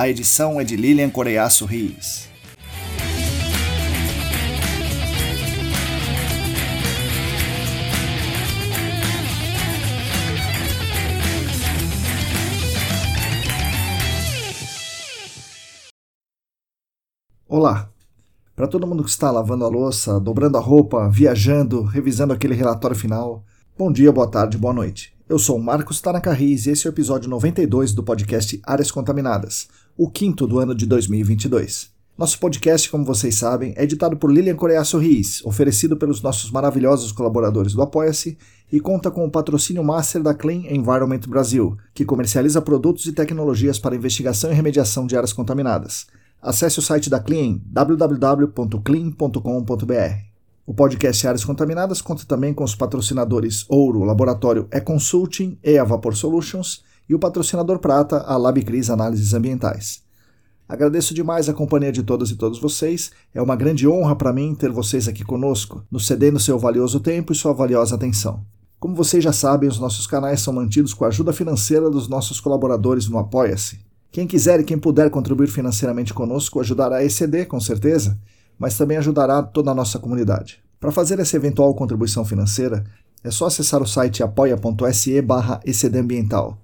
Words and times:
A 0.00 0.08
edição 0.08 0.58
é 0.58 0.64
de 0.64 0.76
Lilian 0.76 1.10
Coreiaço 1.10 1.66
Rios. 1.66 2.26
Olá! 17.46 17.90
Para 18.56 18.66
todo 18.66 18.86
mundo 18.86 19.04
que 19.04 19.10
está 19.10 19.30
lavando 19.30 19.66
a 19.66 19.68
louça, 19.68 20.18
dobrando 20.18 20.56
a 20.56 20.60
roupa, 20.60 21.10
viajando, 21.10 21.82
revisando 21.82 22.32
aquele 22.32 22.54
relatório 22.54 22.96
final, 22.96 23.44
bom 23.76 23.92
dia, 23.92 24.10
boa 24.10 24.30
tarde, 24.30 24.56
boa 24.56 24.72
noite. 24.72 25.12
Eu 25.30 25.38
sou 25.38 25.60
Marcos 25.60 26.00
Tanaka 26.00 26.32
Riz 26.32 26.66
e 26.66 26.70
esse 26.70 26.88
é 26.88 26.90
o 26.90 26.92
episódio 26.92 27.30
92 27.30 27.92
do 27.92 28.02
podcast 28.02 28.60
Áreas 28.66 28.90
Contaminadas, 28.90 29.68
o 30.02 30.10
quinto 30.10 30.46
do 30.46 30.58
ano 30.58 30.74
de 30.74 30.86
2022. 30.86 31.90
Nosso 32.16 32.40
podcast, 32.40 32.90
como 32.90 33.04
vocês 33.04 33.34
sabem, 33.34 33.74
é 33.76 33.84
editado 33.84 34.16
por 34.16 34.32
Lilian 34.32 34.56
Coreia 34.56 34.82
Sorris, 34.82 35.44
oferecido 35.44 35.94
pelos 35.94 36.22
nossos 36.22 36.50
maravilhosos 36.50 37.12
colaboradores 37.12 37.74
do 37.74 37.82
Apoia-se 37.82 38.38
e 38.72 38.80
conta 38.80 39.10
com 39.10 39.26
o 39.26 39.30
patrocínio 39.30 39.84
master 39.84 40.22
da 40.22 40.32
Clean 40.32 40.62
Environment 40.70 41.20
Brasil, 41.28 41.76
que 41.92 42.06
comercializa 42.06 42.62
produtos 42.62 43.04
e 43.04 43.12
tecnologias 43.12 43.78
para 43.78 43.94
investigação 43.94 44.50
e 44.50 44.54
remediação 44.54 45.06
de 45.06 45.18
áreas 45.18 45.34
contaminadas. 45.34 46.06
Acesse 46.40 46.78
o 46.78 46.82
site 46.82 47.10
da 47.10 47.20
Clean, 47.20 47.60
www.clean.com.br. 47.66 50.24
O 50.64 50.72
podcast 50.72 51.26
Áreas 51.26 51.44
Contaminadas 51.44 52.00
conta 52.00 52.24
também 52.24 52.54
com 52.54 52.64
os 52.64 52.74
patrocinadores 52.74 53.66
Ouro, 53.68 54.02
Laboratório 54.02 54.66
E-Consulting 54.72 55.58
e 55.62 55.76
a 55.76 55.84
Vapor 55.84 56.16
Solutions, 56.16 56.88
e 57.10 57.14
o 57.14 57.18
patrocinador 57.18 57.80
prata, 57.80 58.18
a 58.18 58.36
LabCris 58.36 58.88
Análises 58.88 59.34
Ambientais. 59.34 60.00
Agradeço 60.68 61.12
demais 61.12 61.48
a 61.48 61.52
companhia 61.52 61.90
de 61.90 62.04
todas 62.04 62.30
e 62.30 62.36
todos 62.36 62.60
vocês. 62.60 63.10
É 63.34 63.42
uma 63.42 63.56
grande 63.56 63.88
honra 63.88 64.14
para 64.14 64.32
mim 64.32 64.54
ter 64.54 64.70
vocês 64.70 65.08
aqui 65.08 65.24
conosco, 65.24 65.84
nos 65.90 66.06
cedendo 66.06 66.38
seu 66.38 66.56
valioso 66.56 67.00
tempo 67.00 67.32
e 67.32 67.34
sua 67.34 67.52
valiosa 67.52 67.96
atenção. 67.96 68.44
Como 68.78 68.94
vocês 68.94 69.24
já 69.24 69.32
sabem, 69.32 69.68
os 69.68 69.80
nossos 69.80 70.06
canais 70.06 70.40
são 70.40 70.54
mantidos 70.54 70.94
com 70.94 71.04
a 71.04 71.08
ajuda 71.08 71.32
financeira 71.32 71.90
dos 71.90 72.06
nossos 72.06 72.38
colaboradores 72.38 73.08
no 73.08 73.18
Apoia-se. 73.18 73.80
Quem 74.12 74.24
quiser 74.24 74.60
e 74.60 74.64
quem 74.64 74.78
puder 74.78 75.10
contribuir 75.10 75.48
financeiramente 75.48 76.14
conosco 76.14 76.60
ajudará 76.60 76.98
a 76.98 77.04
ECD, 77.04 77.44
com 77.44 77.58
certeza, 77.58 78.16
mas 78.56 78.78
também 78.78 78.98
ajudará 78.98 79.42
toda 79.42 79.72
a 79.72 79.74
nossa 79.74 79.98
comunidade. 79.98 80.62
Para 80.78 80.92
fazer 80.92 81.18
essa 81.18 81.34
eventual 81.34 81.74
contribuição 81.74 82.24
financeira, 82.24 82.84
é 83.24 83.32
só 83.32 83.46
acessar 83.46 83.82
o 83.82 83.86
site 83.86 84.22
apoia.se 84.22 85.20
barra 85.22 85.60
ecdambiental 85.66 86.56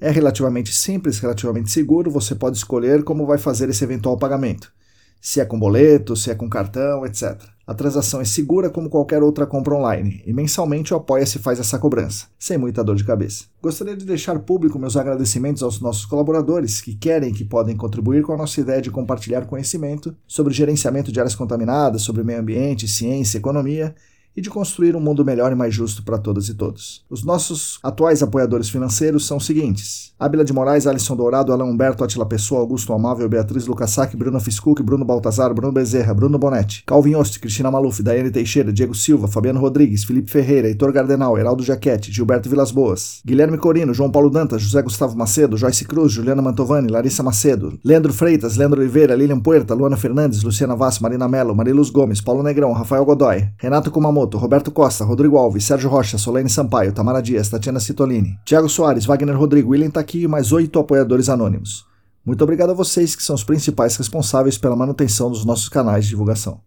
é 0.00 0.10
relativamente 0.10 0.72
simples, 0.74 1.18
relativamente 1.18 1.70
seguro, 1.70 2.10
você 2.10 2.34
pode 2.34 2.56
escolher 2.56 3.02
como 3.02 3.26
vai 3.26 3.38
fazer 3.38 3.68
esse 3.68 3.82
eventual 3.84 4.18
pagamento. 4.18 4.72
Se 5.20 5.40
é 5.40 5.44
com 5.44 5.58
boleto, 5.58 6.14
se 6.14 6.30
é 6.30 6.34
com 6.34 6.48
cartão, 6.48 7.04
etc. 7.06 7.40
A 7.66 7.74
transação 7.74 8.20
é 8.20 8.24
segura 8.24 8.70
como 8.70 8.88
qualquer 8.88 9.22
outra 9.22 9.44
compra 9.44 9.74
online, 9.74 10.22
e 10.24 10.32
mensalmente 10.32 10.94
o 10.94 10.96
Apoia-se 10.96 11.40
faz 11.40 11.58
essa 11.58 11.78
cobrança, 11.78 12.26
sem 12.38 12.56
muita 12.56 12.84
dor 12.84 12.94
de 12.94 13.02
cabeça. 13.02 13.46
Gostaria 13.60 13.96
de 13.96 14.04
deixar 14.04 14.38
público 14.38 14.78
meus 14.78 14.96
agradecimentos 14.96 15.64
aos 15.64 15.80
nossos 15.80 16.04
colaboradores 16.04 16.80
que 16.80 16.94
querem 16.94 17.30
e 17.30 17.32
que 17.32 17.44
podem 17.44 17.76
contribuir 17.76 18.22
com 18.22 18.32
a 18.32 18.36
nossa 18.36 18.60
ideia 18.60 18.80
de 18.80 18.90
compartilhar 18.90 19.46
conhecimento 19.46 20.14
sobre 20.28 20.54
gerenciamento 20.54 21.10
de 21.10 21.18
áreas 21.18 21.34
contaminadas, 21.34 22.02
sobre 22.02 22.22
meio 22.22 22.38
ambiente, 22.38 22.86
ciência, 22.86 23.38
economia 23.38 23.94
e 24.36 24.40
de 24.42 24.50
construir 24.50 24.94
um 24.94 25.00
mundo 25.00 25.24
melhor 25.24 25.50
e 25.50 25.54
mais 25.54 25.74
justo 25.74 26.02
para 26.02 26.18
todas 26.18 26.48
e 26.48 26.54
todos. 26.54 27.04
Os 27.08 27.24
nossos 27.24 27.78
atuais 27.82 28.22
apoiadores 28.22 28.68
financeiros 28.68 29.26
são 29.26 29.38
os 29.38 29.46
seguintes: 29.46 30.12
Ábila 30.18 30.44
de 30.44 30.52
Moraes, 30.52 30.86
Alisson 30.86 31.16
Dourado, 31.16 31.52
Alain 31.52 31.70
Humberto, 31.70 32.04
Atila 32.04 32.26
Pessoa, 32.26 32.60
Augusto 32.60 32.92
Amável, 32.92 33.28
Beatriz 33.28 33.66
Lucasac, 33.66 34.16
Bruno 34.16 34.40
Fiscuc, 34.40 34.82
Bruno 34.82 35.04
Baltazar, 35.04 35.54
Bruno 35.54 35.72
Bezerra, 35.72 36.14
Bruno 36.14 36.38
Bonetti, 36.38 36.82
Calvin 36.86 37.14
Ost, 37.14 37.40
Cristina 37.40 37.70
Maluf, 37.70 38.02
Daiane 38.02 38.30
Teixeira, 38.30 38.72
Diego 38.72 38.94
Silva, 38.94 39.28
Fabiano 39.28 39.60
Rodrigues, 39.60 40.04
Felipe 40.04 40.30
Ferreira, 40.30 40.68
Heitor 40.68 40.92
Gardenal, 40.92 41.38
Heraldo 41.38 41.62
Jaquete, 41.62 42.12
Gilberto 42.12 42.48
Vilas 42.48 42.70
Boas, 42.70 43.20
Guilherme 43.24 43.58
Corino, 43.58 43.94
João 43.94 44.10
Paulo 44.10 44.30
Dantas, 44.30 44.62
José 44.62 44.82
Gustavo 44.82 45.16
Macedo, 45.16 45.56
Joyce 45.56 45.84
Cruz, 45.84 46.12
Juliana 46.12 46.42
Mantovani, 46.42 46.88
Larissa 46.88 47.22
Macedo, 47.22 47.78
Leandro 47.84 48.12
Freitas, 48.12 48.56
Leandro 48.56 48.80
Oliveira, 48.80 49.14
Lilian 49.14 49.40
Puerta, 49.40 49.74
Luana 49.74 49.96
Fernandes, 49.96 50.42
Luciana 50.42 50.74
Vaz, 50.74 50.98
Marina 50.98 51.28
Mello, 51.28 51.54
Mariluz 51.54 51.90
Gomes, 51.90 52.20
Paulo 52.20 52.42
Negrão, 52.42 52.72
Rafael 52.72 53.04
Godoy, 53.04 53.48
Renato 53.58 53.90
Kumamoto, 53.90 54.25
Roberto 54.34 54.70
Costa, 54.70 55.04
Rodrigo 55.04 55.36
Alves, 55.36 55.64
Sérgio 55.64 55.88
Rocha, 55.88 56.18
Solene 56.18 56.50
Sampaio, 56.50 56.92
Tamara 56.92 57.22
Dias, 57.22 57.48
Tatiana 57.48 57.78
Citolini, 57.78 58.38
Thiago 58.44 58.68
Soares, 58.68 59.06
Wagner 59.06 59.38
Rodrigo, 59.38 59.70
William 59.70 59.90
Taqui 59.90 60.22
e 60.22 60.28
mais 60.28 60.52
oito 60.52 60.78
apoiadores 60.78 61.28
anônimos. 61.28 61.86
Muito 62.24 62.42
obrigado 62.42 62.70
a 62.70 62.74
vocês 62.74 63.14
que 63.14 63.22
são 63.22 63.36
os 63.36 63.44
principais 63.44 63.94
responsáveis 63.96 64.58
pela 64.58 64.74
manutenção 64.74 65.30
dos 65.30 65.44
nossos 65.44 65.68
canais 65.68 66.04
de 66.04 66.10
divulgação. 66.10 66.60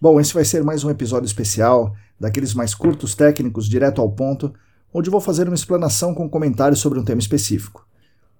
Bom, 0.00 0.20
esse 0.20 0.32
vai 0.32 0.44
ser 0.44 0.62
mais 0.62 0.84
um 0.84 0.90
episódio 0.90 1.26
especial, 1.26 1.92
daqueles 2.18 2.54
mais 2.54 2.74
curtos, 2.74 3.14
técnicos, 3.14 3.68
direto 3.68 4.00
ao 4.00 4.10
ponto, 4.10 4.54
onde 4.94 5.10
vou 5.10 5.20
fazer 5.20 5.48
uma 5.48 5.54
explanação 5.54 6.14
com 6.14 6.28
comentários 6.30 6.80
sobre 6.80 6.98
um 6.98 7.04
tema 7.04 7.20
específico. 7.20 7.86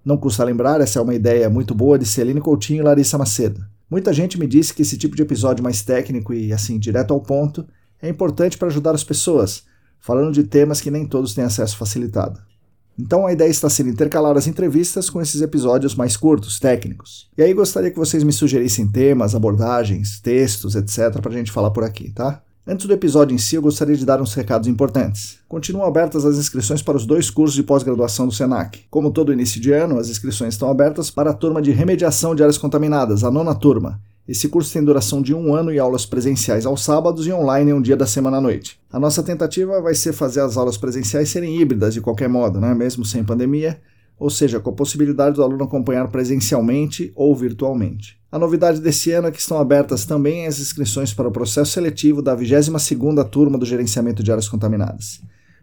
Não 0.04 0.16
custa 0.16 0.44
lembrar, 0.44 0.80
essa 0.80 0.98
é 0.98 1.02
uma 1.02 1.14
ideia 1.14 1.50
muito 1.50 1.74
boa 1.74 1.98
de 1.98 2.06
Celine 2.06 2.40
Coutinho 2.40 2.80
e 2.80 2.84
Larissa 2.84 3.18
Macedo. 3.18 3.60
Muita 3.90 4.12
gente 4.12 4.38
me 4.38 4.46
disse 4.46 4.74
que 4.74 4.82
esse 4.82 4.98
tipo 4.98 5.16
de 5.16 5.22
episódio 5.22 5.64
mais 5.64 5.82
técnico 5.82 6.34
e 6.34 6.52
assim 6.52 6.78
direto 6.78 7.14
ao 7.14 7.20
ponto 7.20 7.66
é 8.00 8.08
importante 8.08 8.58
para 8.58 8.68
ajudar 8.68 8.94
as 8.94 9.02
pessoas, 9.02 9.64
falando 9.98 10.32
de 10.32 10.44
temas 10.44 10.80
que 10.80 10.90
nem 10.90 11.06
todos 11.06 11.34
têm 11.34 11.44
acesso 11.44 11.76
facilitado. 11.76 12.40
Então 12.98 13.26
a 13.26 13.32
ideia 13.32 13.48
está 13.48 13.70
sendo 13.70 13.90
intercalar 13.90 14.36
as 14.36 14.46
entrevistas 14.46 15.08
com 15.08 15.22
esses 15.22 15.40
episódios 15.40 15.94
mais 15.94 16.16
curtos, 16.16 16.58
técnicos. 16.58 17.30
E 17.38 17.42
aí 17.42 17.54
gostaria 17.54 17.90
que 17.90 17.98
vocês 17.98 18.24
me 18.24 18.32
sugerissem 18.32 18.88
temas, 18.88 19.34
abordagens, 19.34 20.20
textos, 20.20 20.74
etc, 20.74 21.20
para 21.20 21.30
a 21.30 21.36
gente 21.36 21.52
falar 21.52 21.70
por 21.70 21.84
aqui, 21.84 22.10
tá? 22.10 22.42
Antes 22.70 22.84
do 22.84 22.92
episódio 22.92 23.34
em 23.34 23.38
si, 23.38 23.56
eu 23.56 23.62
gostaria 23.62 23.96
de 23.96 24.04
dar 24.04 24.20
uns 24.20 24.34
recados 24.34 24.68
importantes. 24.68 25.38
Continuam 25.48 25.86
abertas 25.86 26.26
as 26.26 26.36
inscrições 26.36 26.82
para 26.82 26.98
os 26.98 27.06
dois 27.06 27.30
cursos 27.30 27.56
de 27.56 27.62
pós-graduação 27.62 28.26
do 28.26 28.34
SENAC. 28.34 28.80
Como 28.90 29.10
todo 29.10 29.32
início 29.32 29.58
de 29.58 29.72
ano, 29.72 29.98
as 29.98 30.10
inscrições 30.10 30.52
estão 30.52 30.70
abertas 30.70 31.10
para 31.10 31.30
a 31.30 31.32
turma 31.32 31.62
de 31.62 31.70
remediação 31.70 32.34
de 32.34 32.42
áreas 32.42 32.58
contaminadas, 32.58 33.24
a 33.24 33.30
nona 33.30 33.54
turma. 33.54 33.98
Esse 34.28 34.50
curso 34.50 34.70
tem 34.70 34.84
duração 34.84 35.22
de 35.22 35.32
um 35.32 35.54
ano 35.54 35.72
e 35.72 35.78
aulas 35.78 36.04
presenciais 36.04 36.66
aos 36.66 36.84
sábados 36.84 37.26
e 37.26 37.32
online 37.32 37.72
um 37.72 37.80
dia 37.80 37.96
da 37.96 38.06
semana 38.06 38.36
à 38.36 38.40
noite. 38.42 38.78
A 38.92 39.00
nossa 39.00 39.22
tentativa 39.22 39.80
vai 39.80 39.94
ser 39.94 40.12
fazer 40.12 40.42
as 40.42 40.58
aulas 40.58 40.76
presenciais 40.76 41.30
serem 41.30 41.58
híbridas 41.58 41.94
de 41.94 42.02
qualquer 42.02 42.28
modo, 42.28 42.60
né? 42.60 42.74
mesmo 42.74 43.02
sem 43.02 43.24
pandemia, 43.24 43.80
ou 44.18 44.28
seja, 44.30 44.58
com 44.58 44.70
a 44.70 44.74
possibilidade 44.74 45.36
do 45.36 45.42
aluno 45.42 45.64
acompanhar 45.64 46.08
presencialmente 46.08 47.12
ou 47.14 47.34
virtualmente. 47.36 48.18
A 48.30 48.38
novidade 48.38 48.80
desse 48.80 49.12
ano 49.12 49.28
é 49.28 49.30
que 49.30 49.40
estão 49.40 49.58
abertas 49.58 50.04
também 50.04 50.46
as 50.46 50.58
inscrições 50.58 51.14
para 51.14 51.28
o 51.28 51.32
processo 51.32 51.72
seletivo 51.72 52.20
da 52.20 52.36
22ª 52.36 53.24
turma 53.28 53.56
do 53.56 53.64
Gerenciamento 53.64 54.22
de 54.22 54.30
Áreas 54.30 54.48
Contaminadas. 54.48 55.20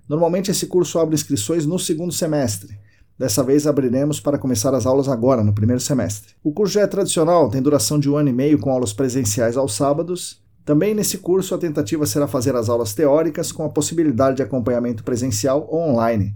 Normalmente 0.08 0.52
esse 0.52 0.68
curso 0.68 0.98
abre 1.00 1.16
inscrições 1.16 1.66
no 1.66 1.78
segundo 1.78 2.14
semestre. 2.14 2.78
Dessa 3.18 3.44
vez 3.44 3.66
abriremos 3.66 4.20
para 4.20 4.38
começar 4.38 4.74
as 4.74 4.86
aulas 4.86 5.08
agora, 5.08 5.44
no 5.44 5.54
primeiro 5.54 5.82
semestre. 5.82 6.34
O 6.44 6.52
curso 6.52 6.74
já 6.74 6.82
é 6.82 6.88
tradicional, 6.88 7.50
tem 7.50 7.62
duração 7.62 7.98
de 7.98 8.10
um 8.10 8.18
ano 8.18 8.30
e 8.30 8.34
meio 8.34 8.60
com 8.60 8.70
aulas 8.70 8.94
presenciais 8.94 9.56
aos 9.56 9.74
sábados. 9.74 10.42
Também 10.66 10.94
nesse 10.94 11.20
curso 11.20 11.56
a 11.56 11.58
tentativa 11.58 12.06
será 12.06 12.28
fazer 12.28 12.56
as 12.56 12.68
aulas 12.68 12.94
teóricas 12.94 13.52
com 13.52 13.64
a 13.64 13.70
possibilidade 13.70 14.38
de 14.38 14.44
acompanhamento 14.44 15.04
presencial 15.04 15.68
ou 15.70 15.92
online. 15.92 16.36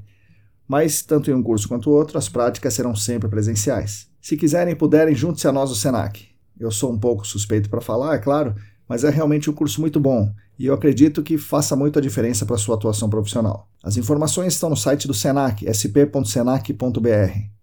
Mas, 0.70 1.02
tanto 1.02 1.32
em 1.32 1.34
um 1.34 1.44
curso 1.44 1.68
quanto 1.68 1.90
outro, 1.90 2.18
as 2.18 2.30
práticas 2.30 2.76
serão 2.76 2.96
sempre 2.96 3.28
presenciais. 3.28 4.08
Se 4.22 4.38
quiserem 4.38 4.74
e 4.74 4.78
puderem, 4.78 5.16
junte-se 5.16 5.48
a 5.48 5.52
nós 5.52 5.72
do 5.72 5.76
SENAC. 5.76 6.28
Eu 6.60 6.70
sou 6.70 6.94
um 6.94 7.00
pouco 7.00 7.26
suspeito 7.26 7.70
para 7.70 7.82
falar, 7.82 8.14
é 8.14 8.20
claro, 8.20 8.56
mas 8.88 9.04
é 9.04 9.10
realmente 9.10 9.50
um 9.50 9.54
curso 9.54 9.82
muito 9.82 10.00
bom 10.00 10.32
e 10.60 10.66
eu 10.66 10.74
acredito 10.74 11.24
que 11.24 11.38
faça 11.38 11.74
muito 11.74 11.98
a 11.98 12.02
diferença 12.02 12.46
para 12.46 12.58
sua 12.58 12.76
atuação 12.76 13.10
profissional. 13.10 13.70
As 13.82 13.96
informações 13.96 14.54
estão 14.54 14.70
no 14.70 14.76
site 14.76 15.08
do 15.08 15.14
SENAC, 15.14 15.66
sp.senac.br. 15.72 17.59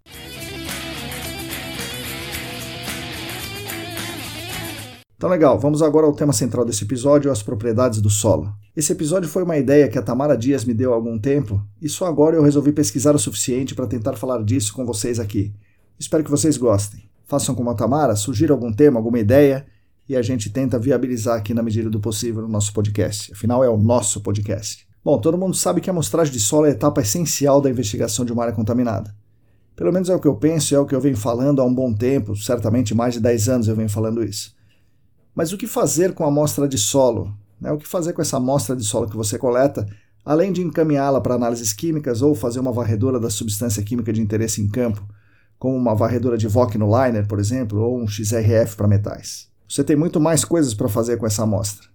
Então, 5.16 5.30
legal, 5.30 5.58
vamos 5.58 5.80
agora 5.80 6.06
ao 6.06 6.12
tema 6.12 6.34
central 6.34 6.62
desse 6.62 6.84
episódio, 6.84 7.32
as 7.32 7.42
propriedades 7.42 8.02
do 8.02 8.10
solo. 8.10 8.52
Esse 8.76 8.92
episódio 8.92 9.26
foi 9.26 9.44
uma 9.44 9.56
ideia 9.56 9.88
que 9.88 9.98
a 9.98 10.02
Tamara 10.02 10.36
Dias 10.36 10.62
me 10.62 10.74
deu 10.74 10.92
há 10.92 10.94
algum 10.94 11.18
tempo 11.18 11.58
e 11.80 11.88
só 11.88 12.04
agora 12.04 12.36
eu 12.36 12.42
resolvi 12.42 12.70
pesquisar 12.70 13.14
o 13.14 13.18
suficiente 13.18 13.74
para 13.74 13.86
tentar 13.86 14.12
falar 14.12 14.44
disso 14.44 14.74
com 14.74 14.84
vocês 14.84 15.18
aqui. 15.18 15.54
Espero 15.98 16.22
que 16.22 16.30
vocês 16.30 16.58
gostem. 16.58 17.08
Façam 17.24 17.54
como 17.54 17.70
a 17.70 17.74
Tamara, 17.74 18.14
sugira 18.14 18.52
algum 18.52 18.70
tema, 18.70 18.98
alguma 18.98 19.18
ideia 19.18 19.64
e 20.06 20.14
a 20.14 20.20
gente 20.20 20.50
tenta 20.50 20.78
viabilizar 20.78 21.38
aqui 21.38 21.54
na 21.54 21.62
medida 21.62 21.88
do 21.88 21.98
possível 21.98 22.42
no 22.42 22.48
nosso 22.48 22.74
podcast. 22.74 23.32
Afinal, 23.32 23.64
é 23.64 23.70
o 23.70 23.78
nosso 23.78 24.20
podcast. 24.20 24.86
Bom, 25.02 25.18
todo 25.18 25.38
mundo 25.38 25.56
sabe 25.56 25.80
que 25.80 25.88
a 25.88 25.94
amostragem 25.94 26.30
de 26.30 26.40
solo 26.40 26.66
é 26.66 26.68
a 26.68 26.72
etapa 26.72 27.00
essencial 27.00 27.62
da 27.62 27.70
investigação 27.70 28.22
de 28.22 28.34
uma 28.34 28.42
área 28.42 28.54
contaminada. 28.54 29.16
Pelo 29.74 29.94
menos 29.94 30.10
é 30.10 30.14
o 30.14 30.20
que 30.20 30.28
eu 30.28 30.36
penso 30.36 30.74
e 30.74 30.76
é 30.76 30.78
o 30.78 30.84
que 30.84 30.94
eu 30.94 31.00
venho 31.00 31.16
falando 31.16 31.62
há 31.62 31.64
um 31.64 31.74
bom 31.74 31.94
tempo, 31.94 32.36
certamente 32.36 32.94
mais 32.94 33.14
de 33.14 33.20
10 33.20 33.48
anos 33.48 33.68
eu 33.68 33.74
venho 33.74 33.88
falando 33.88 34.22
isso. 34.22 34.56
Mas 35.37 35.53
o 35.53 35.59
que 35.59 35.67
fazer 35.67 36.15
com 36.15 36.25
a 36.25 36.29
amostra 36.29 36.67
de 36.67 36.79
solo? 36.79 37.31
Né? 37.61 37.71
O 37.71 37.77
que 37.77 37.87
fazer 37.87 38.15
com 38.15 38.23
essa 38.23 38.38
amostra 38.38 38.75
de 38.75 38.83
solo 38.83 39.06
que 39.06 39.17
você 39.19 39.38
coleta, 39.38 39.87
além 40.25 40.50
de 40.50 40.62
encaminhá-la 40.62 41.21
para 41.21 41.35
análises 41.35 41.75
químicas 41.75 42.23
ou 42.23 42.35
fazer 42.35 42.59
uma 42.59 42.73
varredura 42.73 43.21
da 43.21 43.29
substância 43.29 43.83
química 43.83 44.15
de 44.15 44.23
interesse 44.23 44.62
em 44.62 44.67
campo, 44.67 45.06
como 45.59 45.77
uma 45.77 45.94
varredura 45.94 46.38
de 46.38 46.49
VOC 46.49 46.79
no 46.79 46.87
liner, 46.87 47.29
por 47.29 47.38
exemplo, 47.38 47.79
ou 47.81 48.00
um 48.00 48.09
XRF 48.09 48.77
para 48.77 48.88
metais? 48.88 49.49
Você 49.69 49.85
tem 49.85 49.94
muito 49.94 50.19
mais 50.19 50.43
coisas 50.43 50.73
para 50.73 50.88
fazer 50.88 51.19
com 51.19 51.27
essa 51.27 51.43
amostra. 51.43 51.87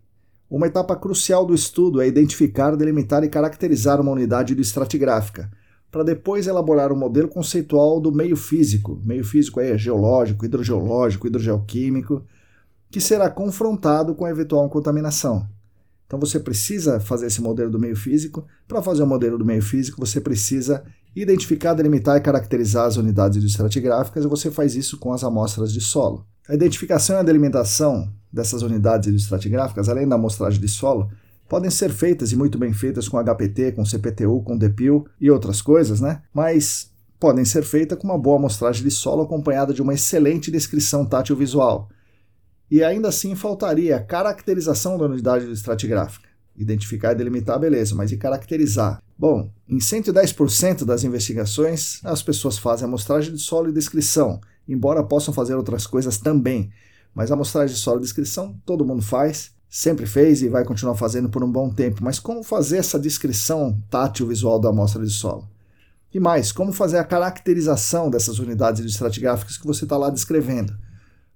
Uma 0.48 0.68
etapa 0.68 0.96
crucial 0.96 1.44
do 1.44 1.56
estudo 1.56 2.00
é 2.00 2.08
identificar, 2.08 2.76
delimitar 2.76 3.24
e 3.24 3.30
caracterizar 3.30 4.00
uma 4.00 4.12
unidade 4.12 4.60
estratigráfica, 4.62 5.50
para 5.90 6.04
depois 6.04 6.46
elaborar 6.46 6.92
um 6.92 6.98
modelo 6.98 7.28
conceitual 7.28 8.00
do 8.00 8.12
meio 8.12 8.36
físico. 8.36 9.02
Meio 9.04 9.24
físico 9.24 9.60
é 9.60 9.76
geológico, 9.78 10.46
hidrogeológico, 10.46 11.26
hidrogeoquímico, 11.26 12.24
que 12.92 13.00
será 13.00 13.30
confrontado 13.30 14.14
com 14.14 14.26
a 14.26 14.30
eventual 14.30 14.70
contaminação. 14.70 15.48
Então 16.06 16.20
você 16.20 16.38
precisa 16.42 17.00
fazer 17.00 17.28
esse 17.28 17.42
modelo 17.42 17.72
do 17.72 17.80
meio 17.80 17.96
físico. 17.96 18.46
Para 18.68 18.82
fazer 18.82 19.02
o 19.02 19.06
um 19.06 19.08
modelo 19.08 19.38
do 19.38 19.46
meio 19.46 19.62
físico, 19.62 19.98
você 19.98 20.20
precisa 20.20 20.84
identificar, 21.16 21.74
delimitar 21.74 22.18
e 22.18 22.22
caracterizar 22.22 22.86
as 22.86 22.98
unidades 22.98 23.42
estratigráficas, 23.42 24.26
e 24.26 24.28
você 24.28 24.52
faz 24.52 24.76
isso 24.76 24.98
com 24.98 25.14
as 25.14 25.24
amostras 25.24 25.72
de 25.72 25.80
solo. 25.80 26.26
A 26.50 26.54
identificação 26.54 27.16
e 27.16 27.20
a 27.20 27.24
delimitação 27.24 28.12
dessas 28.32 28.62
unidades 28.62 29.14
estratigráficas, 29.14 29.88
além 29.88 30.06
da 30.06 30.16
amostragem 30.16 30.60
de 30.60 30.68
solo, 30.68 31.10
podem 31.48 31.70
ser 31.70 31.92
feitas 31.92 32.34
e 32.34 32.36
muito 32.36 32.58
bem 32.58 32.74
feitas 32.74 33.08
com 33.08 33.18
HPT, 33.18 33.72
com 33.72 33.86
CPTU, 33.86 34.42
com 34.42 34.58
DPIL 34.58 35.06
e 35.20 35.32
outras 35.32 35.62
coisas, 35.62 36.02
né? 36.02 36.22
Mas 36.34 36.92
podem 37.18 37.46
ser 37.46 37.64
feitas 37.64 37.98
com 37.98 38.08
uma 38.08 38.18
boa 38.18 38.38
amostragem 38.38 38.84
de 38.84 38.92
solo 38.92 39.24
acompanhada 39.24 39.74
de 39.74 39.82
uma 39.82 39.94
excelente 39.94 40.52
descrição 40.52 41.06
tátil 41.06 41.38
visual 41.38 41.90
e 42.71 42.81
ainda 42.81 43.09
assim 43.09 43.35
faltaria 43.35 43.97
a 43.97 44.00
caracterização 44.01 44.97
da 44.97 45.03
unidade 45.03 45.51
estratigráfica. 45.51 46.29
Identificar 46.56 47.12
e 47.12 47.15
delimitar, 47.15 47.59
beleza, 47.59 47.94
mas 47.94 48.13
e 48.13 48.18
caracterizar? 48.18 49.03
Bom, 49.18 49.51
em 49.68 49.77
110% 49.77 50.85
das 50.85 51.03
investigações, 51.03 52.00
as 52.01 52.23
pessoas 52.23 52.57
fazem 52.57 52.88
amostragem 52.88 53.33
de 53.33 53.39
solo 53.39 53.69
e 53.69 53.73
descrição, 53.73 54.39
embora 54.65 55.03
possam 55.03 55.33
fazer 55.33 55.53
outras 55.56 55.85
coisas 55.85 56.18
também. 56.18 56.71
Mas 57.13 57.29
amostragem 57.29 57.75
de 57.75 57.81
solo 57.81 58.00
e 58.00 58.03
descrição 58.03 58.56
todo 58.65 58.85
mundo 58.85 59.01
faz, 59.01 59.51
sempre 59.69 60.06
fez 60.06 60.41
e 60.41 60.47
vai 60.47 60.63
continuar 60.63 60.95
fazendo 60.95 61.29
por 61.29 61.44
um 61.44 61.51
bom 61.51 61.69
tempo. 61.69 62.01
Mas 62.01 62.19
como 62.19 62.41
fazer 62.41 62.77
essa 62.77 62.97
descrição 62.97 63.77
tátil 63.89 64.27
visual 64.27 64.59
da 64.59 64.69
amostra 64.69 65.03
de 65.03 65.12
solo? 65.12 65.45
E 66.13 66.21
mais, 66.21 66.53
como 66.53 66.71
fazer 66.71 67.00
a 67.00 67.03
caracterização 67.03 68.09
dessas 68.09 68.39
unidades 68.39 68.85
estratigráficas 68.85 69.57
que 69.57 69.68
você 69.68 69.83
está 69.83 69.97
lá 69.97 70.09
descrevendo? 70.09 70.73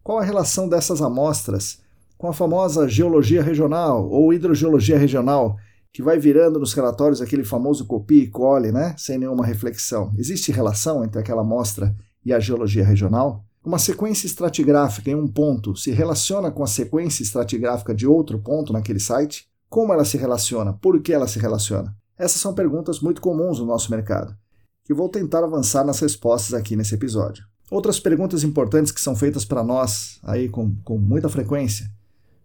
Qual 0.05 0.19
a 0.19 0.23
relação 0.23 0.69
dessas 0.69 1.01
amostras 1.01 1.79
com 2.15 2.27
a 2.27 2.33
famosa 2.33 2.87
geologia 2.87 3.41
regional 3.41 4.07
ou 4.07 4.31
hidrogeologia 4.31 4.99
regional, 4.99 5.57
que 5.91 6.03
vai 6.03 6.19
virando 6.19 6.59
nos 6.59 6.75
relatórios 6.75 7.23
aquele 7.23 7.43
famoso 7.43 7.87
copia 7.87 8.21
e 8.21 8.27
cole, 8.27 8.71
né, 8.71 8.93
sem 8.99 9.17
nenhuma 9.17 9.43
reflexão? 9.43 10.13
Existe 10.15 10.51
relação 10.51 11.03
entre 11.03 11.19
aquela 11.19 11.41
amostra 11.41 11.95
e 12.23 12.31
a 12.31 12.39
geologia 12.39 12.85
regional? 12.85 13.43
Uma 13.65 13.79
sequência 13.79 14.27
estratigráfica 14.27 15.09
em 15.09 15.15
um 15.15 15.27
ponto 15.27 15.75
se 15.75 15.89
relaciona 15.89 16.51
com 16.51 16.63
a 16.63 16.67
sequência 16.67 17.23
estratigráfica 17.23 17.91
de 17.91 18.05
outro 18.05 18.37
ponto 18.37 18.71
naquele 18.71 18.99
site? 18.99 19.47
Como 19.67 19.91
ela 19.91 20.05
se 20.05 20.17
relaciona? 20.17 20.71
Por 20.71 21.01
que 21.01 21.13
ela 21.13 21.27
se 21.27 21.39
relaciona? 21.39 21.97
Essas 22.15 22.39
são 22.39 22.53
perguntas 22.53 22.99
muito 22.99 23.19
comuns 23.19 23.57
no 23.59 23.65
nosso 23.65 23.89
mercado, 23.89 24.37
que 24.83 24.93
vou 24.93 25.09
tentar 25.09 25.43
avançar 25.43 25.83
nas 25.83 25.99
respostas 25.99 26.53
aqui 26.53 26.75
nesse 26.75 26.93
episódio. 26.93 27.43
Outras 27.69 27.99
perguntas 27.99 28.43
importantes 28.43 28.91
que 28.91 29.01
são 29.01 29.15
feitas 29.15 29.43
para 29.43 29.63
nós 29.63 30.19
aí 30.23 30.47
com, 30.47 30.75
com 30.83 30.97
muita 30.97 31.29
frequência. 31.29 31.91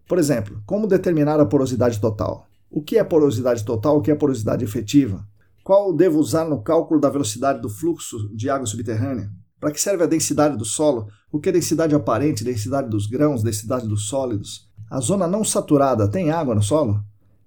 Por 0.09 0.19
exemplo, 0.19 0.63
como 0.67 0.87
determinar 0.87 1.39
a 1.39 1.47
porosidade 1.47 2.01
total? 2.01 2.47
O 2.71 2.81
que 2.81 2.97
é 2.97 3.05
porosidade 3.05 3.65
total? 3.65 3.99
O 3.99 4.01
que 4.01 4.11
é 4.11 4.15
porosidade 4.15 4.65
efetiva? 4.65 5.27
Qual 5.63 5.93
devo 5.93 6.19
usar 6.19 6.45
no 6.45 6.63
cálculo 6.63 7.01
da 7.01 7.11
velocidade 7.11 7.61
do 7.61 7.69
fluxo 7.69 8.35
de 8.35 8.49
água 8.49 8.67
subterrânea? 8.67 9.31
Para 9.61 9.71
que 9.71 9.81
serve 9.81 10.05
a 10.05 10.07
densidade 10.07 10.57
do 10.57 10.65
solo? 10.65 11.09
O 11.31 11.39
que 11.39 11.51
é 11.51 11.53
densidade 11.53 11.95
aparente, 11.95 12.43
densidade 12.43 12.89
dos 12.89 13.07
grãos, 13.07 13.43
densidade 13.43 13.87
dos 13.87 14.09
sólidos? 14.09 14.69
A 14.91 15.01
zona 15.01 15.27
não 15.27 15.45
saturada 15.45 16.09
tem 16.09 16.31
água 16.31 16.55
no 16.55 16.63
solo? 16.63 17.05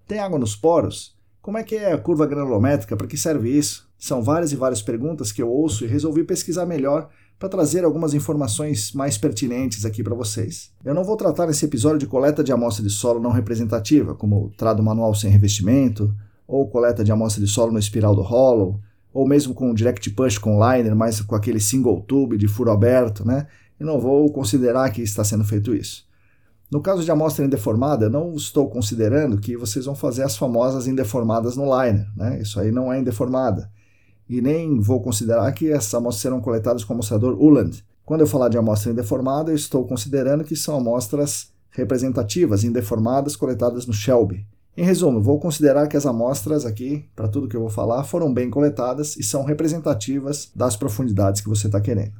Tem 0.07 0.19
água 0.19 0.37
nos 0.37 0.55
poros? 0.55 1.17
Como 1.41 1.57
é 1.57 1.63
que 1.63 1.75
é 1.75 1.91
a 1.91 1.97
curva 1.97 2.25
granulométrica? 2.25 2.95
Para 2.95 3.07
que 3.07 3.17
serve 3.17 3.49
isso? 3.49 3.89
São 3.97 4.21
várias 4.21 4.51
e 4.51 4.55
várias 4.55 4.81
perguntas 4.81 5.31
que 5.31 5.41
eu 5.41 5.49
ouço 5.49 5.83
e 5.83 5.87
resolvi 5.87 6.23
pesquisar 6.23 6.65
melhor 6.65 7.09
para 7.39 7.50
trazer 7.50 7.83
algumas 7.83 8.13
informações 8.13 8.94
mais 8.94 9.18
pertinentes 9.18 9.85
aqui 9.85 10.03
para 10.03 10.15
vocês. 10.15 10.72
Eu 10.84 10.93
não 10.93 11.03
vou 11.03 11.17
tratar 11.17 11.48
nesse 11.48 11.65
episódio 11.65 12.00
de 12.00 12.07
coleta 12.07 12.43
de 12.43 12.51
amostra 12.51 12.84
de 12.84 12.89
solo 12.89 13.19
não 13.19 13.31
representativa, 13.31 14.15
como 14.15 14.51
trado 14.57 14.81
manual 14.81 15.13
sem 15.13 15.29
revestimento, 15.29 16.13
ou 16.48 16.69
coleta 16.69 17.03
de 17.03 17.12
amostra 17.12 17.43
de 17.43 17.50
solo 17.50 17.72
no 17.72 17.79
espiral 17.79 18.15
do 18.15 18.22
Hollow, 18.22 18.79
ou 19.13 19.27
mesmo 19.27 19.53
com 19.53 19.74
direct 19.74 20.10
push 20.12 20.38
com 20.38 20.60
liner, 20.60 20.96
mas 20.96 21.22
com 21.22 21.36
aquele 21.36 21.60
single 21.60 22.01
tube 22.01 22.38
de 22.38 22.48
furo 22.48 22.72
aberto, 22.72 23.25
né? 23.25 23.48
Eu 23.79 23.86
não 23.86 24.00
vou 24.00 24.31
considerar 24.31 24.89
que 24.91 25.01
está 25.01 25.24
sendo 25.24 25.43
feito 25.43 25.75
isso. 25.75 26.05
No 26.72 26.81
caso 26.81 27.03
de 27.03 27.12
amostra 27.12 27.46
indeformada, 27.46 28.10
não 28.10 28.34
estou 28.34 28.69
considerando 28.69 29.38
que 29.38 29.55
vocês 29.55 29.86
vão 29.86 29.93
fazer 29.93 30.24
as 30.24 30.36
famosas 30.36 30.88
indeformadas 30.88 31.55
no 31.55 31.65
liner, 31.65 32.07
né? 32.15 32.41
Isso 32.41 32.60
aí 32.60 32.72
não 32.72 32.91
é 32.91 33.00
indeformada 33.00 33.69
e 34.33 34.41
nem 34.41 34.79
vou 34.79 34.99
considerar 34.99 35.51
que 35.51 35.71
essas 35.71 35.93
amostras 35.93 36.21
serão 36.23 36.41
coletadas 36.41 36.83
com 36.83 36.93
o 36.93 36.95
amostrador 36.95 37.39
Uland. 37.39 37.85
Quando 38.03 38.21
eu 38.21 38.27
falar 38.27 38.49
de 38.49 38.57
amostra 38.57 38.91
indeformada, 38.91 39.51
eu 39.51 39.55
estou 39.55 39.85
considerando 39.85 40.43
que 40.43 40.55
são 40.55 40.75
amostras 40.75 41.51
representativas, 41.69 42.63
indeformadas, 42.63 43.35
coletadas 43.35 43.85
no 43.85 43.93
Shelby. 43.93 44.45
Em 44.75 44.83
resumo, 44.83 45.21
vou 45.21 45.39
considerar 45.39 45.87
que 45.87 45.95
as 45.95 46.07
amostras 46.07 46.65
aqui, 46.65 47.05
para 47.15 47.27
tudo 47.27 47.47
que 47.47 47.55
eu 47.55 47.61
vou 47.61 47.69
falar, 47.69 48.03
foram 48.05 48.33
bem 48.33 48.49
coletadas 48.49 49.15
e 49.17 49.23
são 49.23 49.43
representativas 49.43 50.49
das 50.55 50.75
profundidades 50.75 51.39
que 51.39 51.49
você 51.49 51.67
está 51.67 51.79
querendo. 51.79 52.13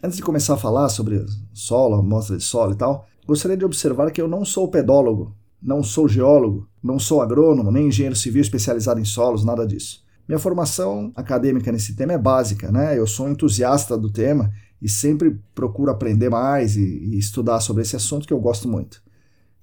Antes 0.00 0.16
de 0.16 0.22
começar 0.22 0.54
a 0.54 0.58
falar 0.58 0.88
sobre 0.90 1.26
solo, 1.52 1.96
amostra 1.96 2.36
de 2.36 2.44
solo 2.44 2.72
e 2.72 2.76
tal, 2.76 3.04
gostaria 3.26 3.56
de 3.56 3.64
observar 3.64 4.12
que 4.12 4.22
eu 4.22 4.28
não 4.28 4.44
sou 4.44 4.68
pedólogo, 4.68 5.34
não 5.60 5.82
sou 5.82 6.06
geólogo, 6.06 6.68
não 6.80 7.00
sou 7.00 7.20
agrônomo, 7.20 7.72
nem 7.72 7.88
engenheiro 7.88 8.14
civil 8.14 8.42
especializado 8.42 9.00
em 9.00 9.04
solos, 9.04 9.44
nada 9.44 9.66
disso. 9.66 10.06
Minha 10.28 10.38
formação 10.38 11.10
acadêmica 11.16 11.72
nesse 11.72 11.96
tema 11.96 12.12
é 12.12 12.18
básica, 12.18 12.70
né? 12.70 12.98
Eu 12.98 13.06
sou 13.06 13.30
entusiasta 13.30 13.96
do 13.96 14.10
tema 14.10 14.52
e 14.80 14.88
sempre 14.88 15.40
procuro 15.54 15.90
aprender 15.90 16.28
mais 16.28 16.76
e, 16.76 16.82
e 16.82 17.18
estudar 17.18 17.60
sobre 17.60 17.82
esse 17.82 17.96
assunto 17.96 18.26
que 18.26 18.32
eu 18.32 18.38
gosto 18.38 18.68
muito. 18.68 19.02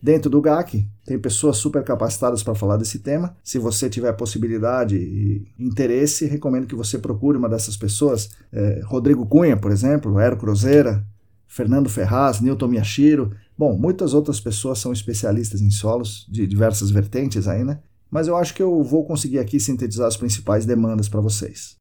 Dentro 0.01 0.29
do 0.29 0.41
GAC, 0.41 0.88
tem 1.05 1.19
pessoas 1.19 1.57
super 1.57 1.84
capacitadas 1.84 2.43
para 2.43 2.55
falar 2.55 2.77
desse 2.77 3.00
tema. 3.00 3.36
Se 3.43 3.60
você 3.60 3.89
tiver 3.89 4.12
possibilidade 4.13 4.98
e 4.98 5.48
interesse, 5.57 6.25
recomendo 6.25 6.67
que 6.67 6.75
você 6.75 6.98
procure 6.98 7.38
uma 7.38 7.50
dessas 7.50 7.77
pessoas. 7.77 8.29
É, 8.51 8.81
Rodrigo 8.86 9.25
Cunha, 9.25 9.57
por 9.57 9.72
exemplo, 9.72 10.19
Ero 10.19 10.38
Cruzeira, 10.38 11.05
Fernando 11.48 11.89
Ferraz, 11.89 12.41
Newton 12.41 12.67
Miyashiro. 12.67 13.31
Bom, 13.57 13.77
muitas 13.77 14.13
outras 14.13 14.39
pessoas 14.39 14.79
são 14.79 14.91
especialistas 14.91 15.62
em 15.62 15.69
solos 15.69 16.27
de 16.29 16.45
diversas 16.45 16.89
vertentes 16.89 17.48
aí, 17.48 17.63
né? 17.63 17.79
Mas 18.15 18.29
eu 18.29 18.38
acho 18.38 18.53
que 18.53 18.63
eu 18.63 18.81
vou 18.81 19.03
conseguir 19.03 19.39
aqui 19.39 19.60
sintetizar 19.60 20.07
as 20.07 20.15
principais 20.15 20.65
demandas 20.65 21.10
para 21.10 21.19
vocês. 21.19 21.75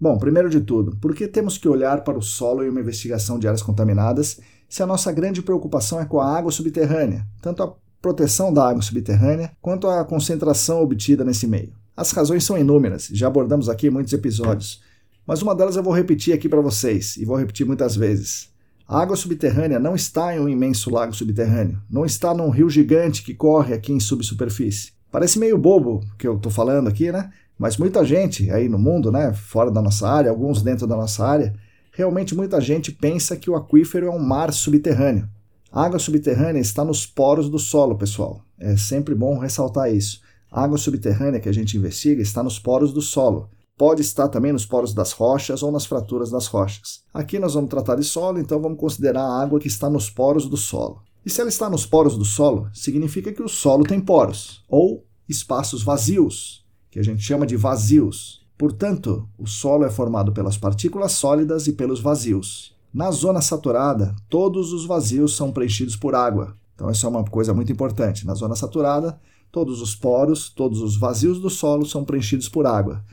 Bom, 0.00 0.16
primeiro 0.16 0.48
de 0.48 0.62
tudo, 0.62 0.96
por 0.96 1.14
que 1.14 1.28
temos 1.28 1.58
que 1.58 1.68
olhar 1.68 2.02
para 2.04 2.16
o 2.16 2.22
solo 2.22 2.64
em 2.64 2.70
uma 2.70 2.80
investigação 2.80 3.38
de 3.38 3.46
áreas 3.46 3.60
contaminadas 3.60 4.40
se 4.66 4.82
a 4.82 4.86
nossa 4.86 5.12
grande 5.12 5.42
preocupação 5.42 6.00
é 6.00 6.06
com 6.06 6.20
a 6.20 6.34
água 6.34 6.50
subterrânea, 6.50 7.26
tanto 7.42 7.62
a 7.62 7.74
proteção 8.00 8.50
da 8.50 8.66
água 8.66 8.80
subterrânea 8.80 9.52
quanto 9.60 9.88
à 9.88 10.02
concentração 10.06 10.80
obtida 10.80 11.22
nesse 11.22 11.46
meio. 11.46 11.74
As 11.94 12.12
razões 12.12 12.44
são 12.44 12.56
inúmeras, 12.56 13.10
já 13.12 13.26
abordamos 13.26 13.68
aqui 13.68 13.90
muitos 13.90 14.14
episódios, 14.14 14.82
mas 15.26 15.42
uma 15.42 15.54
delas 15.54 15.76
eu 15.76 15.82
vou 15.82 15.92
repetir 15.92 16.32
aqui 16.32 16.48
para 16.48 16.62
vocês, 16.62 17.18
e 17.18 17.26
vou 17.26 17.36
repetir 17.36 17.66
muitas 17.66 17.94
vezes. 17.94 18.56
A 18.88 19.02
água 19.02 19.16
subterrânea 19.16 19.78
não 19.78 19.94
está 19.94 20.34
em 20.34 20.40
um 20.40 20.48
imenso 20.48 20.88
lago 20.88 21.14
subterrâneo, 21.14 21.78
não 21.90 22.06
está 22.06 22.32
num 22.32 22.48
rio 22.48 22.70
gigante 22.70 23.22
que 23.22 23.34
corre 23.34 23.74
aqui 23.74 23.92
em 23.92 24.00
subsuperfície. 24.00 24.92
Parece 25.12 25.38
meio 25.38 25.58
bobo 25.58 26.00
que 26.18 26.26
eu 26.26 26.36
estou 26.36 26.50
falando 26.50 26.88
aqui, 26.88 27.12
né? 27.12 27.30
Mas 27.58 27.76
muita 27.76 28.02
gente 28.02 28.50
aí 28.50 28.66
no 28.66 28.78
mundo, 28.78 29.12
né, 29.12 29.34
fora 29.34 29.70
da 29.70 29.82
nossa 29.82 30.08
área, 30.08 30.30
alguns 30.30 30.62
dentro 30.62 30.86
da 30.86 30.96
nossa 30.96 31.22
área, 31.22 31.52
realmente 31.92 32.34
muita 32.34 32.62
gente 32.62 32.90
pensa 32.90 33.36
que 33.36 33.50
o 33.50 33.56
aquífero 33.56 34.06
é 34.06 34.10
um 34.10 34.18
mar 34.18 34.54
subterrâneo. 34.54 35.28
A 35.70 35.84
água 35.84 35.98
subterrânea 35.98 36.60
está 36.60 36.82
nos 36.82 37.04
poros 37.04 37.50
do 37.50 37.58
solo, 37.58 37.98
pessoal. 37.98 38.40
É 38.58 38.74
sempre 38.78 39.14
bom 39.14 39.36
ressaltar 39.36 39.92
isso. 39.92 40.22
A 40.50 40.64
água 40.64 40.78
subterrânea 40.78 41.40
que 41.40 41.48
a 41.50 41.52
gente 41.52 41.76
investiga 41.76 42.22
está 42.22 42.42
nos 42.42 42.58
poros 42.58 42.90
do 42.90 43.02
solo. 43.02 43.50
Pode 43.78 44.02
estar 44.02 44.26
também 44.26 44.52
nos 44.52 44.66
poros 44.66 44.92
das 44.92 45.12
rochas 45.12 45.62
ou 45.62 45.70
nas 45.70 45.86
fraturas 45.86 46.32
das 46.32 46.48
rochas. 46.48 47.04
Aqui 47.14 47.38
nós 47.38 47.54
vamos 47.54 47.70
tratar 47.70 47.94
de 47.94 48.02
solo, 48.02 48.40
então 48.40 48.60
vamos 48.60 48.76
considerar 48.76 49.22
a 49.22 49.40
água 49.40 49.60
que 49.60 49.68
está 49.68 49.88
nos 49.88 50.10
poros 50.10 50.46
do 50.46 50.56
solo. 50.56 51.00
E 51.24 51.30
se 51.30 51.40
ela 51.40 51.48
está 51.48 51.70
nos 51.70 51.86
poros 51.86 52.18
do 52.18 52.24
solo, 52.24 52.68
significa 52.74 53.32
que 53.32 53.42
o 53.42 53.48
solo 53.48 53.84
tem 53.84 54.00
poros, 54.00 54.64
ou 54.68 55.06
espaços 55.28 55.84
vazios, 55.84 56.66
que 56.90 56.98
a 56.98 57.04
gente 57.04 57.22
chama 57.22 57.46
de 57.46 57.56
vazios. 57.56 58.44
Portanto, 58.58 59.28
o 59.38 59.46
solo 59.46 59.84
é 59.84 59.90
formado 59.90 60.32
pelas 60.32 60.58
partículas 60.58 61.12
sólidas 61.12 61.68
e 61.68 61.72
pelos 61.72 62.00
vazios. 62.00 62.76
Na 62.92 63.12
zona 63.12 63.40
saturada, 63.40 64.16
todos 64.28 64.72
os 64.72 64.86
vazios 64.86 65.36
são 65.36 65.52
preenchidos 65.52 65.94
por 65.94 66.16
água. 66.16 66.56
Então, 66.74 66.90
isso 66.90 67.06
é 67.06 67.08
uma 67.08 67.22
coisa 67.22 67.54
muito 67.54 67.70
importante. 67.70 68.26
Na 68.26 68.34
zona 68.34 68.56
saturada, 68.56 69.20
todos 69.52 69.80
os 69.80 69.94
poros, 69.94 70.50
todos 70.50 70.82
os 70.82 70.98
vazios 70.98 71.38
do 71.38 71.48
solo 71.48 71.86
são 71.86 72.04
preenchidos 72.04 72.48
por 72.48 72.66
água. 72.66 73.04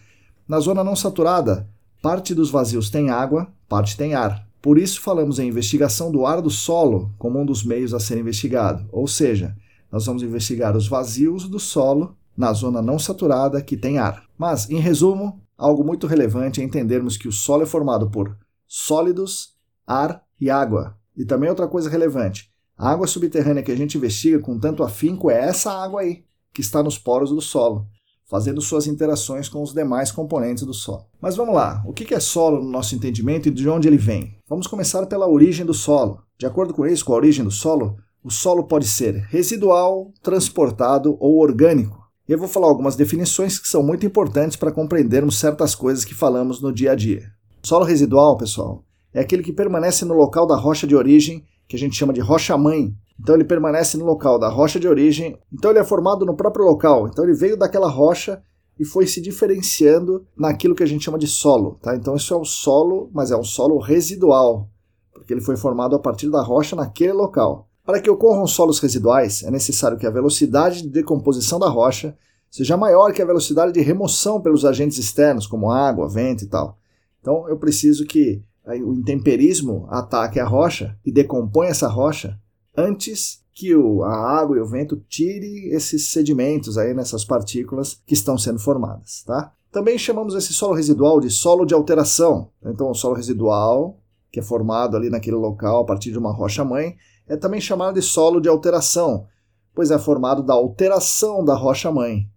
Na 0.48 0.60
zona 0.60 0.84
não 0.84 0.96
saturada, 0.96 1.68
parte 2.02 2.36
dos 2.36 2.52
vazios 2.52 2.90
tem 2.90 3.10
água, 3.10 3.48
parte 3.68 3.98
tem 3.98 4.14
ar. 4.14 4.48
Por 4.62 4.78
isso, 4.78 5.02
falamos 5.02 5.40
em 5.40 5.48
investigação 5.48 6.12
do 6.12 6.26
ar 6.26 6.42
do 6.42 6.50
solo 6.50 7.12
como 7.18 7.40
um 7.40 7.46
dos 7.46 7.64
meios 7.64 7.94
a 7.94 8.00
ser 8.00 8.18
investigado. 8.18 8.88
Ou 8.92 9.08
seja, 9.08 9.56
nós 9.92 10.06
vamos 10.06 10.22
investigar 10.22 10.76
os 10.76 10.88
vazios 10.88 11.48
do 11.48 11.60
solo 11.60 12.16
na 12.38 12.52
zona 12.54 12.82
não 12.82 13.00
saturada 13.00 13.62
que 13.62 13.78
tem 13.78 13.98
ar. 13.98 14.24
Mas, 14.38 14.70
em 14.70 14.80
resumo, 14.80 15.42
algo 15.58 15.84
muito 15.84 16.06
relevante 16.06 16.62
é 16.62 16.64
entendermos 16.64 17.18
que 17.18 17.28
o 17.28 17.32
solo 17.32 17.64
é 17.64 17.66
formado 17.66 18.10
por 18.10 18.38
sólidos, 18.68 19.56
ar 19.86 20.24
e 20.40 20.50
água. 20.50 20.98
E 21.16 21.26
também 21.26 21.50
outra 21.50 21.68
coisa 21.68 21.90
relevante: 21.90 22.52
a 22.78 22.92
água 22.92 23.08
subterrânea 23.08 23.64
que 23.64 23.72
a 23.72 23.78
gente 23.78 23.98
investiga 23.98 24.40
com 24.40 24.60
tanto 24.60 24.84
afinco 24.84 25.32
é 25.32 25.40
essa 25.48 25.72
água 25.72 26.02
aí, 26.02 26.24
que 26.54 26.62
está 26.62 26.84
nos 26.84 26.98
poros 26.98 27.30
do 27.30 27.42
solo, 27.42 27.88
fazendo 28.30 28.62
suas 28.62 28.88
interações 28.88 29.48
com 29.48 29.62
os 29.62 29.74
demais 29.74 30.12
componentes 30.12 30.64
do 30.64 30.74
solo. 30.74 31.06
Mas 31.22 31.36
vamos 31.36 31.56
lá, 31.56 31.84
o 31.86 31.94
que 31.94 32.14
é 32.14 32.20
solo 32.20 32.64
no 32.64 32.70
nosso 32.70 32.96
entendimento 32.96 33.48
e 33.48 33.52
de 33.52 33.68
onde 33.70 33.88
ele 33.88 33.98
vem? 33.98 34.38
Vamos 34.48 34.68
começar 34.68 35.06
pela 35.06 35.30
origem 35.30 35.66
do 35.66 35.74
solo. 35.74 36.20
De 36.38 36.46
acordo 36.46 36.74
com 36.74 36.86
isso, 36.86 37.06
com 37.06 37.14
a 37.14 37.18
origem 37.18 37.44
do 37.44 37.52
solo, 37.52 37.98
o 38.24 38.32
solo 38.32 38.64
pode 38.64 38.88
ser 38.88 39.16
residual, 39.30 40.12
transportado 40.24 41.16
ou 41.20 41.40
orgânico. 41.40 42.04
E 42.28 42.32
eu 42.32 42.40
vou 42.40 42.48
falar 42.48 42.68
algumas 42.68 42.96
definições 42.96 43.60
que 43.60 43.68
são 43.68 43.84
muito 43.84 44.06
importantes 44.06 44.58
para 44.58 44.72
compreendermos 44.72 45.40
certas 45.40 45.76
coisas 45.76 46.04
que 46.04 46.16
falamos 46.16 46.60
no 46.60 46.74
dia 46.74 46.94
a 46.94 46.96
dia. 46.96 47.32
Solo 47.64 47.86
residual, 47.86 48.36
pessoal, 48.36 48.84
é 49.14 49.20
aquele 49.20 49.44
que 49.44 49.54
permanece 49.54 50.04
no 50.06 50.16
local 50.16 50.48
da 50.48 50.56
rocha 50.56 50.88
de 50.88 50.96
origem, 50.96 51.46
que 51.68 51.76
a 51.76 51.80
gente 51.80 51.96
chama 51.96 52.14
de 52.14 52.20
rocha-mãe. 52.20 52.94
Então 53.20 53.36
ele 53.36 53.46
permanece 53.46 53.98
no 53.98 54.06
local 54.06 54.38
da 54.38 54.50
rocha 54.50 54.80
de 54.80 54.88
origem, 54.88 55.38
então 55.52 55.72
ele 55.72 55.80
é 55.80 55.84
formado 55.84 56.26
no 56.26 56.36
próprio 56.36 56.66
local. 56.66 57.08
Então 57.08 57.24
ele 57.24 57.34
veio 57.34 57.58
daquela 57.58 57.90
rocha 57.90 58.42
e 58.80 58.86
foi 58.86 59.08
se 59.08 59.22
diferenciando 59.22 60.26
naquilo 60.38 60.76
que 60.76 60.84
a 60.84 60.86
gente 60.86 61.04
chama 61.04 61.18
de 61.18 61.28
solo. 61.28 61.80
Tá? 61.82 61.96
Então 61.96 62.16
isso 62.16 62.34
é 62.34 62.38
um 62.38 62.46
solo, 62.46 63.10
mas 63.14 63.32
é 63.32 63.38
um 63.38 63.44
solo 63.44 63.80
residual, 63.80 64.70
porque 65.14 65.34
ele 65.34 65.42
foi 65.42 65.56
formado 65.56 65.96
a 65.96 66.00
partir 66.00 66.30
da 66.30 66.42
rocha 66.42 66.76
naquele 66.76 67.14
local. 67.14 67.70
Para 67.86 68.02
que 68.02 68.10
ocorram 68.10 68.48
solos 68.48 68.80
residuais, 68.80 69.44
é 69.44 69.52
necessário 69.52 69.98
que 69.98 70.08
a 70.08 70.12
velocidade 70.12 70.82
de 70.82 70.90
decomposição 70.90 71.60
da 71.60 71.70
rocha 71.70 72.18
seja 72.50 72.76
maior 72.76 73.14
que 73.14 73.22
a 73.22 73.26
velocidade 73.26 73.72
de 73.72 73.82
remoção 73.82 74.42
pelos 74.42 74.66
agentes 74.66 74.98
externos, 74.98 75.46
como 75.46 75.70
água, 75.70 76.10
vento 76.10 76.44
e 76.44 76.48
tal. 76.48 76.78
Então 77.22 77.48
eu 77.48 77.58
preciso 77.58 78.06
que 78.06 78.44
o 78.66 78.94
intemperismo 78.94 79.86
ataque 79.90 80.40
a 80.40 80.46
rocha 80.46 80.98
e 81.06 81.12
decompõe 81.12 81.68
essa 81.68 81.88
rocha 81.88 82.40
antes 82.78 83.44
que 83.54 83.76
o, 83.76 84.04
a 84.04 84.14
água 84.14 84.58
e 84.58 84.60
o 84.60 84.66
vento 84.66 84.98
tire 85.08 85.70
esses 85.74 86.12
sedimentos 86.12 86.78
aí 86.78 86.94
nessas 86.94 87.24
partículas 87.24 88.02
que 88.06 88.14
estão 88.14 88.38
sendo 88.38 88.60
formadas, 88.60 89.24
tá? 89.26 89.54
Também 89.72 89.98
chamamos 89.98 90.36
esse 90.36 90.54
solo 90.54 90.74
residual 90.74 91.20
de 91.20 91.30
solo 91.30 91.66
de 91.66 91.74
alteração. 91.74 92.50
Então, 92.66 92.90
o 92.90 92.94
solo 92.94 93.16
residual, 93.16 94.00
que 94.32 94.40
é 94.40 94.44
formado 94.44 94.96
ali 94.96 95.10
naquele 95.10 95.36
local 95.36 95.82
a 95.82 95.86
partir 95.86 96.12
de 96.12 96.18
uma 96.18 96.34
rocha-mãe, 96.34 96.96
é 97.28 97.36
também 97.36 97.60
chamado 97.60 97.96
de 97.96 98.02
solo 98.02 98.40
de 98.40 98.48
alteração, 98.48 99.26
pois 99.74 99.92
é 99.92 99.98
formado 99.98 100.44
da 100.44 100.54
alteração 100.54 101.44
da 101.44 101.56
rocha-mãe. 101.56 102.30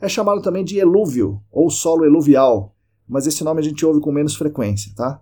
É 0.00 0.08
chamado 0.08 0.42
também 0.42 0.64
de 0.64 0.78
elúvio 0.78 1.40
ou 1.50 1.70
solo 1.70 2.04
eluvial, 2.04 2.74
mas 3.08 3.26
esse 3.26 3.42
nome 3.42 3.60
a 3.60 3.64
gente 3.64 3.84
ouve 3.84 4.00
com 4.00 4.12
menos 4.12 4.34
frequência, 4.34 4.92
tá? 4.94 5.20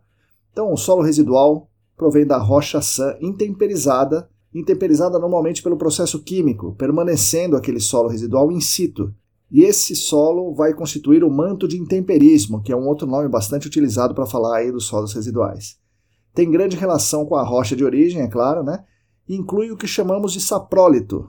Então, 0.51 0.73
o 0.73 0.77
solo 0.77 1.03
residual 1.03 1.71
provém 1.97 2.27
da 2.27 2.37
rocha 2.37 2.81
sã 2.83 3.17
intemperizada, 3.21 4.29
intemperizada 4.55 5.19
normalmente 5.19 5.63
pelo 5.63 5.77
processo 5.77 6.23
químico, 6.23 6.75
permanecendo 6.75 7.57
aquele 7.57 7.81
solo 7.81 8.09
residual 8.09 8.51
in 8.53 8.61
situ. 8.61 9.15
E 9.51 9.63
esse 9.65 9.95
solo 9.95 10.55
vai 10.55 10.73
constituir 10.73 11.23
o 11.23 11.31
manto 11.31 11.69
de 11.69 11.79
intemperismo, 11.79 12.63
que 12.63 12.73
é 12.73 12.77
um 12.77 12.87
outro 12.87 13.07
nome 13.07 13.29
bastante 13.29 13.67
utilizado 13.67 14.15
para 14.15 14.27
falar 14.27 14.59
aí 14.59 14.73
dos 14.73 14.87
solos 14.87 15.13
residuais. 15.13 15.77
Tem 16.35 16.51
grande 16.51 16.77
relação 16.77 17.27
com 17.27 17.37
a 17.37 17.43
rocha 17.43 17.77
de 17.77 17.85
origem, 17.85 18.23
é 18.23 18.29
claro, 18.29 18.63
né? 18.63 18.85
E 19.29 19.37
inclui 19.37 19.71
o 19.71 19.77
que 19.77 19.87
chamamos 19.87 20.33
de 20.33 20.41
saprólito. 20.41 21.29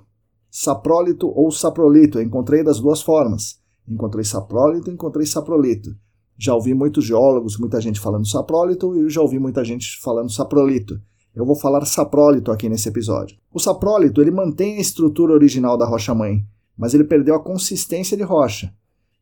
Saprólito 0.50 1.28
ou 1.28 1.52
saprolito, 1.52 2.18
eu 2.18 2.24
encontrei 2.24 2.64
das 2.64 2.80
duas 2.80 3.02
formas. 3.02 3.60
Encontrei 3.88 4.24
saprólito, 4.24 4.90
encontrei 4.90 5.26
saprolito. 5.26 5.90
Já 6.38 6.56
ouvi 6.56 6.74
muitos 6.74 7.06
geólogos, 7.06 7.60
muita 7.60 7.82
gente 7.82 8.00
falando 8.00 8.28
saprólito 8.28 8.96
e 8.96 9.10
já 9.10 9.22
ouvi 9.22 9.38
muita 9.38 9.64
gente 9.64 10.00
falando 10.02 10.32
saprolito. 10.32 11.00
Eu 11.36 11.46
vou 11.46 11.56
falar 11.56 11.84
saprólito 11.86 12.52
aqui 12.52 12.70
nesse 12.70 12.88
episódio. 12.88 13.36
O 13.52 13.60
saprólito 13.60 14.22
ele 14.22 14.30
mantém 14.30 14.78
a 14.78 14.82
estrutura 14.82 15.34
original 15.34 15.76
da 15.76 15.86
rocha-mãe, 15.86 16.46
mas 16.78 16.94
ele 16.94 17.04
perdeu 17.04 17.34
a 17.34 17.44
consistência 17.44 18.16
de 18.16 18.22
rocha. 18.22 18.72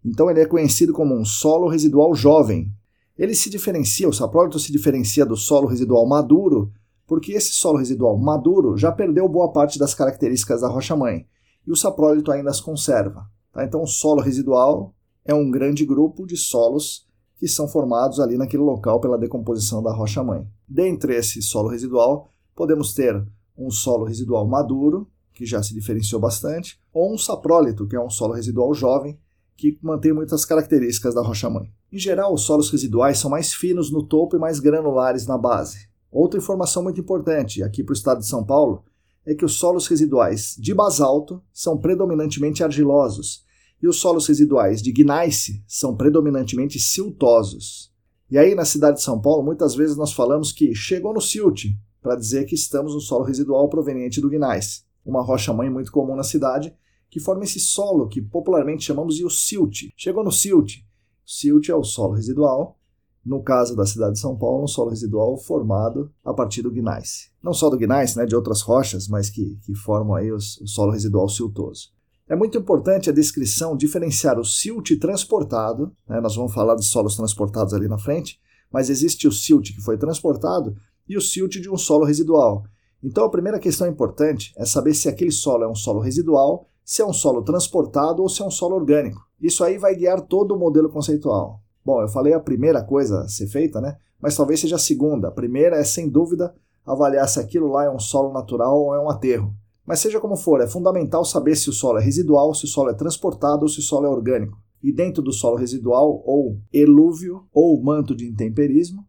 Então 0.03 0.29
ele 0.29 0.41
é 0.41 0.45
conhecido 0.45 0.91
como 0.91 1.15
um 1.15 1.23
solo 1.23 1.69
residual 1.69 2.13
jovem. 2.13 2.69
Ele 3.17 3.33
se 3.33 3.49
diferencia, 3.49 4.09
o 4.09 4.13
saprólito 4.13 4.59
se 4.59 4.73
diferencia 4.73 5.25
do 5.25 5.37
solo 5.37 5.67
residual 5.67 6.05
maduro, 6.05 6.73
porque 7.07 7.31
esse 7.31 7.53
solo 7.53 7.77
residual 7.77 8.17
maduro 8.17 8.75
já 8.75 8.91
perdeu 8.91 9.29
boa 9.29 9.53
parte 9.53 9.79
das 9.79 9.93
características 9.93 10.61
da 10.61 10.67
rocha-mãe, 10.67 11.25
e 11.65 11.71
o 11.71 11.77
saprólito 11.77 12.29
ainda 12.29 12.49
as 12.49 12.59
conserva. 12.59 13.25
Tá? 13.53 13.63
Então 13.63 13.83
o 13.83 13.87
solo 13.87 14.21
residual 14.21 14.93
é 15.23 15.33
um 15.33 15.49
grande 15.49 15.85
grupo 15.85 16.25
de 16.25 16.35
solos 16.35 17.07
que 17.41 17.47
são 17.47 17.67
formados 17.67 18.19
ali 18.19 18.37
naquele 18.37 18.61
local 18.61 19.01
pela 19.01 19.17
decomposição 19.17 19.81
da 19.81 19.91
rocha-mãe. 19.91 20.47
Dentre 20.69 21.15
esse 21.15 21.41
solo 21.41 21.69
residual, 21.69 22.31
podemos 22.55 22.93
ter 22.93 23.19
um 23.57 23.71
solo 23.71 24.05
residual 24.05 24.47
maduro, 24.47 25.09
que 25.33 25.43
já 25.43 25.63
se 25.63 25.73
diferenciou 25.73 26.21
bastante, 26.21 26.79
ou 26.93 27.11
um 27.11 27.17
saprólito, 27.17 27.87
que 27.87 27.95
é 27.95 27.99
um 27.99 28.11
solo 28.11 28.35
residual 28.35 28.71
jovem, 28.75 29.17
que 29.57 29.75
mantém 29.81 30.13
muitas 30.13 30.45
características 30.45 31.15
da 31.15 31.23
rocha-mãe. 31.23 31.73
Em 31.91 31.97
geral, 31.97 32.31
os 32.31 32.43
solos 32.43 32.69
residuais 32.69 33.17
são 33.17 33.31
mais 33.31 33.51
finos 33.51 33.91
no 33.91 34.03
topo 34.03 34.35
e 34.35 34.39
mais 34.39 34.59
granulares 34.59 35.25
na 35.25 35.35
base. 35.35 35.89
Outra 36.11 36.39
informação 36.39 36.83
muito 36.83 37.01
importante 37.01 37.63
aqui 37.63 37.83
para 37.83 37.93
o 37.93 37.95
estado 37.95 38.19
de 38.19 38.27
São 38.27 38.45
Paulo 38.45 38.83
é 39.25 39.33
que 39.33 39.45
os 39.45 39.53
solos 39.53 39.87
residuais 39.87 40.55
de 40.59 40.75
basalto 40.75 41.41
são 41.51 41.75
predominantemente 41.75 42.63
argilosos 42.63 43.43
e 43.81 43.87
os 43.87 43.99
solos 43.99 44.27
residuais 44.27 44.81
de 44.81 44.91
gneiss 44.91 45.61
são 45.67 45.95
predominantemente 45.95 46.79
siltosos. 46.79 47.91
E 48.29 48.37
aí, 48.37 48.55
na 48.55 48.63
cidade 48.63 48.97
de 48.97 49.03
São 49.03 49.19
Paulo, 49.19 49.43
muitas 49.43 49.75
vezes 49.75 49.97
nós 49.97 50.13
falamos 50.13 50.51
que 50.51 50.73
chegou 50.73 51.13
no 51.13 51.19
silt, 51.19 51.65
para 52.01 52.15
dizer 52.15 52.45
que 52.45 52.55
estamos 52.55 52.93
no 52.93 53.01
solo 53.01 53.23
residual 53.23 53.69
proveniente 53.69 54.21
do 54.21 54.29
gneiss, 54.29 54.85
uma 55.05 55.21
rocha-mãe 55.21 55.69
muito 55.69 55.91
comum 55.91 56.15
na 56.15 56.23
cidade, 56.23 56.73
que 57.09 57.19
forma 57.19 57.43
esse 57.43 57.59
solo 57.59 58.07
que 58.07 58.21
popularmente 58.21 58.85
chamamos 58.85 59.15
de 59.15 59.25
o 59.25 59.29
silt. 59.29 59.89
Chegou 59.97 60.23
no 60.23 60.31
silt. 60.31 60.77
Silt 61.25 61.69
é 61.69 61.75
o 61.75 61.83
solo 61.83 62.13
residual, 62.13 62.79
no 63.23 63.43
caso 63.43 63.75
da 63.75 63.85
cidade 63.85 64.13
de 64.13 64.19
São 64.19 64.35
Paulo, 64.35 64.63
um 64.63 64.67
solo 64.67 64.89
residual 64.89 65.37
formado 65.37 66.11
a 66.23 66.33
partir 66.33 66.61
do 66.61 66.71
gneiss. 66.71 67.29
Não 67.41 67.53
só 67.53 67.69
do 67.69 67.77
gneiss, 67.77 68.15
né, 68.15 68.25
de 68.25 68.35
outras 68.35 68.61
rochas, 68.61 69.07
mas 69.07 69.29
que, 69.29 69.59
que 69.63 69.75
formam 69.75 70.15
aí 70.15 70.31
os, 70.31 70.57
o 70.57 70.67
solo 70.67 70.91
residual 70.91 71.29
siltoso. 71.29 71.89
É 72.31 72.35
muito 72.37 72.57
importante 72.57 73.09
a 73.09 73.13
descrição 73.13 73.75
diferenciar 73.75 74.39
o 74.39 74.45
silt 74.45 74.97
transportado, 75.01 75.91
né, 76.07 76.21
nós 76.21 76.33
vamos 76.33 76.53
falar 76.53 76.75
de 76.75 76.85
solos 76.85 77.17
transportados 77.17 77.73
ali 77.73 77.89
na 77.89 77.97
frente, 77.97 78.39
mas 78.71 78.89
existe 78.89 79.27
o 79.27 79.31
silt 79.33 79.75
que 79.75 79.81
foi 79.81 79.97
transportado 79.97 80.73
e 81.09 81.17
o 81.17 81.21
silt 81.21 81.59
de 81.59 81.69
um 81.69 81.75
solo 81.75 82.05
residual. 82.05 82.63
Então 83.03 83.25
a 83.25 83.29
primeira 83.29 83.59
questão 83.59 83.85
importante 83.85 84.53
é 84.55 84.63
saber 84.63 84.93
se 84.93 85.09
aquele 85.09 85.29
solo 85.29 85.65
é 85.65 85.67
um 85.67 85.75
solo 85.75 85.99
residual, 85.99 86.69
se 86.85 87.01
é 87.01 87.05
um 87.05 87.11
solo 87.11 87.41
transportado 87.41 88.21
ou 88.21 88.29
se 88.29 88.41
é 88.41 88.45
um 88.45 88.49
solo 88.49 88.77
orgânico. 88.77 89.27
Isso 89.41 89.61
aí 89.61 89.77
vai 89.77 89.93
guiar 89.93 90.21
todo 90.21 90.55
o 90.55 90.57
modelo 90.57 90.87
conceitual. 90.87 91.59
Bom, 91.83 92.01
eu 92.01 92.07
falei 92.07 92.31
a 92.31 92.39
primeira 92.39 92.81
coisa 92.81 93.23
a 93.23 93.27
ser 93.27 93.47
feita, 93.47 93.81
né? 93.81 93.97
Mas 94.21 94.37
talvez 94.37 94.61
seja 94.61 94.77
a 94.77 94.79
segunda. 94.79 95.27
A 95.27 95.31
primeira 95.31 95.75
é, 95.75 95.83
sem 95.83 96.07
dúvida, 96.07 96.55
avaliar 96.85 97.27
se 97.27 97.41
aquilo 97.41 97.67
lá 97.67 97.83
é 97.83 97.89
um 97.89 97.99
solo 97.99 98.31
natural 98.31 98.79
ou 98.79 98.95
é 98.95 99.01
um 99.01 99.09
aterro. 99.09 99.53
Mas 99.85 99.99
seja 99.99 100.19
como 100.19 100.35
for, 100.35 100.61
é 100.61 100.67
fundamental 100.67 101.25
saber 101.25 101.55
se 101.55 101.69
o 101.69 101.73
solo 101.73 101.99
é 101.99 102.03
residual, 102.03 102.53
se 102.53 102.65
o 102.65 102.67
solo 102.67 102.89
é 102.89 102.93
transportado 102.93 103.63
ou 103.63 103.69
se 103.69 103.79
o 103.79 103.83
solo 103.83 104.05
é 104.05 104.09
orgânico. 104.09 104.61
E 104.81 104.91
dentro 104.91 105.21
do 105.21 105.31
solo 105.31 105.57
residual, 105.57 106.23
ou 106.25 106.59
elúvio, 106.71 107.45
ou 107.51 107.81
manto 107.81 108.15
de 108.15 108.27
intemperismo, 108.27 109.05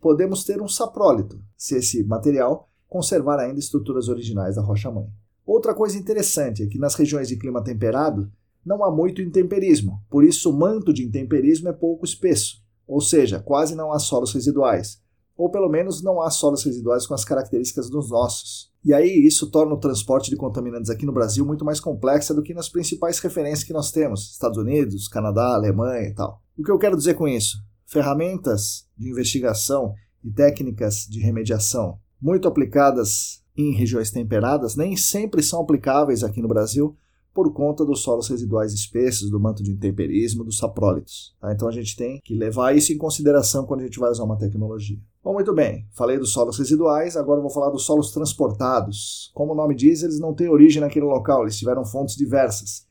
podemos 0.00 0.44
ter 0.44 0.60
um 0.60 0.68
saprólito, 0.68 1.40
se 1.56 1.76
esse 1.76 2.02
material 2.04 2.68
conservar 2.88 3.38
ainda 3.38 3.58
estruturas 3.58 4.08
originais 4.08 4.56
da 4.56 4.62
rocha-mãe. 4.62 5.06
Outra 5.44 5.74
coisa 5.74 5.98
interessante 5.98 6.62
é 6.62 6.66
que 6.66 6.78
nas 6.78 6.94
regiões 6.94 7.28
de 7.28 7.36
clima 7.36 7.62
temperado 7.62 8.30
não 8.64 8.84
há 8.84 8.90
muito 8.90 9.22
intemperismo, 9.22 10.02
por 10.10 10.24
isso 10.24 10.50
o 10.50 10.52
manto 10.52 10.92
de 10.92 11.04
intemperismo 11.04 11.68
é 11.68 11.72
pouco 11.72 12.04
espesso, 12.04 12.62
ou 12.86 13.00
seja, 13.00 13.38
quase 13.38 13.74
não 13.74 13.92
há 13.92 13.98
solos 13.98 14.32
residuais, 14.32 15.00
ou 15.36 15.50
pelo 15.50 15.68
menos 15.68 16.02
não 16.02 16.20
há 16.20 16.30
solos 16.30 16.64
residuais 16.64 17.06
com 17.06 17.14
as 17.14 17.24
características 17.24 17.90
dos 17.90 18.10
nossos. 18.10 18.70
E 18.84 18.94
aí 18.94 19.26
isso 19.26 19.50
torna 19.50 19.74
o 19.74 19.80
transporte 19.80 20.30
de 20.30 20.36
contaminantes 20.36 20.90
aqui 20.90 21.04
no 21.04 21.12
Brasil 21.12 21.44
muito 21.44 21.64
mais 21.64 21.80
complexa 21.80 22.32
do 22.32 22.42
que 22.42 22.54
nas 22.54 22.68
principais 22.68 23.18
referências 23.18 23.64
que 23.64 23.72
nós 23.72 23.90
temos, 23.90 24.32
Estados 24.32 24.56
Unidos, 24.56 25.08
Canadá, 25.08 25.54
Alemanha 25.54 26.08
e 26.08 26.14
tal. 26.14 26.40
O 26.56 26.62
que 26.62 26.70
eu 26.70 26.78
quero 26.78 26.96
dizer 26.96 27.14
com 27.14 27.28
isso? 27.28 27.58
Ferramentas 27.84 28.86
de 28.96 29.10
investigação 29.10 29.92
e 30.24 30.30
técnicas 30.30 31.06
de 31.08 31.20
remediação 31.20 31.98
muito 32.20 32.48
aplicadas 32.48 33.42
em 33.56 33.72
regiões 33.72 34.10
temperadas 34.10 34.76
nem 34.76 34.96
sempre 34.96 35.42
são 35.42 35.60
aplicáveis 35.60 36.22
aqui 36.22 36.40
no 36.40 36.48
Brasil 36.48 36.96
por 37.36 37.52
conta 37.52 37.84
dos 37.84 38.02
solos 38.02 38.28
residuais 38.28 38.72
espessos, 38.72 39.30
do 39.30 39.38
manto 39.38 39.62
de 39.62 39.70
intemperismo, 39.70 40.42
dos 40.42 40.56
saprólitos. 40.56 41.36
Tá? 41.38 41.52
Então 41.52 41.68
a 41.68 41.70
gente 41.70 41.94
tem 41.94 42.18
que 42.24 42.34
levar 42.34 42.74
isso 42.74 42.94
em 42.94 42.96
consideração 42.96 43.66
quando 43.66 43.80
a 43.80 43.84
gente 43.84 43.98
vai 43.98 44.10
usar 44.10 44.24
uma 44.24 44.38
tecnologia. 44.38 44.98
Bom, 45.26 45.32
muito 45.32 45.52
bem, 45.52 45.84
falei 45.90 46.18
dos 46.18 46.32
solos 46.32 46.56
residuais, 46.56 47.16
agora 47.16 47.40
vou 47.40 47.50
falar 47.50 47.70
dos 47.70 47.84
solos 47.84 48.12
transportados. 48.12 49.32
Como 49.34 49.54
o 49.54 49.56
nome 49.56 49.74
diz, 49.74 50.04
eles 50.04 50.20
não 50.20 50.32
têm 50.32 50.48
origem 50.48 50.80
naquele 50.80 51.04
local, 51.04 51.42
eles 51.42 51.58
tiveram 51.58 51.84
fontes 51.84 52.14
diversas. 52.14 52.86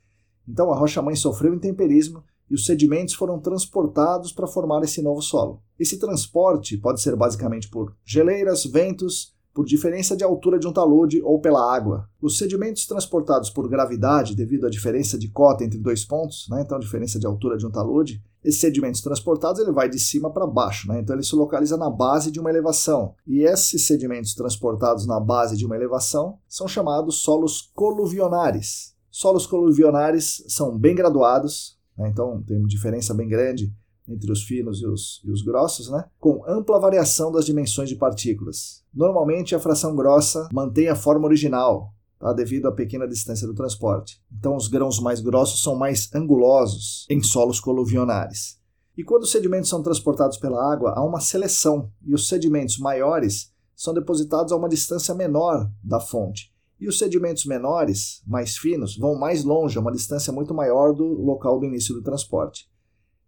Então 0.46 0.70
a 0.70 0.75
rocha-mãe 0.75 1.15
sofreu 1.15 1.54
intemperismo 1.54 2.22
e 2.51 2.56
os 2.56 2.65
sedimentos 2.65 3.13
foram 3.13 3.39
transportados 3.39 4.34
para 4.34 4.48
formar 4.48 4.84
esse 4.84 5.01
novo 5.01 5.22
solo. 5.22 5.62
Esse 5.80 5.98
transporte 5.98 6.75
pode 6.75 7.01
ser 7.01 7.15
basicamente 7.15 7.70
por 7.70 7.96
geleiras, 8.04 8.65
ventos 8.65 9.34
por 9.54 9.63
diferença 9.65 10.18
de 10.18 10.25
altura 10.25 10.60
de 10.60 10.68
um 10.68 10.74
talude 10.74 11.22
ou 11.22 11.39
pela 11.39 11.74
água. 11.74 12.10
Os 12.22 12.38
sedimentos 12.38 12.86
transportados 12.86 13.50
por 13.50 13.70
gravidade, 13.70 14.36
devido 14.36 14.68
à 14.68 14.70
diferença 14.70 15.18
de 15.18 15.30
cota 15.30 15.63
entre 15.63 15.80
dois 15.80 16.04
pontos, 16.04 16.48
né, 16.50 16.63
então 16.65 16.77
diferença 16.80 17.18
de 17.18 17.25
altura 17.25 17.56
de 17.56 17.65
um 17.65 17.72
talude, 17.72 18.22
esses 18.45 18.61
sedimentos 18.61 19.01
transportados 19.01 19.59
ele 19.59 19.71
vai 19.71 19.89
de 19.89 19.99
cima 19.99 20.31
para 20.31 20.45
baixo, 20.45 20.87
né, 20.87 20.99
então 20.99 21.15
ele 21.15 21.23
se 21.23 21.35
localiza 21.35 21.75
na 21.75 21.89
base 21.89 22.31
de 22.31 22.39
uma 22.39 22.49
elevação. 22.49 23.15
E 23.27 23.41
esses 23.41 23.85
sedimentos 23.85 24.35
transportados 24.35 25.07
na 25.07 25.19
base 25.19 25.57
de 25.57 25.65
uma 25.65 25.75
elevação 25.75 26.37
são 26.47 26.67
chamados 26.67 27.21
solos 27.21 27.71
coluvionares. 27.73 28.95
Solos 29.09 29.47
coluvionares 29.47 30.43
são 30.47 30.77
bem 30.77 30.93
graduados, 30.93 31.79
né, 31.97 32.09
então 32.09 32.41
tem 32.43 32.57
uma 32.57 32.67
diferença 32.67 33.13
bem 33.13 33.27
grande 33.27 33.73
entre 34.07 34.31
os 34.31 34.43
finos 34.43 34.81
e 34.81 34.85
os, 34.85 35.21
e 35.25 35.31
os 35.31 35.41
grossos, 35.41 35.89
né? 35.89 36.05
com 36.19 36.43
ampla 36.47 36.79
variação 36.79 37.31
das 37.31 37.45
dimensões 37.45 37.89
de 37.89 37.95
partículas. 37.95 38.84
Normalmente 38.93 39.55
a 39.55 39.60
fração 39.60 39.95
grossa 39.95 40.47
mantém 40.53 40.89
a 40.89 40.95
forma 40.95 41.25
original, 41.25 41.94
tá? 42.19 42.34
devido 42.34 42.67
à 42.67 42.71
pequena 42.71 43.08
distância 43.08 43.47
do 43.47 43.54
transporte. 43.54 44.21
Então 44.32 44.56
os 44.56 44.67
grãos 44.67 44.99
mais 44.99 45.19
grossos 45.19 45.62
são 45.62 45.75
mais 45.75 46.10
angulosos 46.13 47.06
em 47.10 47.21
solos 47.21 47.60
coluvionares. 47.60 48.60
E 48.97 49.04
quando 49.04 49.23
os 49.23 49.32
sedimentos 49.32 49.69
são 49.69 49.84
transportados 49.84 50.38
pela 50.38 50.71
água, 50.71 50.93
há 50.95 51.04
uma 51.04 51.19
seleção, 51.19 51.91
e 52.01 52.13
os 52.13 52.28
sedimentos 52.28 52.78
maiores 52.78 53.51
são 53.75 53.93
depositados 53.93 54.54
a 54.54 54.56
uma 54.56 54.69
distância 54.69 55.13
menor 55.13 55.69
da 55.84 55.99
fonte. 55.99 56.54
E 56.80 56.88
os 56.88 56.97
sedimentos 56.97 57.45
menores, 57.45 58.21
mais 58.25 58.58
finos, 58.58 58.97
vão 58.97 59.15
mais 59.15 59.43
longe, 59.43 59.78
a 59.78 59.82
uma 59.82 59.91
distância 59.91 60.32
muito 60.32 60.54
maior 60.54 60.93
do 60.93 61.04
local 61.04 61.60
do 61.60 61.65
início 61.65 61.93
do 61.93 62.01
transporte. 62.01 62.69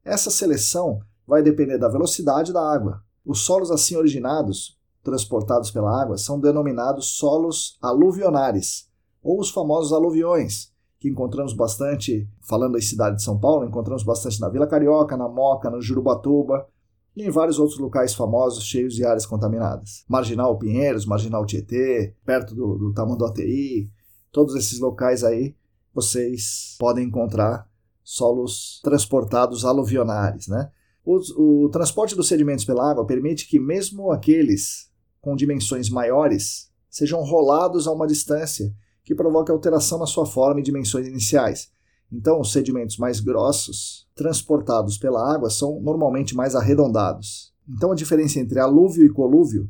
Essa 0.04 0.32
seleção 0.32 1.00
vai 1.26 1.44
depender 1.44 1.78
da 1.78 1.90
velocidade 1.90 2.54
da 2.54 2.62
água. 2.62 3.04
Os 3.26 3.40
solos 3.40 3.70
assim 3.70 3.98
originados, 3.98 4.77
transportados 5.10 5.72
pela 5.72 6.02
água, 6.02 6.18
são 6.18 6.40
denominados 6.40 7.18
solos 7.18 7.78
aluvionares, 7.82 8.90
ou 9.24 9.40
os 9.40 9.50
famosos 9.50 9.94
aluviões, 9.94 10.72
que 11.00 11.08
encontramos 11.10 11.54
bastante, 11.54 12.28
falando 12.42 12.74
da 12.74 12.82
cidade 12.82 13.18
de 13.18 13.24
São 13.24 13.40
Paulo, 13.40 13.66
encontramos 13.66 14.04
bastante 14.04 14.40
na 14.42 14.50
Vila 14.50 14.68
Carioca, 14.68 15.16
na 15.16 15.30
Moca, 15.30 15.70
no 15.70 15.82
Jurubatuba 15.82 16.68
e 17.16 17.24
em 17.24 17.30
vários 17.30 17.58
outros 17.58 17.80
locais 17.80 18.14
famosos 18.14 18.64
cheios 18.64 18.94
de 18.94 19.06
áreas 19.06 19.26
contaminadas. 19.26 20.04
Marginal 20.08 20.58
Pinheiros, 20.58 21.06
Marginal 21.06 21.46
Tietê, 21.46 22.14
perto 22.26 22.54
do, 22.54 22.78
do 22.78 22.94
Tamanduateí, 22.94 23.90
todos 24.32 24.56
esses 24.56 24.80
locais 24.80 25.24
aí 25.24 25.56
vocês 25.94 26.76
podem 26.78 27.08
encontrar 27.08 27.68
solos 28.04 28.80
transportados 28.84 29.66
aluvionares. 29.66 30.48
Né? 30.48 30.70
O, 31.04 31.66
o 31.66 31.70
transporte 31.70 32.16
dos 32.16 32.28
sedimentos 32.28 32.66
pela 32.66 32.92
água 32.92 33.06
permite 33.06 33.48
que 33.48 33.60
mesmo 33.60 34.12
aqueles 34.12 34.92
com 35.28 35.36
dimensões 35.36 35.90
maiores 35.90 36.72
sejam 36.90 37.22
rolados 37.22 37.86
a 37.86 37.92
uma 37.92 38.08
distância 38.08 38.74
que 39.04 39.14
provoque 39.14 39.52
alteração 39.52 40.00
na 40.00 40.06
sua 40.06 40.26
forma 40.26 40.62
e 40.62 40.64
dimensões 40.64 41.06
iniciais. 41.06 41.70
Então, 42.10 42.40
os 42.40 42.54
sedimentos 42.54 42.98
mais 42.98 43.20
grossos, 43.20 44.08
transportados 44.16 44.98
pela 44.98 45.34
água, 45.34 45.50
são 45.50 45.82
normalmente 45.82 46.34
mais 46.34 46.56
arredondados. 46.56 47.54
Então, 47.68 47.92
a 47.92 47.96
diferença 47.96 48.40
entre 48.40 48.58
alúvio 48.58 49.06
e 49.06 49.10
colúvio 49.10 49.70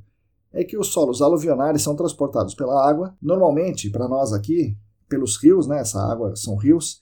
é 0.54 0.64
que 0.64 0.78
os 0.78 0.90
solos 0.90 1.24
aluvionares 1.24 1.82
são 1.82 1.96
transportados 1.96 2.54
pela 2.54 2.88
água, 2.88 3.18
normalmente, 3.20 3.90
para 3.90 4.08
nós 4.08 4.34
aqui, 4.34 4.78
pelos 5.10 5.38
rios, 5.38 5.66
né? 5.66 5.80
essa 5.80 6.00
água 6.00 6.36
são 6.36 6.56
rios, 6.56 7.02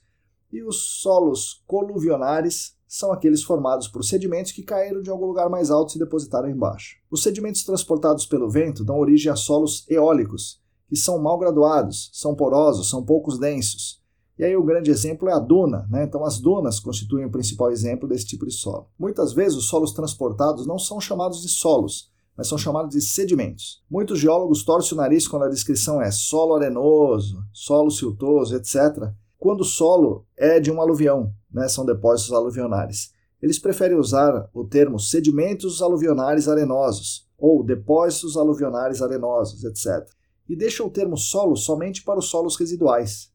e 0.50 0.62
os 0.62 1.02
solos 1.02 1.62
coluvionares 1.66 2.74
são 2.88 3.12
aqueles 3.12 3.42
formados 3.42 3.88
por 3.88 4.04
sedimentos 4.04 4.52
que 4.52 4.62
caíram 4.62 5.02
de 5.02 5.10
algum 5.10 5.26
lugar 5.26 5.48
mais 5.50 5.70
alto 5.70 5.90
e 5.90 5.92
se 5.94 5.98
depositaram 5.98 6.48
embaixo. 6.48 6.96
Os 7.10 7.22
sedimentos 7.22 7.64
transportados 7.64 8.26
pelo 8.26 8.48
vento 8.48 8.84
dão 8.84 8.98
origem 8.98 9.30
a 9.30 9.36
solos 9.36 9.84
eólicos, 9.88 10.60
que 10.88 10.96
são 10.96 11.18
mal 11.18 11.38
graduados, 11.38 12.10
são 12.12 12.34
porosos, 12.34 12.88
são 12.88 13.04
poucos 13.04 13.38
densos. 13.38 14.00
E 14.38 14.44
aí 14.44 14.56
o 14.56 14.62
grande 14.62 14.90
exemplo 14.90 15.28
é 15.28 15.32
a 15.32 15.38
duna, 15.38 15.86
né? 15.90 16.04
Então 16.04 16.24
as 16.24 16.38
dunas 16.38 16.78
constituem 16.78 17.24
o 17.24 17.30
principal 17.30 17.70
exemplo 17.70 18.08
desse 18.08 18.26
tipo 18.26 18.46
de 18.46 18.52
solo. 18.52 18.88
Muitas 18.98 19.32
vezes 19.32 19.56
os 19.56 19.68
solos 19.68 19.92
transportados 19.92 20.66
não 20.66 20.78
são 20.78 21.00
chamados 21.00 21.42
de 21.42 21.48
solos, 21.48 22.12
mas 22.36 22.46
são 22.46 22.58
chamados 22.58 22.90
de 22.90 23.00
sedimentos. 23.00 23.82
Muitos 23.90 24.18
geólogos 24.18 24.62
torcem 24.62 24.92
o 24.92 25.00
nariz 25.00 25.26
quando 25.26 25.44
a 25.44 25.48
descrição 25.48 26.02
é 26.02 26.10
solo 26.10 26.54
arenoso, 26.54 27.42
solo 27.52 27.90
siltoso, 27.90 28.54
etc 28.54 29.10
quando 29.38 29.60
o 29.60 29.64
solo 29.64 30.26
é 30.36 30.58
de 30.58 30.70
um 30.70 30.80
aluvião, 30.80 31.32
né, 31.50 31.68
são 31.68 31.84
depósitos 31.84 32.32
aluvionares. 32.32 33.12
Eles 33.40 33.58
preferem 33.58 33.96
usar 33.96 34.48
o 34.52 34.64
termo 34.64 34.98
sedimentos 34.98 35.82
aluvionares 35.82 36.48
arenosos 36.48 37.26
ou 37.38 37.62
depósitos 37.62 38.36
aluvionares 38.36 39.02
arenosos, 39.02 39.62
etc. 39.64 40.08
E 40.48 40.56
deixam 40.56 40.86
o 40.86 40.90
termo 40.90 41.16
solo 41.16 41.56
somente 41.56 42.02
para 42.02 42.18
os 42.18 42.26
solos 42.26 42.56
residuais. 42.56 43.30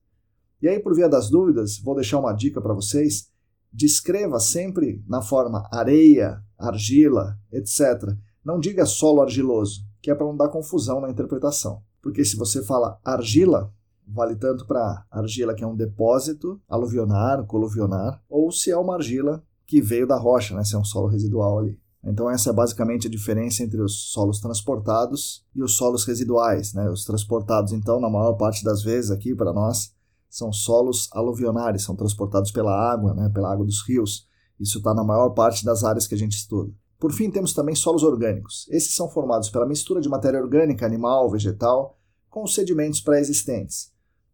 E 0.62 0.68
aí, 0.68 0.80
por 0.80 0.96
via 0.96 1.10
das 1.10 1.30
dúvidas, 1.30 1.80
vou 1.80 1.96
deixar 1.96 2.20
uma 2.20 2.34
dica 2.34 2.62
para 2.62 2.74
vocês. 2.74 3.30
Descreva 3.72 4.40
sempre 4.40 5.04
na 5.08 5.22
forma 5.22 5.68
areia, 5.72 6.42
argila, 6.58 7.38
etc. 7.52 8.16
Não 8.44 8.60
diga 8.60 8.86
solo 8.86 9.22
argiloso, 9.22 9.82
que 10.02 10.12
é 10.12 10.16
para 10.16 10.26
não 10.26 10.36
dar 10.36 10.50
confusão 10.50 11.00
na 11.00 11.10
interpretação. 11.10 11.82
Porque 12.02 12.26
se 12.26 12.36
você 12.36 12.64
fala 12.64 13.00
argila, 13.04 13.74
vale 14.13 14.36
tanto 14.36 14.65
para 14.65 15.06
argila 15.10 15.54
que 15.54 15.63
é 15.63 15.67
um 15.67 15.76
depósito 15.76 16.62
aluvionar, 16.67 17.45
coluvionar, 17.45 18.21
ou 18.30 18.52
se 18.52 18.69
é 18.71 18.78
uma 18.78 18.95
argila 18.95 19.43
que 19.65 19.82
veio 19.82 20.06
da 20.06 20.17
rocha, 20.17 20.56
né, 20.56 20.63
se 20.63 20.76
é 20.76 20.78
um 20.78 20.84
solo 20.84 21.08
residual 21.08 21.60
ali. 21.60 21.80
Então 22.04 22.30
essa 22.30 22.50
é 22.50 22.54
basicamente 22.54 23.08
a 23.08 23.10
diferença 23.10 23.63
entre 23.63 23.82
os 23.82 24.12
solos 24.12 24.39
transportados 24.39 25.45
e 25.56 25.63
os 25.63 25.78
solos 25.78 26.04
residuais. 26.04 26.74
Né? 26.74 26.89
Os 26.89 27.06
transportados, 27.06 27.71
então, 27.71 28.00
na 28.00 28.10
maior 28.10 28.34
parte 28.34 28.63
das 28.63 28.82
vezes 28.82 29.12
aqui 29.12 29.36
para 29.36 29.54
nós, 29.54 29.93
são 30.28 30.52
solos 30.52 31.08
aluvionares, 31.12 31.84
são 31.84 31.95
transportados 31.95 32.52
pela 32.52 32.74
água, 32.74 33.13
né? 33.13 33.30
pela 33.30 33.52
água 33.52 33.65
dos 33.65 33.88
rios. 33.88 34.28
Isso 34.60 34.80
está 34.80 34.93
na 34.93 35.04
maior 35.04 35.30
parte 35.30 35.63
das 35.63 35.84
áreas 35.84 36.08
que 36.08 36.15
a 36.15 36.17
gente 36.17 36.34
estuda. 36.34 36.74
Por 37.00 37.12
fim, 37.13 37.30
temos 37.30 37.54
também 37.54 37.76
solos 37.76 38.04
orgânicos. 38.04 38.67
Esses 38.69 38.95
são 38.95 39.10
formados 39.10 39.50
pela 39.50 39.67
mistura 39.67 40.02
de 40.02 40.10
matéria 40.10 40.41
orgânica, 40.41 40.86
animal, 40.86 41.30
vegetal, 41.30 42.00
com 42.30 42.43
os 42.43 42.54
sedimentos 42.54 43.02
pré-existentes 43.02 43.91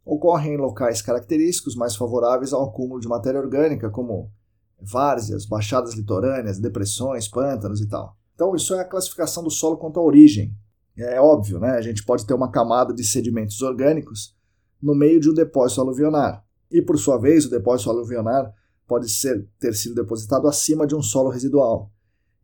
ocorrem 0.08 0.54
em 0.54 0.58
locais 0.58 1.02
característicos 1.02 1.76
mais 1.76 1.96
favoráveis 1.96 2.54
ao 2.54 2.64
acúmulo 2.64 3.00
de 3.00 3.08
matéria 3.08 3.40
orgânica, 3.40 3.90
como 3.90 4.32
várzeas, 4.82 5.46
baixadas 5.46 5.96
litorâneas, 5.96 6.60
depressões, 6.60 7.28
pântanos 7.28 7.82
e 7.82 7.88
tal. 7.88 8.16
Então, 8.34 8.56
isso 8.56 8.74
é 8.74 8.80
a 8.80 8.86
classificação 8.86 9.44
do 9.44 9.52
solo 9.52 9.78
quanto 9.78 10.00
à 10.00 10.04
origem. 10.04 10.56
É 10.98 11.20
óbvio, 11.20 11.60
né? 11.60 11.72
A 11.72 11.82
gente 11.82 12.06
pode 12.06 12.26
ter 12.26 12.34
uma 12.34 12.50
camada 12.50 12.94
de 12.94 13.04
sedimentos 13.04 13.62
orgânicos 13.62 14.36
no 14.82 14.96
meio 14.96 15.20
de 15.20 15.30
um 15.30 15.34
depósito 15.34 15.82
aluvionar. 15.82 16.44
E, 16.72 16.82
por 16.82 16.98
sua 16.98 17.18
vez, 17.18 17.46
o 17.46 17.50
depósito 17.50 17.90
aluvionar 17.90 18.52
pode 18.88 19.10
ser, 19.10 19.48
ter 19.60 19.74
sido 19.74 19.96
depositado 19.96 20.48
acima 20.48 20.88
de 20.88 20.96
um 20.96 21.02
solo 21.02 21.30
residual. 21.30 21.92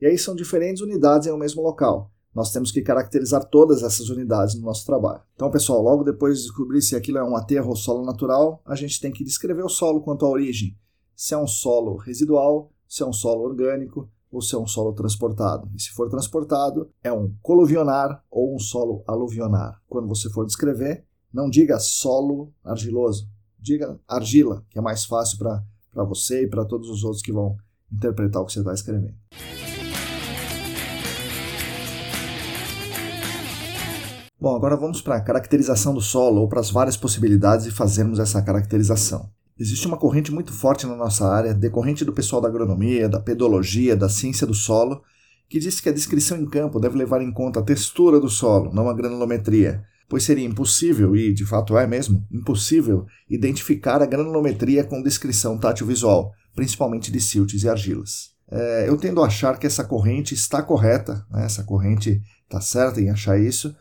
E 0.02 0.06
aí 0.06 0.18
são 0.18 0.36
diferentes 0.36 0.82
unidades 0.82 1.28
em 1.28 1.32
um 1.32 1.38
mesmo 1.38 1.62
local. 1.62 2.12
Nós 2.34 2.52
temos 2.52 2.72
que 2.72 2.82
caracterizar 2.82 3.46
todas 3.46 3.84
essas 3.84 4.10
unidades 4.10 4.56
no 4.56 4.66
nosso 4.66 4.86
trabalho. 4.86 5.22
Então, 5.36 5.52
pessoal, 5.52 5.82
logo 5.82 6.04
depois 6.04 6.38
de 6.38 6.44
descobrir 6.46 6.82
se 6.82 6.96
aquilo 6.96 7.20
é 7.20 7.24
um 7.24 7.36
aterro 7.36 7.70
ou 7.70 7.76
solo 7.76 8.06
natural, 8.06 8.62
a 8.66 8.76
gente 8.76 9.00
tem 9.00 9.12
que 9.12 9.24
descrever 9.24 9.64
o 9.64 9.70
solo 9.70 10.02
quanto 10.02 10.26
à 10.26 10.30
origem. 10.30 10.76
Se 11.16 11.34
é 11.34 11.38
um 11.38 11.48
solo 11.48 11.96
residual, 11.98 12.72
se 12.88 13.04
é 13.04 13.06
um 13.06 13.14
solo 13.14 13.44
orgânico 13.44 14.10
ou 14.32 14.42
se 14.42 14.56
é 14.56 14.58
um 14.58 14.66
solo 14.66 14.94
transportado. 14.94 15.70
E 15.76 15.82
se 15.82 15.92
for 15.92 16.10
transportado, 16.10 16.90
é 17.04 17.12
um 17.12 17.34
coluvionar 17.42 18.24
ou 18.32 18.56
um 18.56 18.60
solo 18.60 19.04
aluvionar. 19.08 19.80
Quando 19.88 20.08
você 20.08 20.30
for 20.30 20.46
descrever, 20.46 21.06
não 21.32 21.50
diga 21.50 21.80
solo 21.80 22.52
argiloso, 22.64 23.30
diga 23.60 24.00
argila, 24.08 24.66
que 24.70 24.78
é 24.78 24.82
mais 24.82 25.06
fácil 25.06 25.38
para 25.38 26.04
você 26.04 26.44
e 26.44 26.48
para 26.48 26.66
todos 26.66 26.90
os 26.90 27.04
outros 27.04 27.22
que 27.22 27.32
vão 27.32 27.56
interpretar 27.92 28.42
o 28.42 28.46
que 28.46 28.54
você 28.54 28.60
está 28.60 28.74
escrevendo. 28.74 29.16
Bom, 34.44 34.58
agora 34.58 34.76
vamos 34.76 35.00
para 35.00 35.16
a 35.16 35.22
caracterização 35.22 35.94
do 35.94 36.02
solo 36.02 36.42
ou 36.42 36.50
para 36.50 36.60
as 36.60 36.70
várias 36.70 36.98
possibilidades 36.98 37.64
de 37.64 37.72
fazermos 37.72 38.20
essa 38.20 38.42
caracterização. 38.42 39.30
Existe 39.58 39.88
uma 39.88 39.96
corrente 39.96 40.34
muito 40.34 40.52
forte 40.52 40.86
na 40.86 40.98
nossa 40.98 41.26
área, 41.26 41.54
decorrente 41.54 42.04
do 42.04 42.12
pessoal 42.12 42.42
da 42.42 42.50
agronomia, 42.50 43.08
da 43.08 43.22
pedologia, 43.22 43.96
da 43.96 44.10
ciência 44.10 44.46
do 44.46 44.54
solo, 44.54 45.02
que 45.48 45.60
diz 45.60 45.80
que 45.80 45.88
a 45.88 45.94
descrição 45.94 46.38
em 46.38 46.46
campo 46.46 46.78
deve 46.78 46.98
levar 46.98 47.22
em 47.22 47.32
conta 47.32 47.62
a 47.62 47.64
textura 47.64 48.20
do 48.20 48.28
solo, 48.28 48.74
não 48.74 48.90
a 48.90 48.94
granulometria, 48.94 49.82
pois 50.10 50.24
seria 50.24 50.46
impossível, 50.46 51.16
e 51.16 51.34
de 51.34 51.46
fato 51.46 51.78
é 51.78 51.88
mesmo, 51.88 52.28
impossível 52.30 53.06
identificar 53.30 54.02
a 54.02 54.06
granulometria 54.06 54.84
com 54.84 55.02
descrição 55.02 55.58
tátil-visual, 55.58 56.34
principalmente 56.54 57.14
de 57.14 57.22
siltes 57.22 57.64
e 57.64 57.70
argilas. 57.70 58.34
É, 58.52 58.90
eu 58.90 58.98
tendo 58.98 59.24
a 59.24 59.28
achar 59.28 59.58
que 59.58 59.66
essa 59.66 59.86
corrente 59.86 60.34
está 60.34 60.62
correta, 60.62 61.26
né? 61.32 61.46
essa 61.46 61.64
corrente 61.64 62.22
está 62.44 62.60
certa 62.60 63.00
em 63.00 63.10
achar 63.10 63.40
isso, 63.40 63.74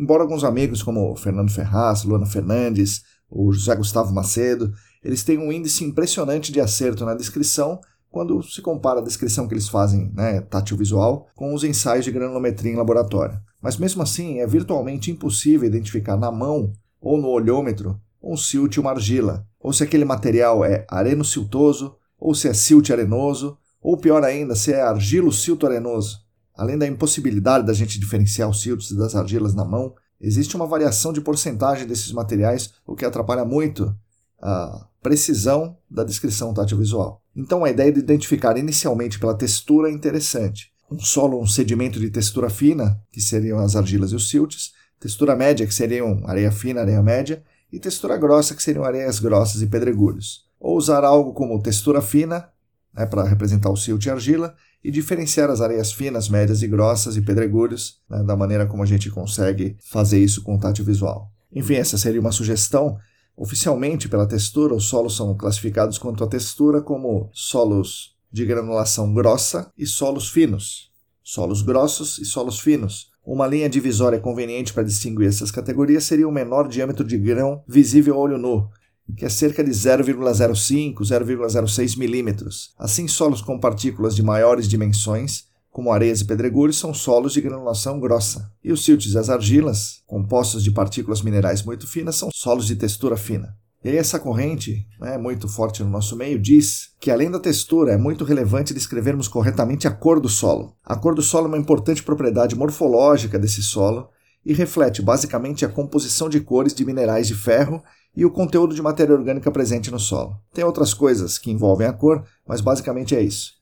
Embora 0.00 0.22
alguns 0.22 0.44
amigos 0.44 0.82
como 0.82 1.14
Fernando 1.14 1.50
Ferraz, 1.50 2.04
Luana 2.04 2.24
Fernandes, 2.24 3.02
o 3.28 3.52
José 3.52 3.76
Gustavo 3.76 4.14
Macedo, 4.14 4.72
eles 5.04 5.22
tenham 5.22 5.42
um 5.42 5.52
índice 5.52 5.84
impressionante 5.84 6.50
de 6.50 6.58
acerto 6.58 7.04
na 7.04 7.14
descrição 7.14 7.78
quando 8.08 8.42
se 8.42 8.62
compara 8.62 9.00
a 9.00 9.04
descrição 9.04 9.46
que 9.46 9.52
eles 9.52 9.68
fazem, 9.68 10.10
né, 10.14 10.40
tátil 10.40 10.78
visual, 10.78 11.28
com 11.36 11.52
os 11.52 11.64
ensaios 11.64 12.06
de 12.06 12.10
granulometria 12.10 12.72
em 12.72 12.76
laboratório. 12.76 13.38
Mas 13.60 13.76
mesmo 13.76 14.02
assim, 14.02 14.40
é 14.40 14.46
virtualmente 14.46 15.10
impossível 15.10 15.68
identificar 15.68 16.16
na 16.16 16.32
mão 16.32 16.72
ou 16.98 17.20
no 17.20 17.28
olhômetro 17.28 18.00
um 18.22 18.38
silt 18.38 18.76
e 18.76 18.80
uma 18.80 18.92
argila, 18.92 19.46
ou 19.60 19.70
se 19.70 19.84
aquele 19.84 20.06
material 20.06 20.64
é 20.64 20.86
areno-siltoso, 20.88 21.94
ou 22.18 22.34
se 22.34 22.48
é 22.48 22.54
silt 22.54 22.88
arenoso, 22.88 23.58
ou 23.82 23.98
pior 23.98 24.24
ainda, 24.24 24.56
se 24.56 24.72
é 24.72 24.80
argilo-silto 24.80 25.66
arenoso. 25.66 26.29
Além 26.60 26.76
da 26.76 26.86
impossibilidade 26.86 27.66
da 27.66 27.72
gente 27.72 27.98
diferenciar 27.98 28.46
os 28.46 28.60
siltos 28.60 28.92
das 28.92 29.16
argilas 29.16 29.54
na 29.54 29.64
mão, 29.64 29.94
existe 30.20 30.54
uma 30.54 30.66
variação 30.66 31.10
de 31.10 31.22
porcentagem 31.22 31.86
desses 31.86 32.12
materiais, 32.12 32.74
o 32.86 32.94
que 32.94 33.06
atrapalha 33.06 33.46
muito 33.46 33.96
a 34.42 34.86
precisão 35.02 35.78
da 35.90 36.04
descrição 36.04 36.52
tátil 36.52 36.76
visual. 36.76 37.22
Então 37.34 37.64
a 37.64 37.70
ideia 37.70 37.90
de 37.90 38.00
identificar 38.00 38.58
inicialmente 38.58 39.18
pela 39.18 39.34
textura 39.34 39.88
é 39.88 39.92
interessante. 39.92 40.70
Um 40.92 41.00
solo, 41.00 41.40
um 41.40 41.46
sedimento 41.46 41.98
de 41.98 42.10
textura 42.10 42.50
fina, 42.50 43.00
que 43.10 43.22
seriam 43.22 43.58
as 43.58 43.74
argilas 43.74 44.12
e 44.12 44.16
os 44.16 44.28
siltes, 44.28 44.72
textura 45.00 45.34
média, 45.34 45.66
que 45.66 45.72
seriam 45.72 46.20
areia 46.26 46.52
fina, 46.52 46.82
areia 46.82 47.02
média, 47.02 47.42
e 47.72 47.80
textura 47.80 48.18
grossa, 48.18 48.54
que 48.54 48.62
seriam 48.62 48.84
areias 48.84 49.18
grossas 49.18 49.62
e 49.62 49.66
pedregulhos. 49.66 50.44
Ou 50.60 50.76
usar 50.76 51.04
algo 51.04 51.32
como 51.32 51.62
textura 51.62 52.02
fina, 52.02 52.50
né, 52.92 53.06
para 53.06 53.24
representar 53.24 53.70
o 53.70 53.76
silt 53.76 54.04
e 54.04 54.10
argila, 54.10 54.54
e 54.82 54.90
diferenciar 54.90 55.50
as 55.50 55.60
areias 55.60 55.92
finas, 55.92 56.28
médias 56.28 56.62
e 56.62 56.66
grossas 56.66 57.16
e 57.16 57.22
pedregulhos, 57.22 58.00
né, 58.08 58.22
da 58.22 58.36
maneira 58.36 58.66
como 58.66 58.82
a 58.82 58.86
gente 58.86 59.10
consegue 59.10 59.76
fazer 59.90 60.18
isso 60.18 60.42
com 60.42 60.56
o 60.56 60.58
tátil 60.58 60.84
visual. 60.84 61.30
Enfim, 61.52 61.74
essa 61.74 61.98
seria 61.98 62.20
uma 62.20 62.32
sugestão. 62.32 62.96
Oficialmente, 63.36 64.08
pela 64.08 64.26
textura, 64.26 64.74
os 64.74 64.84
solos 64.84 65.16
são 65.16 65.36
classificados 65.36 65.98
quanto 65.98 66.24
à 66.24 66.26
textura 66.26 66.80
como 66.80 67.30
solos 67.32 68.16
de 68.32 68.44
granulação 68.44 69.12
grossa 69.12 69.70
e 69.76 69.86
solos 69.86 70.30
finos, 70.30 70.90
solos 71.22 71.62
grossos 71.62 72.18
e 72.18 72.24
solos 72.24 72.60
finos. 72.60 73.10
Uma 73.24 73.46
linha 73.46 73.68
divisória 73.68 74.18
conveniente 74.18 74.72
para 74.72 74.82
distinguir 74.82 75.28
essas 75.28 75.50
categorias 75.50 76.04
seria 76.04 76.28
o 76.28 76.32
menor 76.32 76.68
diâmetro 76.68 77.04
de 77.04 77.18
grão 77.18 77.62
visível 77.68 78.14
a 78.14 78.18
olho 78.18 78.38
nu, 78.38 78.68
que 79.16 79.24
é 79.24 79.28
cerca 79.28 79.62
de 79.62 79.70
0,05, 79.70 81.00
0,06 81.00 81.96
milímetros. 81.96 82.74
Assim, 82.78 83.06
solos 83.08 83.40
com 83.40 83.58
partículas 83.58 84.14
de 84.14 84.22
maiores 84.22 84.68
dimensões, 84.68 85.44
como 85.70 85.92
areias 85.92 86.20
e 86.20 86.24
pedregulhos, 86.24 86.78
são 86.78 86.92
solos 86.92 87.32
de 87.32 87.40
granulação 87.40 88.00
grossa. 88.00 88.50
E 88.62 88.72
os 88.72 88.84
siltes 88.84 89.12
e 89.12 89.18
as 89.18 89.30
argilas, 89.30 90.02
compostos 90.06 90.64
de 90.64 90.72
partículas 90.72 91.22
minerais 91.22 91.62
muito 91.62 91.86
finas, 91.86 92.16
são 92.16 92.28
solos 92.32 92.66
de 92.66 92.76
textura 92.76 93.16
fina. 93.16 93.56
E 93.82 93.88
aí 93.88 93.96
essa 93.96 94.18
corrente, 94.18 94.86
né, 95.00 95.16
muito 95.16 95.48
forte 95.48 95.82
no 95.82 95.88
nosso 95.88 96.14
meio, 96.14 96.38
diz 96.38 96.90
que 97.00 97.10
além 97.10 97.30
da 97.30 97.38
textura, 97.38 97.92
é 97.92 97.96
muito 97.96 98.24
relevante 98.24 98.74
descrevermos 98.74 99.26
corretamente 99.26 99.88
a 99.88 99.90
cor 99.90 100.20
do 100.20 100.28
solo. 100.28 100.76
A 100.84 100.96
cor 100.96 101.14
do 101.14 101.22
solo 101.22 101.46
é 101.46 101.48
uma 101.48 101.58
importante 101.58 102.02
propriedade 102.02 102.54
morfológica 102.54 103.38
desse 103.38 103.62
solo 103.62 104.08
e 104.44 104.52
reflete 104.52 105.00
basicamente 105.00 105.64
a 105.64 105.68
composição 105.68 106.28
de 106.28 106.40
cores 106.40 106.74
de 106.74 106.84
minerais 106.84 107.26
de 107.26 107.34
ferro 107.34 107.82
e 108.16 108.24
o 108.24 108.30
conteúdo 108.30 108.74
de 108.74 108.82
matéria 108.82 109.14
orgânica 109.14 109.50
presente 109.50 109.90
no 109.90 109.98
solo. 109.98 110.36
Tem 110.52 110.64
outras 110.64 110.92
coisas 110.92 111.38
que 111.38 111.50
envolvem 111.50 111.86
a 111.86 111.92
cor, 111.92 112.24
mas 112.46 112.60
basicamente 112.60 113.14
é 113.14 113.22
isso. 113.22 113.52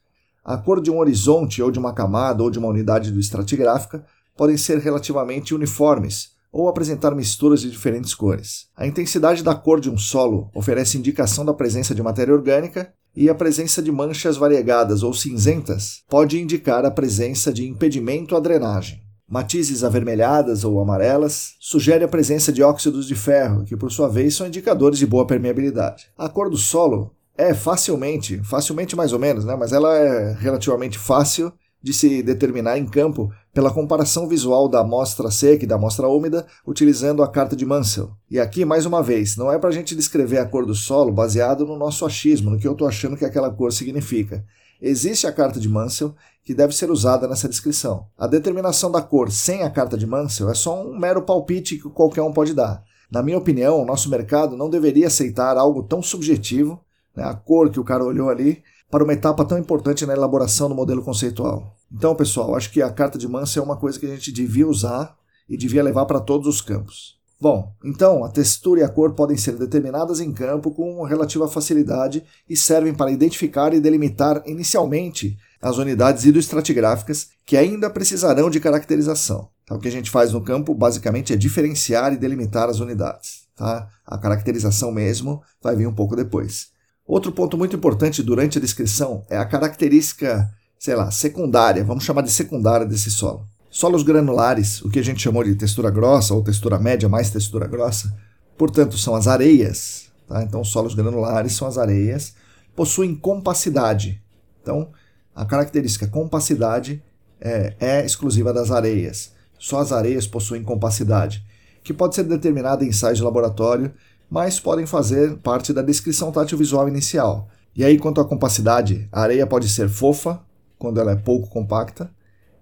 A 0.45 0.57
cor 0.57 0.81
de 0.81 0.91
um 0.91 0.99
horizonte 0.99 1.63
ou 1.63 1.71
de 1.71 1.79
uma 1.79 1.93
camada 1.93 2.43
ou 2.43 2.51
de 2.51 2.59
uma 2.59 2.69
unidade 2.69 3.13
do 3.13 3.21
estratigráfica 3.21 4.05
podem 4.37 4.57
ser 4.57 4.79
relativamente 4.79 5.55
uniformes 5.55 6.31
ou 6.51 6.69
apresentar 6.69 7.15
misturas 7.15 7.61
de 7.61 7.71
diferentes 7.71 8.15
cores. 8.15 8.69
A 8.75 8.87
intensidade 8.87 9.43
da 9.43 9.55
cor 9.55 9.81
de 9.81 9.91
um 9.91 9.99
solo 9.99 10.51
oferece 10.55 10.97
indicação 10.97 11.45
da 11.45 11.53
presença 11.53 11.95
de 11.95 12.03
matéria 12.03 12.33
orgânica 12.33 12.93
e 13.15 13.29
a 13.29 13.35
presença 13.35 13.83
de 13.83 13.93
manchas 13.93 14.37
variegadas 14.37 15.03
ou 15.03 15.13
cinzentas 15.13 16.03
pode 16.09 16.41
indicar 16.41 16.87
a 16.87 16.91
presença 16.91 17.53
de 17.53 17.69
impedimento 17.69 18.35
à 18.35 18.41
drenagem 18.41 19.08
matizes 19.29 19.85
avermelhadas 19.85 20.65
ou 20.65 20.81
amarelas, 20.81 21.55
sugere 21.61 22.03
a 22.03 22.09
presença 22.09 22.51
de 22.51 22.63
óxidos 22.63 23.07
de 23.07 23.15
ferro, 23.15 23.65
que 23.65 23.77
por 23.77 23.93
sua 23.93 24.09
vez 24.09 24.35
são 24.35 24.47
indicadores 24.47 24.99
de 24.99 25.07
boa 25.07 25.27
permeabilidade. 25.27 26.07
A 26.17 26.29
cor 26.29 26.49
do 26.49 26.57
solo 26.57 27.15
é 27.37 27.53
facilmente, 27.53 28.43
facilmente 28.43 28.97
mais 28.97 29.13
ou 29.13 29.19
menos, 29.19 29.45
né, 29.45 29.55
mas 29.55 29.73
ela 29.73 29.97
é 29.97 30.33
relativamente 30.33 30.99
fácil 30.99 31.53
de 31.81 31.93
se 31.93 32.23
determinar 32.23 32.77
em 32.77 32.87
campo 32.87 33.31
pela 33.53 33.71
comparação 33.71 34.27
visual 34.27 34.69
da 34.69 34.81
amostra 34.81 35.31
seca 35.31 35.65
e 35.65 35.67
da 35.67 35.77
amostra 35.77 36.09
úmida 36.09 36.47
utilizando 36.67 37.23
a 37.23 37.29
carta 37.29 37.55
de 37.55 37.65
Mansell. 37.65 38.11
E 38.31 38.41
aqui, 38.41 38.65
mais 38.65 38.85
uma 38.85 39.03
vez, 39.03 39.37
não 39.37 39.53
é 39.53 39.59
para 39.59 39.69
a 39.69 39.73
gente 39.73 39.95
descrever 39.95 40.39
a 40.39 40.47
cor 40.47 40.67
do 40.67 40.75
solo 40.75 41.13
baseado 41.13 41.65
no 41.65 41.77
nosso 41.77 42.05
achismo, 42.05 42.51
no 42.51 42.59
que 42.59 42.67
eu 42.67 42.73
estou 42.73 42.89
achando 42.89 43.17
que 43.17 43.25
aquela 43.25 43.51
cor 43.51 43.73
significa. 43.73 44.45
Existe 44.81 45.27
a 45.27 45.33
carta 45.33 45.59
de 45.59 45.69
Mansell 45.69 46.15
que 46.49 46.55
deve 46.55 46.75
ser 46.75 46.91
usada 46.91 47.29
nessa 47.29 47.47
descrição. 47.47 48.07
A 48.17 48.27
determinação 48.27 48.91
da 48.91 49.03
cor 49.03 49.31
sem 49.31 49.65
a 49.65 49.71
carta 49.71 49.99
de 49.99 50.07
Mansell 50.07 50.49
é 50.49 50.55
só 50.55 50.83
um 50.83 50.99
mero 50.99 51.21
palpite 51.21 51.77
que 51.77 51.91
qualquer 51.91 52.23
um 52.23 52.33
pode 52.33 52.55
dar. 52.55 52.83
Na 53.11 53.23
minha 53.23 53.37
opinião, 53.37 53.83
o 53.83 53.85
nosso 53.85 54.09
mercado 54.09 54.57
não 54.57 54.71
deveria 54.71 55.09
aceitar 55.09 55.59
algo 55.59 55.83
tão 55.83 56.03
subjetivo, 56.03 56.81
né, 57.15 57.23
a 57.23 57.35
cor 57.35 57.69
que 57.69 57.79
o 57.79 57.85
cara 57.85 58.03
olhou 58.03 58.31
ali, 58.31 58.63
para 58.91 59.05
uma 59.05 59.13
etapa 59.13 59.45
tão 59.45 59.59
importante 59.59 60.07
na 60.07 60.15
elaboração 60.15 60.71
do 60.71 60.75
modelo 60.75 61.03
conceitual. 61.03 61.77
Então, 61.93 62.15
pessoal, 62.15 62.57
acho 62.57 62.73
que 62.73 62.81
a 62.81 62.91
carta 62.91 63.19
de 63.19 63.29
Mansell 63.29 63.65
é 63.65 63.67
uma 63.67 63.77
coisa 63.77 64.01
que 64.01 64.07
a 64.07 64.15
gente 64.15 64.33
devia 64.33 64.67
usar 64.67 65.19
e 65.47 65.55
devia 65.55 65.83
levar 65.83 66.07
para 66.07 66.19
todos 66.19 66.49
os 66.49 66.63
campos. 66.63 67.19
Bom, 67.39 67.75
então 67.85 68.25
a 68.25 68.31
textura 68.31 68.81
e 68.81 68.83
a 68.83 68.89
cor 68.89 69.13
podem 69.13 69.37
ser 69.37 69.57
determinadas 69.57 70.19
em 70.19 70.33
campo 70.33 70.71
com 70.71 71.03
relativa 71.05 71.47
facilidade 71.47 72.25
e 72.49 72.57
servem 72.57 72.95
para 72.95 73.13
identificar 73.13 73.73
e 73.75 73.81
delimitar 73.81 74.43
inicialmente 74.47 75.39
as 75.61 75.77
unidades 75.77 76.25
hidroestratigráficas 76.25 77.29
que 77.45 77.57
ainda 77.57 77.91
precisarão 77.91 78.49
de 78.49 78.61
caracterização. 78.61 79.49
Então, 79.65 79.77
o 79.77 79.81
que 79.81 79.89
a 79.89 79.93
gente 79.93 80.11
faz 80.11 80.33
no 80.33 80.43
campo 80.43 80.75
basicamente 80.75 81.33
é 81.33 81.37
diferenciar 81.37 82.13
e 82.13 82.17
delimitar 82.17 82.69
as 82.69 82.81
unidades. 82.81 83.47
Tá? 83.57 83.89
A 84.07 84.17
caracterização 84.17 84.93
mesmo 84.93 85.43
vai 85.61 85.77
vir 85.77 85.87
um 85.87 85.95
pouco 85.95 86.15
depois. 86.15 86.69
Outro 87.07 87.33
ponto 87.33 87.59
muito 87.59 87.75
importante 87.75 88.23
durante 88.23 88.59
a 88.59 88.61
descrição 88.61 89.25
é 89.29 89.37
a 89.37 89.45
característica, 89.45 90.49
sei 90.79 90.95
lá, 90.95 91.11
secundária, 91.11 91.83
vamos 91.83 92.05
chamar 92.05 92.23
de 92.23 92.31
secundária 92.31 92.87
desse 92.87 93.11
solo. 93.11 93.47
Solos 93.71 94.03
granulares, 94.03 94.81
o 94.83 94.89
que 94.89 94.99
a 94.99 95.03
gente 95.03 95.23
chamou 95.23 95.43
de 95.45 95.55
textura 95.55 95.91
grossa 95.91 96.35
ou 96.35 96.43
textura 96.43 96.79
média 96.79 97.09
mais 97.09 97.31
textura 97.31 97.67
grossa, 97.67 98.15
portanto, 98.57 98.97
são 98.97 99.15
as 99.15 99.27
areias. 99.27 100.11
Tá? 100.27 100.43
Então, 100.43 100.63
solos 100.63 100.95
granulares 100.95 101.53
são 101.53 101.67
as 101.67 101.79
areias, 101.79 102.35
possuem 102.77 103.15
compacidade. 103.15 104.23
Então, 104.63 104.91
a 105.39 105.45
característica 105.45 106.09
compacidade 106.09 107.01
é, 107.41 107.73
é 107.79 108.05
exclusiva 108.05 108.53
das 108.53 108.73
areias. 108.73 109.33
Só 109.57 109.79
as 109.79 109.93
areias 109.93 110.27
possuem 110.27 110.65
compacidade, 110.65 111.45
que 111.85 111.95
pode 111.95 112.17
ser 112.17 112.25
determinada 112.25 112.85
em 112.85 112.89
ensaios 112.89 113.19
de 113.19 113.25
laboratório, 113.25 113.93
mas 114.29 114.59
podem 114.59 114.85
fazer 114.85 115.37
parte 115.37 115.73
da 115.73 115.81
descrição 115.81 116.33
tátil 116.33 116.59
visual 116.59 116.89
inicial. 116.89 117.49
E 117.77 117.85
aí, 117.85 117.99
quanto 118.01 118.21
à 118.21 118.25
compacidade, 118.25 119.09
a 119.13 119.21
areia 119.21 119.47
pode 119.47 119.69
ser 119.69 119.89
fofa, 119.89 120.41
quando 120.77 121.01
ela 121.01 121.13
é 121.13 121.17
pouco 121.17 121.49
compacta, 121.49 122.11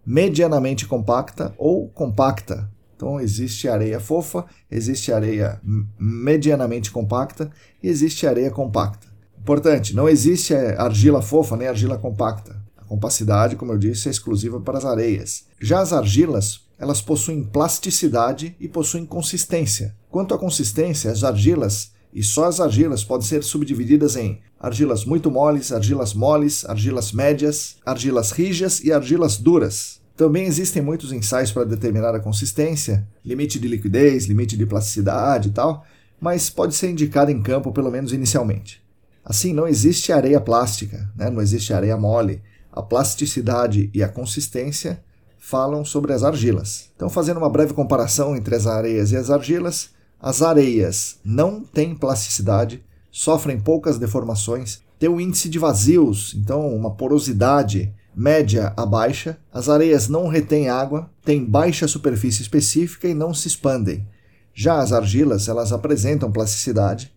medianamente 0.05 0.87
compacta 0.87 1.55
ou 1.57 1.89
compacta. 1.89 2.71
Então, 2.95 3.19
existe 3.19 3.71
areia 3.71 3.99
fofa, 3.99 4.45
existe 4.71 5.11
areia 5.11 5.59
medianamente 5.99 6.91
compacta 6.91 7.51
e 7.83 7.89
existe 7.89 8.27
areia 8.27 8.51
compacta. 8.51 9.07
Importante, 9.39 9.97
não 9.97 10.07
existe 10.07 10.53
é, 10.53 10.77
argila 10.79 11.23
fofa 11.23 11.57
nem 11.57 11.69
argila 11.69 11.97
compacta. 11.97 12.66
Compacidade, 12.87 13.57
como 13.57 13.73
eu 13.73 13.79
disse, 13.79 14.09
é 14.09 14.11
exclusiva 14.11 14.61
para 14.61 14.79
as 14.79 14.85
areias. 14.85 15.45
Já 15.61 15.81
as 15.81 15.93
argilas, 15.93 16.61
elas 16.79 17.01
possuem 17.01 17.43
plasticidade 17.43 18.57
e 18.61 18.69
possuem 18.69 19.05
consistência. 19.05 19.95
Quanto 20.11 20.35
à 20.35 20.39
consistência, 20.39 21.11
as 21.11 21.25
argilas, 21.25 21.93
e 22.13 22.23
só 22.23 22.47
as 22.47 22.61
argilas, 22.61 23.05
podem 23.05 23.27
ser 23.27 23.43
subdivididas 23.43 24.17
em 24.17 24.41
argilas 24.59 25.05
muito 25.05 25.31
moles, 25.31 25.73
argilas 25.73 26.15
moles, 26.15 26.65
argilas 26.65 27.13
médias, 27.13 27.77
argilas 27.85 28.31
rijas 28.31 28.83
e 28.83 28.93
argilas 28.93 29.37
duras. 29.37 30.01
Também 30.17 30.47
existem 30.47 30.81
muitos 30.81 31.13
ensaios 31.13 31.53
para 31.53 31.65
determinar 31.65 32.15
a 32.15 32.21
consistência, 32.21 33.07
limite 33.23 33.61
de 33.61 33.69
liquidez, 33.69 34.25
limite 34.25 34.57
de 34.57 34.65
plasticidade 34.65 35.49
e 35.49 35.53
tal, 35.53 35.85
mas 36.19 36.49
pode 36.49 36.75
ser 36.75 36.91
indicado 36.91 37.31
em 37.31 37.43
campo 37.43 37.71
pelo 37.71 37.91
menos 37.91 38.13
inicialmente. 38.15 38.83
Assim, 39.23 39.53
não 39.53 39.69
existe 39.69 40.13
areia 40.13 40.41
plástica, 40.41 41.11
né? 41.17 41.29
não 41.29 41.43
existe 41.43 41.75
areia 41.75 41.97
mole. 41.97 42.41
A 42.77 42.83
plasticidade 42.83 43.91
e 43.95 44.03
a 44.03 44.09
consistência 44.09 45.03
falam 45.39 45.83
sobre 45.85 46.13
as 46.13 46.23
argilas. 46.23 46.91
Então, 46.95 47.09
fazendo 47.09 47.39
uma 47.39 47.49
breve 47.49 47.73
comparação 47.73 48.37
entre 48.37 48.55
as 48.55 48.67
areias 48.67 49.13
e 49.13 49.17
as 49.17 49.31
argilas, 49.31 49.91
as 50.21 50.43
areias 50.43 51.19
não 51.25 51.61
têm 51.61 51.95
plasticidade, 51.95 52.85
sofrem 53.11 53.59
poucas 53.59 53.99
deformações, 53.99 54.83
têm 54.99 55.09
um 55.09 55.21
índice 55.21 55.49
de 55.49 55.59
vazios, 55.59 56.35
então 56.37 56.69
uma 56.69 56.91
porosidade 56.95 57.95
média 58.15 58.73
a 58.77 58.85
baixa. 58.87 59.39
As 59.53 59.69
areias 59.69 60.09
não 60.09 60.27
retêm 60.27 60.69
água, 60.69 61.11
têm 61.25 61.45
baixa 61.45 61.87
superfície 61.87 62.43
específica 62.43 63.07
e 63.07 63.15
não 63.15 63.33
se 63.33 63.49
expandem. 63.49 64.07
Já 64.55 64.79
as 64.81 64.93
argilas, 64.93 65.49
elas 65.49 65.71
apresentam 65.73 66.33
plasticidade, 66.33 67.13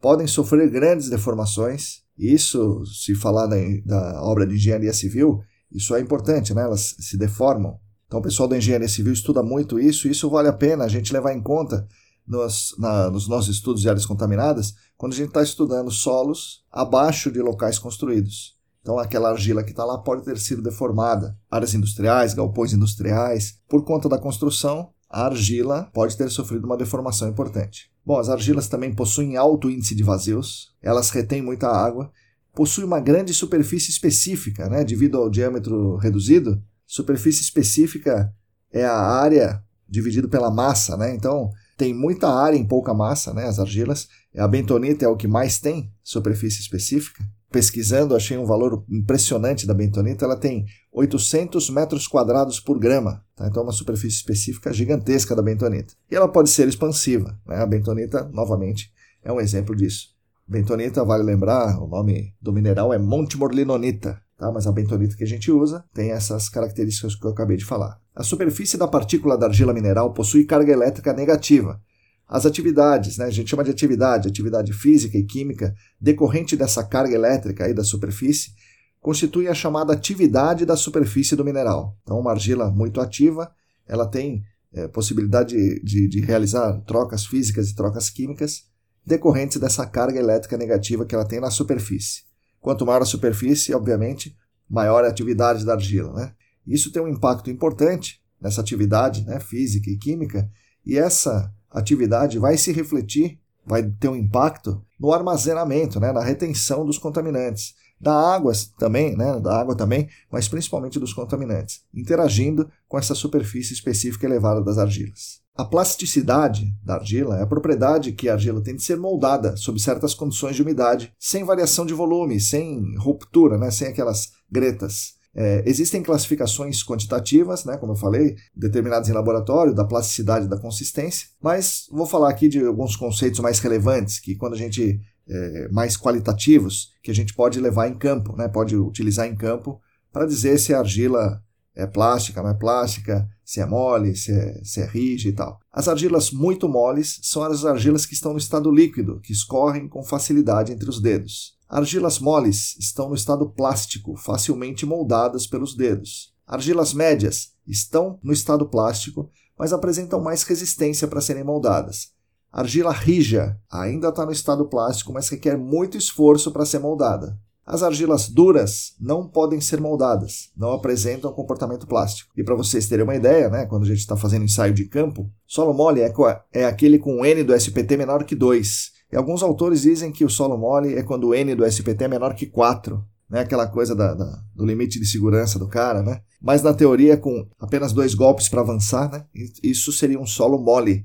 podem 0.00 0.26
sofrer 0.26 0.70
grandes 0.70 1.10
deformações. 1.10 2.05
Isso, 2.18 2.84
se 2.86 3.14
falar 3.14 3.46
da, 3.46 3.56
da 3.84 4.22
obra 4.22 4.46
de 4.46 4.54
engenharia 4.54 4.92
civil, 4.92 5.40
isso 5.70 5.94
é 5.94 6.00
importante, 6.00 6.54
né? 6.54 6.62
Elas 6.62 6.96
se 6.98 7.16
deformam. 7.16 7.78
Então, 8.06 8.20
o 8.20 8.22
pessoal 8.22 8.48
da 8.48 8.56
engenharia 8.56 8.88
civil 8.88 9.12
estuda 9.12 9.42
muito 9.42 9.78
isso, 9.78 10.06
e 10.06 10.12
isso 10.12 10.30
vale 10.30 10.48
a 10.48 10.52
pena 10.52 10.84
a 10.84 10.88
gente 10.88 11.12
levar 11.12 11.32
em 11.32 11.42
conta 11.42 11.86
nos, 12.26 12.74
na, 12.78 13.10
nos 13.10 13.28
nossos 13.28 13.54
estudos 13.54 13.82
de 13.82 13.88
áreas 13.88 14.06
contaminadas, 14.06 14.74
quando 14.96 15.12
a 15.12 15.16
gente 15.16 15.28
está 15.28 15.42
estudando 15.42 15.90
solos 15.90 16.64
abaixo 16.72 17.30
de 17.30 17.40
locais 17.40 17.78
construídos. 17.78 18.56
Então, 18.80 18.98
aquela 18.98 19.30
argila 19.30 19.64
que 19.64 19.70
está 19.70 19.84
lá 19.84 19.98
pode 19.98 20.24
ter 20.24 20.38
sido 20.38 20.62
deformada. 20.62 21.36
Áreas 21.50 21.74
industriais, 21.74 22.34
galpões 22.34 22.72
industriais, 22.72 23.58
por 23.68 23.84
conta 23.84 24.08
da 24.08 24.18
construção, 24.18 24.90
a 25.10 25.26
argila 25.26 25.90
pode 25.92 26.16
ter 26.16 26.30
sofrido 26.30 26.64
uma 26.64 26.76
deformação 26.76 27.28
importante. 27.28 27.90
Bom, 28.06 28.18
as 28.18 28.28
argilas 28.28 28.68
também 28.68 28.94
possuem 28.94 29.36
alto 29.36 29.68
índice 29.68 29.94
de 29.94 30.04
vazios, 30.04 30.72
elas 30.80 31.10
retêm 31.10 31.42
muita 31.42 31.66
água 31.68 32.10
possui 32.56 32.84
uma 32.84 32.98
grande 32.98 33.34
superfície 33.34 33.90
específica, 33.90 34.66
né, 34.70 34.82
devido 34.82 35.18
ao 35.18 35.28
diâmetro 35.28 35.96
reduzido. 35.96 36.60
Superfície 36.86 37.42
específica 37.42 38.32
é 38.72 38.82
a 38.82 38.96
área 38.96 39.62
dividido 39.86 40.26
pela 40.28 40.50
massa, 40.50 40.96
né? 40.96 41.14
Então 41.14 41.50
tem 41.76 41.92
muita 41.92 42.28
área 42.28 42.56
em 42.56 42.66
pouca 42.66 42.94
massa, 42.94 43.34
né? 43.34 43.44
As 43.44 43.58
argilas. 43.58 44.08
A 44.34 44.48
bentonita 44.48 45.04
é 45.04 45.08
o 45.08 45.16
que 45.16 45.28
mais 45.28 45.58
tem 45.58 45.92
superfície 46.02 46.60
específica. 46.60 47.22
Pesquisando, 47.56 48.14
achei 48.14 48.36
um 48.36 48.44
valor 48.44 48.84
impressionante 48.86 49.66
da 49.66 49.72
bentonita. 49.72 50.26
Ela 50.26 50.36
tem 50.36 50.66
800 50.92 51.70
metros 51.70 52.06
quadrados 52.06 52.60
por 52.60 52.78
grama. 52.78 53.24
Tá? 53.34 53.46
Então, 53.46 53.62
é 53.62 53.64
uma 53.64 53.72
superfície 53.72 54.18
específica 54.18 54.74
gigantesca 54.74 55.34
da 55.34 55.40
bentonita. 55.40 55.94
E 56.10 56.14
ela 56.14 56.28
pode 56.28 56.50
ser 56.50 56.68
expansiva. 56.68 57.34
Né? 57.46 57.56
A 57.56 57.64
bentonita, 57.64 58.28
novamente, 58.30 58.92
é 59.24 59.32
um 59.32 59.40
exemplo 59.40 59.74
disso. 59.74 60.08
Bentonita, 60.46 61.02
vale 61.02 61.22
lembrar, 61.22 61.82
o 61.82 61.86
nome 61.86 62.34
do 62.42 62.52
mineral 62.52 62.92
é 62.92 62.98
Montemorlinonita, 62.98 64.20
tá? 64.36 64.52
mas 64.52 64.66
a 64.66 64.72
bentonita 64.72 65.16
que 65.16 65.24
a 65.24 65.26
gente 65.26 65.50
usa 65.50 65.82
tem 65.94 66.10
essas 66.10 66.50
características 66.50 67.14
que 67.14 67.26
eu 67.26 67.30
acabei 67.30 67.56
de 67.56 67.64
falar. 67.64 67.98
A 68.14 68.22
superfície 68.22 68.76
da 68.76 68.86
partícula 68.86 69.38
da 69.38 69.46
argila 69.46 69.72
mineral 69.72 70.12
possui 70.12 70.44
carga 70.44 70.74
elétrica 70.74 71.14
negativa. 71.14 71.80
As 72.28 72.44
atividades, 72.44 73.18
né, 73.18 73.26
a 73.26 73.30
gente 73.30 73.50
chama 73.50 73.62
de 73.62 73.70
atividade, 73.70 74.28
atividade 74.28 74.72
física 74.72 75.16
e 75.16 75.24
química 75.24 75.74
decorrente 76.00 76.56
dessa 76.56 76.82
carga 76.84 77.14
elétrica 77.14 77.64
aí 77.64 77.72
da 77.72 77.84
superfície, 77.84 78.52
constitui 79.00 79.46
a 79.46 79.54
chamada 79.54 79.92
atividade 79.92 80.66
da 80.66 80.76
superfície 80.76 81.36
do 81.36 81.44
mineral. 81.44 81.96
Então, 82.02 82.18
uma 82.18 82.32
argila 82.32 82.70
muito 82.70 83.00
ativa, 83.00 83.50
ela 83.86 84.06
tem 84.06 84.42
é, 84.72 84.88
possibilidade 84.88 85.54
de, 85.54 85.80
de, 85.82 86.08
de 86.08 86.20
realizar 86.20 86.80
trocas 86.80 87.24
físicas 87.24 87.70
e 87.70 87.74
trocas 87.76 88.10
químicas, 88.10 88.64
decorrentes 89.06 89.60
dessa 89.60 89.86
carga 89.86 90.18
elétrica 90.18 90.56
negativa 90.56 91.06
que 91.06 91.14
ela 91.14 91.24
tem 91.24 91.40
na 91.40 91.50
superfície. 91.50 92.24
Quanto 92.60 92.84
maior 92.84 93.02
a 93.02 93.06
superfície, 93.06 93.72
obviamente, 93.72 94.36
maior 94.68 95.04
a 95.04 95.08
atividade 95.08 95.64
da 95.64 95.74
argila. 95.74 96.12
Né? 96.12 96.32
Isso 96.66 96.90
tem 96.90 97.00
um 97.00 97.06
impacto 97.06 97.48
importante 97.48 98.20
nessa 98.40 98.60
atividade 98.60 99.24
né, 99.24 99.38
física 99.38 99.88
e 99.88 99.96
química, 99.96 100.50
e 100.84 100.98
essa 100.98 101.52
atividade 101.80 102.38
vai 102.38 102.56
se 102.56 102.72
refletir, 102.72 103.38
vai 103.64 103.82
ter 103.82 104.08
um 104.08 104.16
impacto 104.16 104.82
no 104.98 105.12
armazenamento, 105.12 106.00
né, 106.00 106.12
na 106.12 106.22
retenção 106.22 106.84
dos 106.84 106.98
contaminantes, 106.98 107.74
da 108.00 108.12
água 108.12 108.52
também, 108.78 109.16
né, 109.16 109.40
da 109.40 109.58
água 109.58 109.74
também, 109.74 110.08
mas 110.30 110.48
principalmente 110.48 111.00
dos 111.00 111.12
contaminantes, 111.12 111.82
interagindo 111.94 112.70
com 112.88 112.98
essa 112.98 113.14
superfície 113.14 113.72
específica 113.72 114.26
elevada 114.26 114.62
das 114.62 114.78
argilas. 114.78 115.40
A 115.56 115.64
plasticidade 115.64 116.70
da 116.84 116.96
argila 116.96 117.38
é 117.38 117.42
a 117.42 117.46
propriedade 117.46 118.12
que 118.12 118.28
a 118.28 118.34
argila 118.34 118.62
tem 118.62 118.76
de 118.76 118.82
ser 118.82 118.98
moldada 118.98 119.56
sob 119.56 119.80
certas 119.80 120.12
condições 120.12 120.54
de 120.54 120.62
umidade, 120.62 121.12
sem 121.18 121.44
variação 121.44 121.86
de 121.86 121.94
volume, 121.94 122.38
sem 122.38 122.94
ruptura, 122.98 123.56
né, 123.56 123.70
sem 123.70 123.88
aquelas 123.88 124.32
gretas. 124.50 125.15
É, 125.38 125.62
existem 125.66 126.02
classificações 126.02 126.82
quantitativas, 126.82 127.66
né, 127.66 127.76
como 127.76 127.92
eu 127.92 127.96
falei, 127.96 128.36
determinadas 128.54 129.10
em 129.10 129.12
laboratório, 129.12 129.74
da 129.74 129.84
plasticidade 129.84 130.48
da 130.48 130.58
consistência, 130.58 131.28
mas 131.42 131.86
vou 131.90 132.06
falar 132.06 132.30
aqui 132.30 132.48
de 132.48 132.64
alguns 132.64 132.96
conceitos 132.96 133.40
mais 133.40 133.58
relevantes, 133.58 134.18
que 134.18 134.34
quando 134.34 134.54
a 134.54 134.58
gente 134.58 134.98
é, 135.28 135.68
mais 135.70 135.94
qualitativos, 135.94 136.92
que 137.02 137.10
a 137.10 137.14
gente 137.14 137.34
pode 137.34 137.60
levar 137.60 137.86
em 137.86 137.98
campo, 137.98 138.34
né, 138.34 138.48
pode 138.48 138.74
utilizar 138.76 139.26
em 139.26 139.36
campo 139.36 139.78
para 140.10 140.24
dizer 140.24 140.58
se 140.58 140.72
a 140.72 140.78
argila 140.78 141.42
é 141.74 141.86
plástica, 141.86 142.42
não 142.42 142.48
é 142.48 142.54
plástica, 142.54 143.28
se 143.44 143.60
é 143.60 143.66
mole, 143.66 144.16
se 144.16 144.32
é, 144.32 144.64
se 144.64 144.80
é 144.80 144.86
rígida 144.86 145.28
e 145.28 145.34
tal. 145.34 145.58
As 145.70 145.86
argilas 145.86 146.30
muito 146.30 146.66
moles 146.66 147.20
são 147.22 147.42
as 147.42 147.66
argilas 147.66 148.06
que 148.06 148.14
estão 148.14 148.32
no 148.32 148.38
estado 148.38 148.70
líquido, 148.70 149.20
que 149.20 149.32
escorrem 149.32 149.86
com 149.86 150.02
facilidade 150.02 150.72
entre 150.72 150.88
os 150.88 151.00
dedos. 151.00 151.55
Argilas 151.68 152.20
moles 152.20 152.76
estão 152.78 153.08
no 153.08 153.14
estado 153.14 153.48
plástico, 153.50 154.16
facilmente 154.16 154.86
moldadas 154.86 155.46
pelos 155.46 155.74
dedos. 155.74 156.32
Argilas 156.46 156.94
médias 156.94 157.52
estão 157.66 158.20
no 158.22 158.32
estado 158.32 158.68
plástico, 158.68 159.28
mas 159.58 159.72
apresentam 159.72 160.20
mais 160.20 160.44
resistência 160.44 161.08
para 161.08 161.20
serem 161.20 161.42
moldadas. 161.42 162.12
Argila 162.52 162.92
rija 162.92 163.60
ainda 163.70 164.08
está 164.08 164.24
no 164.24 164.32
estado 164.32 164.66
plástico, 164.66 165.12
mas 165.12 165.28
requer 165.28 165.58
muito 165.58 165.98
esforço 165.98 166.52
para 166.52 166.64
ser 166.64 166.78
moldada. 166.78 167.36
As 167.66 167.82
argilas 167.82 168.28
duras 168.28 168.94
não 169.00 169.26
podem 169.26 169.60
ser 169.60 169.80
moldadas, 169.80 170.52
não 170.56 170.72
apresentam 170.72 171.32
comportamento 171.32 171.84
plástico. 171.84 172.32
E 172.36 172.44
para 172.44 172.54
vocês 172.54 172.86
terem 172.86 173.02
uma 173.02 173.16
ideia, 173.16 173.50
né, 173.50 173.66
quando 173.66 173.82
a 173.82 173.86
gente 173.86 173.98
está 173.98 174.16
fazendo 174.16 174.44
ensaio 174.44 174.72
de 174.72 174.84
campo, 174.84 175.28
solo 175.44 175.74
mole 175.74 176.00
é, 176.00 176.12
é 176.52 176.64
aquele 176.64 176.96
com 176.96 177.26
N 177.26 177.42
do 177.42 177.52
SPT 177.52 177.96
menor 177.96 178.24
que 178.24 178.36
2. 178.36 178.92
E 179.12 179.16
alguns 179.16 179.42
autores 179.42 179.82
dizem 179.82 180.10
que 180.10 180.24
o 180.24 180.30
solo 180.30 180.58
mole 180.58 180.94
é 180.94 181.02
quando 181.02 181.28
o 181.28 181.34
N 181.34 181.54
do 181.54 181.64
SPT 181.64 182.04
é 182.04 182.08
menor 182.08 182.34
que 182.34 182.46
4. 182.46 183.02
Né, 183.28 183.40
aquela 183.40 183.66
coisa 183.66 183.92
da, 183.92 184.14
da, 184.14 184.38
do 184.54 184.64
limite 184.64 185.00
de 185.00 185.06
segurança 185.06 185.58
do 185.58 185.66
cara, 185.66 186.00
né? 186.00 186.20
Mas 186.40 186.62
na 186.62 186.72
teoria, 186.72 187.16
com 187.16 187.44
apenas 187.58 187.92
dois 187.92 188.14
golpes 188.14 188.48
para 188.48 188.60
avançar, 188.60 189.10
né, 189.10 189.24
isso 189.64 189.90
seria 189.90 190.20
um 190.20 190.24
solo 190.24 190.58
mole. 190.58 191.04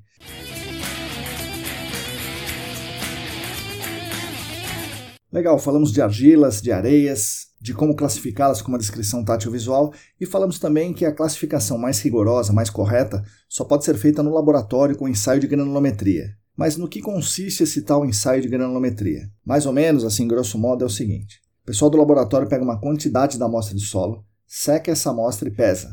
Legal, 5.32 5.58
falamos 5.58 5.92
de 5.92 6.00
argilas, 6.00 6.62
de 6.62 6.72
areias, 6.72 7.48
de 7.60 7.74
como 7.74 7.96
classificá-las 7.96 8.62
com 8.62 8.70
uma 8.70 8.78
descrição 8.78 9.24
tátil 9.24 9.52
visual 9.52 9.94
e 10.20 10.26
falamos 10.26 10.60
também 10.60 10.94
que 10.94 11.06
a 11.06 11.12
classificação 11.12 11.78
mais 11.78 12.00
rigorosa, 12.02 12.54
mais 12.54 12.70
correta, 12.70 13.24
só 13.50 13.64
pode 13.64 13.86
ser 13.86 13.96
feita 13.96 14.22
no 14.22 14.34
laboratório 14.34 14.98
com 14.98 15.08
ensaio 15.08 15.40
de 15.40 15.48
granulometria. 15.48 16.36
Mas 16.56 16.78
no 16.78 16.88
que 16.88 17.02
consiste 17.02 17.64
esse 17.64 17.82
tal 17.82 18.06
ensaio 18.06 18.42
de 18.42 18.48
granulometria? 18.48 19.30
Mais 19.46 19.66
ou 19.66 19.74
menos, 19.74 20.04
assim, 20.04 20.28
grosso 20.28 20.58
modo, 20.58 20.84
é 20.84 20.88
o 20.88 20.90
seguinte: 20.90 21.42
o 21.64 21.66
pessoal 21.66 21.90
do 21.90 21.98
laboratório 21.98 22.48
pega 22.48 22.64
uma 22.64 22.80
quantidade 22.80 23.38
da 23.38 23.46
amostra 23.46 23.76
de 23.76 23.86
solo, 23.86 24.26
seca 24.46 24.92
essa 24.92 25.10
amostra 25.12 25.48
e 25.48 25.52
pesa. 25.52 25.90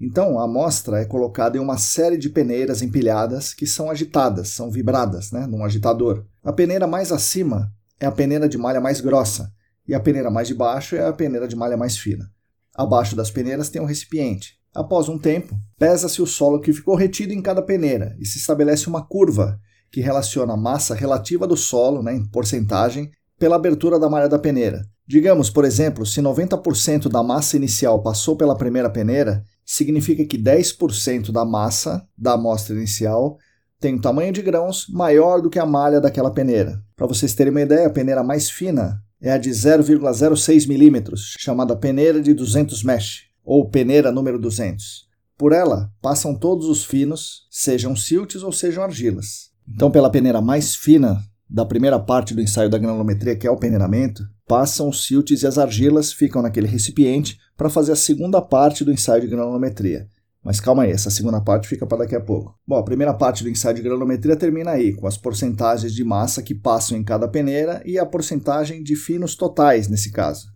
Então, 0.00 0.38
a 0.38 0.44
amostra 0.44 0.98
é 0.98 1.04
colocada 1.04 1.58
em 1.58 1.60
uma 1.60 1.76
série 1.76 2.16
de 2.16 2.30
peneiras 2.30 2.80
empilhadas 2.80 3.52
que 3.52 3.66
são 3.66 3.90
agitadas, 3.90 4.48
são 4.48 4.70
vibradas, 4.70 5.30
né, 5.30 5.46
num 5.46 5.62
agitador. 5.62 6.24
A 6.42 6.52
peneira 6.52 6.86
mais 6.86 7.12
acima 7.12 7.70
é 8.00 8.06
a 8.06 8.12
peneira 8.12 8.48
de 8.48 8.56
malha 8.56 8.80
mais 8.80 9.02
grossa 9.02 9.52
e 9.86 9.94
a 9.94 10.00
peneira 10.00 10.30
mais 10.30 10.48
de 10.48 10.54
baixo 10.54 10.96
é 10.96 11.06
a 11.06 11.12
peneira 11.12 11.46
de 11.46 11.54
malha 11.54 11.76
mais 11.76 11.98
fina. 11.98 12.30
Abaixo 12.74 13.14
das 13.14 13.30
peneiras 13.30 13.68
tem 13.68 13.82
um 13.82 13.84
recipiente. 13.84 14.58
Após 14.74 15.08
um 15.08 15.18
tempo, 15.18 15.54
pesa-se 15.78 16.22
o 16.22 16.26
solo 16.26 16.60
que 16.60 16.72
ficou 16.72 16.94
retido 16.94 17.34
em 17.34 17.42
cada 17.42 17.60
peneira 17.60 18.16
e 18.18 18.24
se 18.24 18.38
estabelece 18.38 18.88
uma 18.88 19.04
curva 19.04 19.60
que 19.90 20.00
relaciona 20.00 20.54
a 20.54 20.56
massa 20.56 20.94
relativa 20.94 21.46
do 21.46 21.56
solo, 21.56 22.02
né, 22.02 22.14
em 22.14 22.24
porcentagem, 22.24 23.10
pela 23.38 23.56
abertura 23.56 23.98
da 23.98 24.08
malha 24.08 24.28
da 24.28 24.38
peneira. 24.38 24.84
Digamos, 25.06 25.50
por 25.50 25.64
exemplo, 25.64 26.06
se 26.06 26.20
90% 26.20 27.08
da 27.08 27.22
massa 27.22 27.56
inicial 27.56 28.00
passou 28.02 28.36
pela 28.36 28.56
primeira 28.56 28.88
peneira, 28.88 29.42
significa 29.64 30.24
que 30.24 30.38
10% 30.38 31.32
da 31.32 31.44
massa 31.44 32.06
da 32.16 32.34
amostra 32.34 32.76
inicial 32.76 33.36
tem 33.80 33.94
um 33.94 34.00
tamanho 34.00 34.32
de 34.32 34.42
grãos 34.42 34.86
maior 34.88 35.40
do 35.40 35.48
que 35.48 35.58
a 35.58 35.66
malha 35.66 36.00
daquela 36.00 36.30
peneira. 36.30 36.80
Para 36.94 37.06
vocês 37.06 37.34
terem 37.34 37.50
uma 37.50 37.62
ideia, 37.62 37.86
a 37.86 37.90
peneira 37.90 38.22
mais 38.22 38.50
fina 38.50 39.02
é 39.20 39.32
a 39.32 39.38
de 39.38 39.50
0,06 39.50 40.68
milímetros, 40.68 41.34
chamada 41.38 41.74
peneira 41.74 42.20
de 42.20 42.34
200 42.34 42.84
mesh, 42.84 43.24
ou 43.44 43.68
peneira 43.68 44.12
número 44.12 44.38
200. 44.38 45.08
Por 45.36 45.52
ela 45.52 45.90
passam 46.02 46.34
todos 46.34 46.66
os 46.66 46.84
finos, 46.84 47.48
sejam 47.50 47.96
siltes 47.96 48.42
ou 48.42 48.52
sejam 48.52 48.84
argilas. 48.84 49.49
Então, 49.72 49.90
pela 49.90 50.10
peneira 50.10 50.40
mais 50.40 50.74
fina 50.74 51.22
da 51.48 51.64
primeira 51.64 51.98
parte 51.98 52.34
do 52.34 52.40
ensaio 52.40 52.70
da 52.70 52.78
granulometria, 52.78 53.36
que 53.36 53.46
é 53.46 53.50
o 53.50 53.56
peneiramento, 53.56 54.22
passam 54.46 54.88
os 54.88 55.04
siltes 55.04 55.42
e 55.42 55.46
as 55.46 55.58
argilas 55.58 56.12
ficam 56.12 56.42
naquele 56.42 56.66
recipiente 56.66 57.38
para 57.56 57.70
fazer 57.70 57.92
a 57.92 57.96
segunda 57.96 58.40
parte 58.40 58.84
do 58.84 58.92
ensaio 58.92 59.22
de 59.22 59.28
granulometria. 59.28 60.08
Mas 60.42 60.58
calma 60.58 60.84
aí, 60.84 60.90
essa 60.90 61.10
segunda 61.10 61.40
parte 61.40 61.68
fica 61.68 61.86
para 61.86 61.98
daqui 61.98 62.16
a 62.16 62.20
pouco. 62.20 62.58
Bom, 62.66 62.76
a 62.76 62.82
primeira 62.82 63.12
parte 63.12 63.42
do 63.42 63.50
ensaio 63.50 63.74
de 63.74 63.82
granulometria 63.82 64.36
termina 64.36 64.70
aí, 64.70 64.94
com 64.94 65.06
as 65.06 65.16
porcentagens 65.16 65.92
de 65.92 66.02
massa 66.02 66.42
que 66.42 66.54
passam 66.54 66.96
em 66.96 67.04
cada 67.04 67.28
peneira 67.28 67.82
e 67.84 67.98
a 67.98 68.06
porcentagem 68.06 68.82
de 68.82 68.96
finos 68.96 69.34
totais 69.34 69.88
nesse 69.88 70.10
caso. 70.10 70.46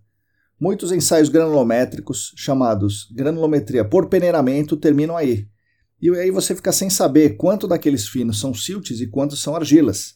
Muitos 0.59 0.91
ensaios 0.91 1.29
granulométricos, 1.29 2.33
chamados 2.37 3.09
granulometria 3.15 3.85
por 3.85 4.09
peneiramento, 4.09 4.77
terminam 4.77 5.17
aí. 5.17 5.47
E 6.01 6.11
aí 6.11 6.31
você 6.31 6.55
fica 6.55 6.73
sem 6.73 6.91
saber 6.91 7.37
quanto 7.37 7.67
daqueles 7.67 8.07
finos 8.07 8.41
são 8.41 8.53
siltes 8.53 9.01
e 9.01 9.07
quantos 9.07 9.41
são 9.41 9.57
argilas. 9.57 10.15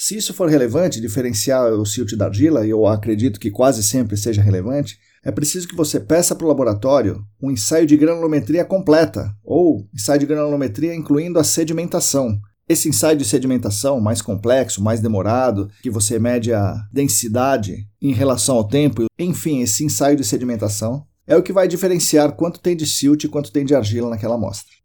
Se 0.00 0.16
isso 0.16 0.32
for 0.32 0.48
relevante, 0.48 1.00
diferenciar 1.00 1.72
o 1.72 1.84
silt 1.84 2.14
da 2.14 2.26
argila, 2.26 2.64
e 2.64 2.70
eu 2.70 2.86
acredito 2.86 3.40
que 3.40 3.50
quase 3.50 3.82
sempre 3.82 4.16
seja 4.16 4.40
relevante, 4.40 4.96
é 5.24 5.32
preciso 5.32 5.66
que 5.66 5.74
você 5.74 5.98
peça 5.98 6.36
para 6.36 6.44
o 6.44 6.48
laboratório 6.48 7.24
um 7.42 7.50
ensaio 7.50 7.84
de 7.84 7.96
granulometria 7.96 8.64
completa, 8.64 9.34
ou 9.42 9.88
ensaio 9.92 10.20
de 10.20 10.26
granulometria 10.26 10.94
incluindo 10.94 11.40
a 11.40 11.42
sedimentação. 11.42 12.38
Esse 12.68 12.88
ensaio 12.88 13.18
de 13.18 13.24
sedimentação 13.24 14.00
mais 14.00 14.22
complexo, 14.22 14.80
mais 14.80 15.00
demorado, 15.00 15.68
que 15.82 15.90
você 15.90 16.16
mede 16.16 16.52
a 16.52 16.76
densidade 16.92 17.88
em 18.00 18.12
relação 18.12 18.54
ao 18.54 18.68
tempo, 18.68 19.06
enfim, 19.18 19.62
esse 19.62 19.82
ensaio 19.82 20.16
de 20.16 20.22
sedimentação 20.22 21.04
é 21.26 21.36
o 21.36 21.42
que 21.42 21.52
vai 21.52 21.66
diferenciar 21.66 22.36
quanto 22.36 22.60
tem 22.60 22.76
de 22.76 22.86
silt 22.86 23.24
e 23.24 23.28
quanto 23.28 23.50
tem 23.50 23.64
de 23.64 23.74
argila 23.74 24.08
naquela 24.08 24.36
amostra. 24.36 24.77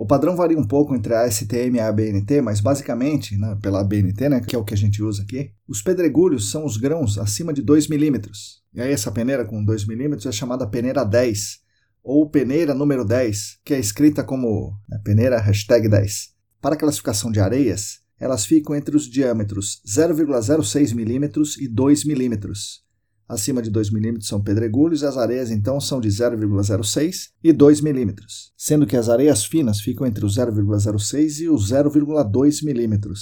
O 0.00 0.06
padrão 0.06 0.34
varia 0.34 0.58
um 0.58 0.66
pouco 0.66 0.94
entre 0.94 1.14
a 1.14 1.30
STM 1.30 1.76
e 1.76 1.78
a 1.78 1.88
ABNT, 1.88 2.40
mas 2.40 2.58
basicamente, 2.58 3.36
né, 3.36 3.54
pela 3.60 3.82
ABNT, 3.82 4.30
né, 4.30 4.40
que 4.40 4.56
é 4.56 4.58
o 4.58 4.64
que 4.64 4.72
a 4.72 4.76
gente 4.76 5.02
usa 5.02 5.22
aqui, 5.22 5.52
os 5.68 5.82
pedregulhos 5.82 6.50
são 6.50 6.64
os 6.64 6.78
grãos 6.78 7.18
acima 7.18 7.52
de 7.52 7.60
2 7.60 7.86
milímetros. 7.86 8.62
E 8.72 8.80
aí 8.80 8.90
essa 8.90 9.12
peneira 9.12 9.44
com 9.44 9.62
2 9.62 9.86
milímetros 9.86 10.24
é 10.24 10.32
chamada 10.32 10.66
peneira 10.66 11.04
10, 11.04 11.58
ou 12.02 12.30
peneira 12.30 12.72
número 12.72 13.04
10, 13.04 13.58
que 13.62 13.74
é 13.74 13.78
escrita 13.78 14.24
como 14.24 14.72
né, 14.88 14.98
peneira 15.04 15.38
hashtag 15.38 15.86
10. 15.86 16.30
Para 16.62 16.76
a 16.76 16.78
classificação 16.78 17.30
de 17.30 17.38
areias, 17.38 17.98
elas 18.18 18.46
ficam 18.46 18.74
entre 18.74 18.96
os 18.96 19.04
diâmetros 19.04 19.82
0,06 19.86 20.94
milímetros 20.94 21.58
e 21.58 21.68
2 21.68 22.06
milímetros. 22.06 22.82
Acima 23.30 23.62
de 23.62 23.70
2 23.70 23.90
mm 23.90 24.22
são 24.22 24.42
pedregulhos 24.42 25.02
e 25.02 25.06
as 25.06 25.16
areias 25.16 25.52
então 25.52 25.80
são 25.80 26.00
de 26.00 26.08
0,06 26.08 27.28
e 27.44 27.52
2 27.52 27.80
mm, 27.80 28.16
sendo 28.56 28.84
que 28.84 28.96
as 28.96 29.08
areias 29.08 29.44
finas 29.44 29.80
ficam 29.80 30.04
entre 30.04 30.24
o 30.24 30.28
0,06 30.28 31.38
e 31.38 31.48
o 31.48 31.54
0,2 31.54 32.60
mm. 32.64 33.12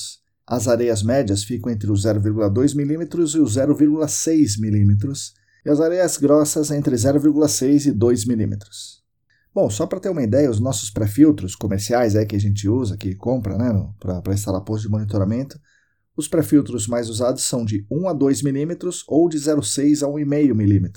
As 0.47 0.66
areias 0.66 1.03
médias 1.03 1.44
ficam 1.44 1.71
entre 1.71 1.90
o 1.90 1.92
0,2 1.92 2.75
mm 2.75 3.03
e 3.37 3.38
o 3.38 3.44
0,6 3.44 4.55
mm, 4.59 5.12
e 5.66 5.68
as 5.68 5.79
areias 5.79 6.16
grossas 6.16 6.71
entre 6.71 6.97
0,6 6.97 7.85
e 7.85 7.92
2 7.92 8.25
mm. 8.25 8.59
Bom, 9.55 9.68
só 9.68 9.87
para 9.87 10.01
ter 10.01 10.09
uma 10.09 10.23
ideia, 10.23 10.51
os 10.51 10.59
nossos 10.59 10.88
pré-filtros 10.88 11.55
comerciais 11.55 12.14
é, 12.14 12.25
que 12.25 12.35
a 12.35 12.40
gente 12.40 12.66
usa, 12.66 12.97
que 12.97 13.14
compra 13.14 13.59
né, 13.59 13.87
para 14.01 14.33
instalar 14.33 14.62
posto 14.62 14.85
de 14.85 14.90
monitoramento, 14.90 15.61
os 16.18 16.26
pré-filtros 16.26 16.88
mais 16.88 17.09
usados 17.09 17.44
são 17.44 17.64
de 17.64 17.87
1 17.88 18.09
a 18.09 18.12
2 18.12 18.42
mm 18.42 18.76
ou 19.07 19.28
de 19.28 19.38
0,6 19.38 20.04
a 20.04 20.11
1,5 20.11 20.52
mm, 20.52 20.90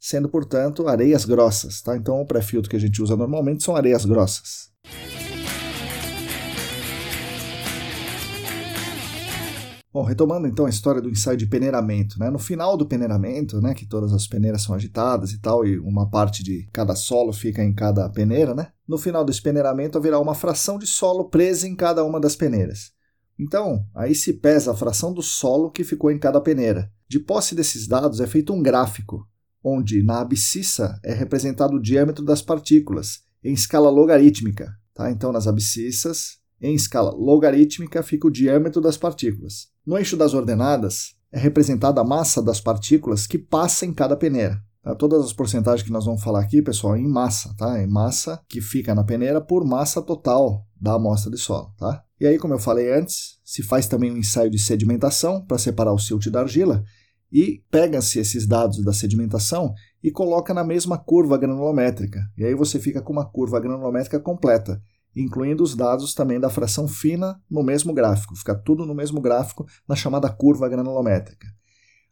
sendo, 0.00 0.30
portanto, 0.30 0.88
areias 0.88 1.26
grossas. 1.26 1.82
Tá? 1.82 1.94
Então, 1.94 2.22
o 2.22 2.26
pré-filtro 2.26 2.70
que 2.70 2.76
a 2.76 2.80
gente 2.80 3.02
usa 3.02 3.14
normalmente 3.14 3.62
são 3.62 3.76
areias 3.76 4.06
grossas. 4.06 4.70
Bom, 9.92 10.02
retomando 10.04 10.46
então 10.46 10.64
a 10.64 10.70
história 10.70 11.02
do 11.02 11.10
ensaio 11.10 11.36
de 11.36 11.46
peneiramento, 11.46 12.18
né? 12.18 12.28
No 12.28 12.38
final 12.38 12.76
do 12.76 12.86
peneiramento, 12.86 13.62
né, 13.62 13.72
que 13.72 13.86
todas 13.86 14.12
as 14.12 14.26
peneiras 14.26 14.62
são 14.62 14.74
agitadas 14.74 15.32
e 15.32 15.40
tal, 15.40 15.66
e 15.66 15.78
uma 15.78 16.08
parte 16.08 16.42
de 16.42 16.68
cada 16.70 16.94
solo 16.94 17.32
fica 17.32 17.62
em 17.64 17.74
cada 17.74 18.08
peneira, 18.10 18.54
né? 18.54 18.68
No 18.86 18.98
final 18.98 19.24
desse 19.24 19.40
peneiramento 19.40 19.96
haverá 19.96 20.20
uma 20.20 20.34
fração 20.34 20.78
de 20.78 20.86
solo 20.86 21.30
presa 21.30 21.66
em 21.66 21.74
cada 21.74 22.04
uma 22.04 22.20
das 22.20 22.36
peneiras. 22.36 22.95
Então, 23.38 23.84
aí 23.94 24.14
se 24.14 24.32
pesa 24.34 24.72
a 24.72 24.76
fração 24.76 25.12
do 25.12 25.22
solo 25.22 25.70
que 25.70 25.84
ficou 25.84 26.10
em 26.10 26.18
cada 26.18 26.40
peneira. 26.40 26.90
De 27.08 27.20
posse 27.20 27.54
desses 27.54 27.86
dados 27.86 28.20
é 28.20 28.26
feito 28.26 28.52
um 28.52 28.62
gráfico, 28.62 29.26
onde 29.62 30.02
na 30.02 30.20
abscissa 30.20 30.98
é 31.04 31.12
representado 31.12 31.76
o 31.76 31.82
diâmetro 31.82 32.24
das 32.24 32.40
partículas 32.40 33.20
em 33.44 33.52
escala 33.52 33.90
logarítmica. 33.90 34.72
Tá? 34.94 35.10
Então, 35.10 35.30
nas 35.30 35.46
abscissas, 35.46 36.38
em 36.60 36.74
escala 36.74 37.10
logarítmica, 37.10 38.02
fica 38.02 38.26
o 38.26 38.30
diâmetro 38.30 38.80
das 38.80 38.96
partículas. 38.96 39.68
No 39.86 39.98
eixo 39.98 40.16
das 40.16 40.34
ordenadas 40.34 41.14
é 41.30 41.38
representada 41.38 42.00
a 42.00 42.04
massa 42.04 42.42
das 42.42 42.60
partículas 42.60 43.26
que 43.26 43.38
passa 43.38 43.84
em 43.84 43.92
cada 43.92 44.16
peneira. 44.16 44.60
Tá? 44.82 44.94
Todas 44.94 45.24
as 45.24 45.32
porcentagens 45.32 45.82
que 45.82 45.92
nós 45.92 46.06
vamos 46.06 46.22
falar 46.22 46.40
aqui, 46.40 46.62
pessoal, 46.62 46.96
é 46.96 47.00
em 47.00 47.08
massa, 47.08 47.54
tá? 47.58 47.82
Em 47.82 47.86
massa 47.86 48.40
que 48.48 48.60
fica 48.60 48.94
na 48.94 49.04
peneira 49.04 49.40
por 49.40 49.64
massa 49.64 50.00
total 50.00 50.64
da 50.80 50.94
amostra 50.94 51.30
de 51.30 51.38
solo, 51.38 51.74
tá? 51.76 52.05
E 52.20 52.26
aí, 52.26 52.38
como 52.38 52.54
eu 52.54 52.58
falei 52.58 52.92
antes, 52.92 53.38
se 53.44 53.62
faz 53.62 53.86
também 53.86 54.10
um 54.10 54.16
ensaio 54.16 54.50
de 54.50 54.58
sedimentação 54.58 55.44
para 55.44 55.58
separar 55.58 55.92
o 55.92 55.98
silt 55.98 56.28
da 56.28 56.40
argila 56.40 56.82
e 57.30 57.62
pega-se 57.70 58.18
esses 58.18 58.46
dados 58.46 58.82
da 58.82 58.92
sedimentação 58.92 59.74
e 60.02 60.10
coloca 60.10 60.54
na 60.54 60.64
mesma 60.64 60.96
curva 60.96 61.36
granulométrica. 61.36 62.20
E 62.36 62.44
aí 62.44 62.54
você 62.54 62.78
fica 62.78 63.02
com 63.02 63.12
uma 63.12 63.24
curva 63.24 63.60
granulométrica 63.60 64.18
completa, 64.18 64.80
incluindo 65.14 65.62
os 65.62 65.74
dados 65.74 66.14
também 66.14 66.40
da 66.40 66.48
fração 66.48 66.88
fina 66.88 67.40
no 67.50 67.62
mesmo 67.62 67.92
gráfico. 67.92 68.36
Fica 68.36 68.54
tudo 68.54 68.86
no 68.86 68.94
mesmo 68.94 69.20
gráfico 69.20 69.66
na 69.86 69.96
chamada 69.96 70.30
curva 70.30 70.68
granulométrica. 70.68 71.46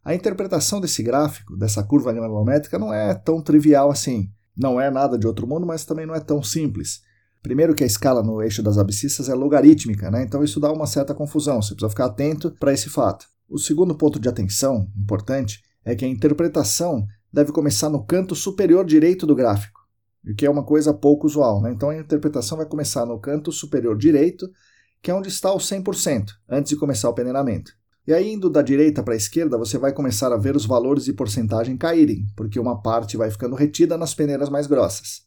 A 0.03 0.13
interpretação 0.13 0.79
desse 0.79 1.01
gráfico, 1.01 1.57
dessa 1.57 1.83
curva 1.83 2.13
granulométrica, 2.13 2.77
não 2.77 2.93
é 2.93 3.15
tão 3.15 3.41
trivial 3.41 3.89
assim. 3.89 4.29
Não 4.55 4.79
é 4.79 4.91
nada 4.91 5.17
de 5.17 5.25
outro 5.25 5.47
mundo, 5.47 5.65
mas 5.65 5.83
também 5.83 6.05
não 6.05 6.13
é 6.13 6.19
tão 6.19 6.43
simples. 6.43 7.01
Primeiro 7.45 7.75
que 7.75 7.83
a 7.83 7.85
escala 7.85 8.23
no 8.23 8.41
eixo 8.41 8.63
das 8.63 8.79
abscissas 8.79 9.29
é 9.29 9.35
logarítmica, 9.35 10.09
né? 10.09 10.23
então 10.23 10.43
isso 10.43 10.59
dá 10.59 10.71
uma 10.71 10.87
certa 10.87 11.13
confusão, 11.13 11.61
você 11.61 11.75
precisa 11.75 11.91
ficar 11.91 12.05
atento 12.05 12.49
para 12.59 12.73
esse 12.73 12.89
fato. 12.89 13.27
O 13.47 13.59
segundo 13.59 13.93
ponto 13.93 14.19
de 14.19 14.27
atenção 14.27 14.89
importante 14.97 15.61
é 15.85 15.93
que 15.93 16.03
a 16.03 16.07
interpretação 16.07 17.05
deve 17.31 17.51
começar 17.51 17.87
no 17.87 18.03
canto 18.03 18.33
superior 18.33 18.83
direito 18.83 19.27
do 19.27 19.35
gráfico, 19.35 19.79
o 20.27 20.33
que 20.33 20.43
é 20.43 20.49
uma 20.49 20.63
coisa 20.63 20.91
pouco 20.91 21.27
usual. 21.27 21.61
Né? 21.61 21.71
Então 21.71 21.91
a 21.91 21.95
interpretação 21.95 22.57
vai 22.57 22.65
começar 22.65 23.05
no 23.05 23.19
canto 23.19 23.51
superior 23.51 23.95
direito, 23.95 24.49
que 24.99 25.11
é 25.11 25.13
onde 25.13 25.29
está 25.29 25.53
o 25.53 25.59
100%, 25.59 26.31
antes 26.49 26.71
de 26.71 26.75
começar 26.75 27.11
o 27.11 27.13
peneiramento. 27.13 27.73
E 28.07 28.13
aí, 28.13 28.33
indo 28.33 28.49
da 28.49 28.63
direita 28.63 29.03
para 29.03 29.13
a 29.13 29.17
esquerda, 29.17 29.55
você 29.55 29.77
vai 29.77 29.93
começar 29.93 30.33
a 30.33 30.37
ver 30.37 30.55
os 30.55 30.65
valores 30.65 31.05
de 31.05 31.13
porcentagem 31.13 31.77
caírem, 31.77 32.25
porque 32.35 32.59
uma 32.59 32.81
parte 32.81 33.15
vai 33.15 33.29
ficando 33.29 33.55
retida 33.55 33.99
nas 33.99 34.15
peneiras 34.15 34.49
mais 34.49 34.65
grossas. 34.65 35.24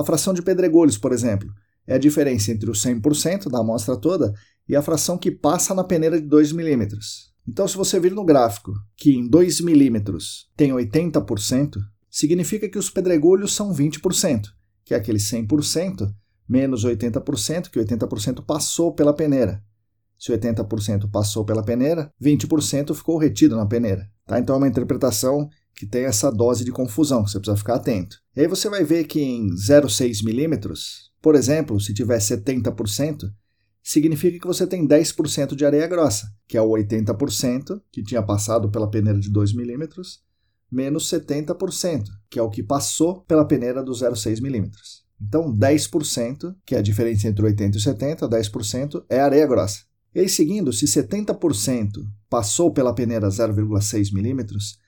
A 0.00 0.04
fração 0.04 0.32
de 0.32 0.40
pedregulhos, 0.40 0.96
por 0.96 1.12
exemplo, 1.12 1.52
é 1.86 1.94
a 1.94 1.98
diferença 1.98 2.50
entre 2.50 2.70
o 2.70 2.72
100% 2.72 3.50
da 3.50 3.58
amostra 3.58 3.98
toda 3.98 4.32
e 4.66 4.74
a 4.74 4.80
fração 4.80 5.18
que 5.18 5.30
passa 5.30 5.74
na 5.74 5.84
peneira 5.84 6.18
de 6.18 6.26
2 6.26 6.52
milímetros. 6.52 7.30
Então, 7.46 7.68
se 7.68 7.76
você 7.76 8.00
vir 8.00 8.12
no 8.12 8.24
gráfico 8.24 8.72
que 8.96 9.10
em 9.10 9.28
2 9.28 9.60
milímetros 9.60 10.48
tem 10.56 10.70
80%, 10.70 11.76
significa 12.10 12.66
que 12.66 12.78
os 12.78 12.88
pedregulhos 12.88 13.54
são 13.54 13.74
20%, 13.74 14.44
que 14.86 14.94
é 14.94 14.96
aquele 14.96 15.18
100% 15.18 16.10
menos 16.48 16.82
80%, 16.82 17.68
que 17.68 17.78
80% 17.78 18.42
passou 18.46 18.94
pela 18.94 19.12
peneira. 19.12 19.62
Se 20.18 20.32
80% 20.32 21.10
passou 21.10 21.44
pela 21.44 21.62
peneira, 21.62 22.10
20% 22.22 22.94
ficou 22.94 23.18
retido 23.18 23.54
na 23.54 23.66
peneira. 23.66 24.08
Tá? 24.26 24.38
Então 24.38 24.54
é 24.54 24.58
uma 24.58 24.68
interpretação 24.68 25.46
que 25.74 25.86
tem 25.86 26.04
essa 26.04 26.30
dose 26.30 26.64
de 26.64 26.72
confusão, 26.72 27.26
você 27.26 27.38
precisa 27.38 27.56
ficar 27.56 27.76
atento. 27.76 28.16
E 28.36 28.42
aí 28.42 28.46
você 28.46 28.68
vai 28.68 28.84
ver 28.84 29.04
que 29.04 29.20
em 29.20 29.48
0,6 29.50 30.24
milímetros, 30.24 31.10
por 31.22 31.34
exemplo, 31.34 31.80
se 31.80 31.94
tiver 31.94 32.18
70%, 32.18 33.30
significa 33.82 34.38
que 34.38 34.46
você 34.46 34.66
tem 34.66 34.86
10% 34.86 35.54
de 35.54 35.64
areia 35.64 35.86
grossa, 35.86 36.26
que 36.46 36.56
é 36.56 36.62
o 36.62 36.70
80% 36.70 37.80
que 37.90 38.02
tinha 38.02 38.22
passado 38.22 38.70
pela 38.70 38.90
peneira 38.90 39.18
de 39.18 39.30
2 39.30 39.54
milímetros, 39.54 40.22
menos 40.70 41.10
70%, 41.10 42.04
que 42.28 42.38
é 42.38 42.42
o 42.42 42.50
que 42.50 42.62
passou 42.62 43.22
pela 43.22 43.44
peneira 43.44 43.82
do 43.82 43.92
0,6 43.92 44.40
milímetros. 44.40 45.04
Então, 45.20 45.54
10%, 45.54 46.54
que 46.64 46.74
é 46.74 46.78
a 46.78 46.82
diferença 46.82 47.28
entre 47.28 47.44
80 47.44 47.76
e 47.76 47.80
70, 47.80 48.28
10% 48.28 49.04
é 49.08 49.20
areia 49.20 49.46
grossa. 49.46 49.80
E 50.14 50.20
aí, 50.20 50.28
seguindo, 50.28 50.72
se 50.72 50.86
70% 50.86 51.90
passou 52.28 52.72
pela 52.72 52.94
peneira 52.94 53.28
0,6 53.28 54.12
milímetros, 54.12 54.78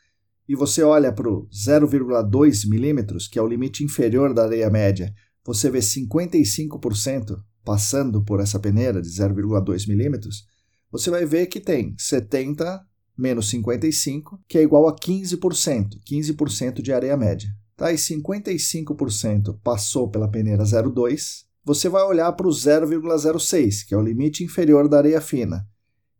e 0.48 0.54
você 0.54 0.82
olha 0.82 1.12
para 1.12 1.28
o 1.28 1.48
0,2 1.48 2.68
milímetros, 2.68 3.28
que 3.28 3.38
é 3.38 3.42
o 3.42 3.46
limite 3.46 3.84
inferior 3.84 4.34
da 4.34 4.44
areia 4.44 4.70
média, 4.70 5.12
você 5.44 5.70
vê 5.70 5.78
55% 5.78 7.36
passando 7.64 8.22
por 8.24 8.40
essa 8.40 8.58
peneira 8.58 9.00
de 9.00 9.08
0,2 9.08 9.88
milímetros, 9.88 10.44
você 10.90 11.10
vai 11.10 11.24
ver 11.24 11.46
que 11.46 11.60
tem 11.60 11.94
70 11.96 12.84
menos 13.16 13.48
55, 13.50 14.40
que 14.48 14.58
é 14.58 14.62
igual 14.62 14.88
a 14.88 14.96
15%, 14.96 15.98
15% 16.08 16.82
de 16.82 16.92
areia 16.92 17.16
média. 17.16 17.48
Tá? 17.76 17.92
E 17.92 17.96
55% 17.96 19.58
passou 19.62 20.10
pela 20.10 20.28
peneira 20.28 20.64
0,2, 20.64 21.44
você 21.64 21.88
vai 21.88 22.02
olhar 22.02 22.32
para 22.32 22.46
o 22.46 22.50
0,06, 22.50 23.86
que 23.86 23.94
é 23.94 23.96
o 23.96 24.02
limite 24.02 24.42
inferior 24.42 24.88
da 24.88 24.98
areia 24.98 25.20
fina. 25.20 25.66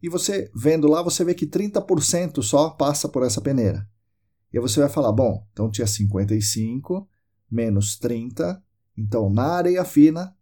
E 0.03 0.09
você, 0.09 0.51
vendo 0.55 0.89
lá, 0.89 1.03
você 1.03 1.25
vê 1.25 1.35
que 1.35 1.47
30% 1.47 2.43
só 2.43 2.71
passa 2.71 3.09
por 3.09 3.25
essa 3.25 3.41
peneira. 3.41 3.87
E 4.53 4.59
aí 4.59 4.63
você 4.63 4.81
vai 4.81 4.89
falar, 4.89 5.13
bom, 5.13 5.47
então 5.53 5.71
tinha 5.71 5.87
55 5.87 7.09
menos 7.51 7.97
30, 7.99 8.63
então 8.97 9.31
na 9.31 9.47
areia 9.47 9.85
fina, 9.85 10.35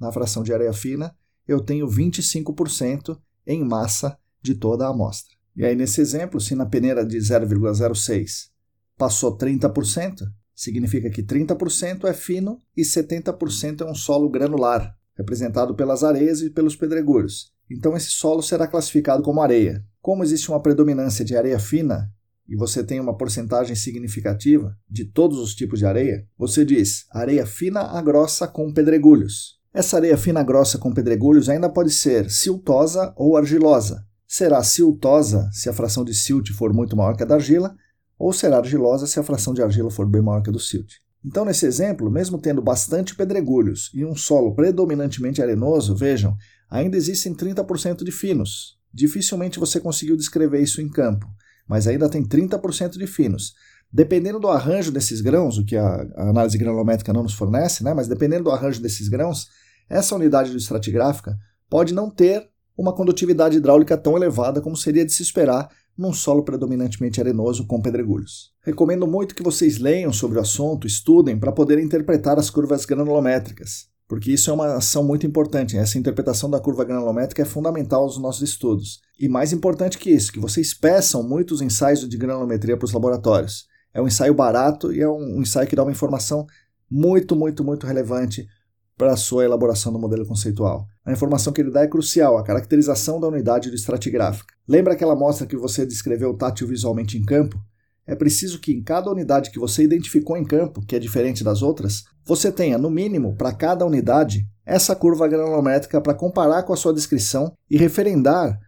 na 0.00 0.10
fração 0.12 0.42
de 0.42 0.52
areia 0.52 0.72
fina, 0.72 1.14
eu 1.46 1.60
tenho 1.60 1.86
25% 1.86 3.18
em 3.46 3.64
massa 3.64 4.18
de 4.42 4.54
toda 4.54 4.86
a 4.86 4.90
amostra. 4.90 5.34
E 5.56 5.64
aí 5.64 5.74
nesse 5.74 6.00
exemplo, 6.00 6.40
se 6.40 6.54
na 6.54 6.66
peneira 6.66 7.04
de 7.04 7.18
0,06 7.18 8.50
passou 8.96 9.36
30%, 9.36 10.22
significa 10.54 11.08
que 11.08 11.22
30% 11.22 12.04
é 12.04 12.12
fino 12.12 12.58
e 12.76 12.82
70% 12.82 13.82
é 13.82 13.84
um 13.84 13.94
solo 13.94 14.28
granular, 14.28 14.96
representado 15.16 15.74
pelas 15.74 16.02
areias 16.02 16.40
e 16.40 16.50
pelos 16.50 16.74
pedregulhos. 16.74 17.52
Então 17.70 17.96
esse 17.96 18.10
solo 18.10 18.42
será 18.42 18.66
classificado 18.66 19.22
como 19.22 19.40
areia. 19.40 19.84
Como 20.00 20.22
existe 20.22 20.50
uma 20.50 20.62
predominância 20.62 21.24
de 21.24 21.36
areia 21.36 21.58
fina, 21.58 22.12
e 22.48 22.56
você 22.56 22.82
tem 22.82 22.98
uma 22.98 23.16
porcentagem 23.16 23.76
significativa 23.76 24.74
de 24.88 25.04
todos 25.04 25.38
os 25.38 25.54
tipos 25.54 25.78
de 25.78 25.84
areia, 25.84 26.26
você 26.36 26.64
diz 26.64 27.04
areia 27.10 27.44
fina 27.44 27.80
a 27.80 28.00
grossa 28.00 28.48
com 28.48 28.72
pedregulhos. 28.72 29.58
Essa 29.72 29.96
areia 29.96 30.16
fina 30.16 30.42
grossa 30.42 30.78
com 30.78 30.94
pedregulhos 30.94 31.48
ainda 31.48 31.68
pode 31.68 31.90
ser 31.90 32.30
siltosa 32.30 33.12
ou 33.16 33.36
argilosa. 33.36 34.02
Será 34.26 34.62
siltosa 34.62 35.48
se 35.52 35.68
a 35.68 35.74
fração 35.74 36.04
de 36.04 36.14
silt 36.14 36.50
for 36.52 36.72
muito 36.72 36.96
maior 36.96 37.16
que 37.16 37.22
a 37.22 37.26
da 37.26 37.34
argila, 37.34 37.76
ou 38.18 38.32
será 38.32 38.56
argilosa 38.56 39.06
se 39.06 39.20
a 39.20 39.22
fração 39.22 39.52
de 39.52 39.62
argila 39.62 39.90
for 39.90 40.08
bem 40.08 40.22
maior 40.22 40.42
que 40.42 40.48
a 40.48 40.52
do 40.52 40.58
silt. 40.58 40.94
Então, 41.24 41.44
nesse 41.44 41.66
exemplo, 41.66 42.10
mesmo 42.10 42.38
tendo 42.38 42.62
bastante 42.62 43.14
pedregulhos 43.14 43.90
e 43.92 44.04
um 44.04 44.14
solo 44.14 44.54
predominantemente 44.54 45.42
arenoso, 45.42 45.94
vejam, 45.94 46.34
ainda 46.70 46.96
existem 46.96 47.34
30% 47.34 48.04
de 48.04 48.10
finos. 48.10 48.78
Dificilmente 48.92 49.58
você 49.58 49.78
conseguiu 49.78 50.16
descrever 50.16 50.62
isso 50.62 50.80
em 50.80 50.88
campo 50.88 51.26
mas 51.68 51.86
ainda 51.86 52.08
tem 52.08 52.24
30% 52.24 52.98
de 52.98 53.06
finos. 53.06 53.54
Dependendo 53.92 54.40
do 54.40 54.48
arranjo 54.48 54.90
desses 54.90 55.20
grãos, 55.20 55.58
o 55.58 55.64
que 55.64 55.76
a, 55.76 56.06
análise 56.16 56.58
granulométrica 56.58 57.12
não 57.12 57.22
nos 57.22 57.34
fornece, 57.34 57.82
né, 57.82 57.94
mas 57.94 58.08
dependendo 58.08 58.44
do 58.44 58.50
arranjo 58.50 58.82
desses 58.82 59.08
grãos, 59.08 59.48
essa 59.88 60.14
unidade 60.14 60.54
estratigráfica 60.56 61.36
pode 61.68 61.94
não 61.94 62.10
ter 62.10 62.48
uma 62.76 62.94
condutividade 62.94 63.56
hidráulica 63.56 63.96
tão 63.96 64.16
elevada 64.16 64.60
como 64.60 64.76
seria 64.76 65.04
de 65.04 65.12
se 65.12 65.22
esperar 65.22 65.68
num 65.96 66.12
solo 66.12 66.44
predominantemente 66.44 67.20
arenoso 67.20 67.66
com 67.66 67.82
pedregulhos. 67.82 68.52
Recomendo 68.62 69.06
muito 69.06 69.34
que 69.34 69.42
vocês 69.42 69.78
leiam 69.78 70.12
sobre 70.12 70.38
o 70.38 70.40
assunto, 70.40 70.86
estudem 70.86 71.38
para 71.38 71.50
poder 71.50 71.78
interpretar 71.78 72.38
as 72.38 72.50
curvas 72.50 72.84
granulométricas 72.84 73.88
porque 74.08 74.32
isso 74.32 74.50
é 74.50 74.54
uma 74.54 74.76
ação 74.76 75.04
muito 75.04 75.26
importante. 75.26 75.76
Essa 75.76 75.98
interpretação 75.98 76.48
da 76.48 76.58
curva 76.58 76.82
granulométrica 76.82 77.42
é 77.42 77.44
fundamental 77.44 78.02
aos 78.02 78.18
nossos 78.18 78.42
estudos. 78.48 79.02
E 79.20 79.28
mais 79.28 79.52
importante 79.52 79.98
que 79.98 80.10
isso, 80.10 80.32
que 80.32 80.40
vocês 80.40 80.72
peçam 80.72 81.22
muitos 81.22 81.60
ensaios 81.60 82.08
de 82.08 82.16
granulometria 82.16 82.76
para 82.76 82.86
os 82.86 82.92
laboratórios. 82.92 83.68
É 83.92 84.00
um 84.00 84.06
ensaio 84.08 84.32
barato 84.32 84.92
e 84.92 85.00
é 85.02 85.08
um 85.08 85.42
ensaio 85.42 85.68
que 85.68 85.76
dá 85.76 85.82
uma 85.82 85.92
informação 85.92 86.46
muito, 86.90 87.36
muito, 87.36 87.62
muito 87.62 87.86
relevante 87.86 88.48
para 88.96 89.12
a 89.12 89.16
sua 89.16 89.44
elaboração 89.44 89.92
do 89.92 89.98
modelo 89.98 90.26
conceitual. 90.26 90.86
A 91.04 91.12
informação 91.12 91.52
que 91.52 91.60
ele 91.60 91.70
dá 91.70 91.82
é 91.82 91.86
crucial, 91.86 92.38
a 92.38 92.42
caracterização 92.42 93.20
da 93.20 93.28
unidade 93.28 93.68
do 93.68 93.76
estratigráfica. 93.76 94.54
Lembra 94.66 94.94
aquela 94.94 95.12
amostra 95.12 95.46
que 95.46 95.56
você 95.56 95.84
descreveu 95.84 96.34
tátil 96.34 96.66
visualmente 96.66 97.16
em 97.18 97.24
campo? 97.24 97.62
É 98.08 98.14
preciso 98.14 98.58
que 98.58 98.72
em 98.72 98.82
cada 98.82 99.10
unidade 99.10 99.50
que 99.50 99.58
você 99.58 99.82
identificou 99.82 100.34
em 100.34 100.44
campo, 100.44 100.80
que 100.80 100.96
é 100.96 100.98
diferente 100.98 101.44
das 101.44 101.60
outras, 101.60 102.04
você 102.24 102.50
tenha, 102.50 102.78
no 102.78 102.88
mínimo, 102.88 103.36
para 103.36 103.52
cada 103.52 103.84
unidade, 103.84 104.48
essa 104.64 104.96
curva 104.96 105.28
granulométrica 105.28 106.00
para 106.00 106.14
comparar 106.14 106.62
com 106.62 106.72
a 106.72 106.76
sua 106.76 106.94
descrição 106.94 107.52
e 107.70 107.76
referendar 107.76 108.58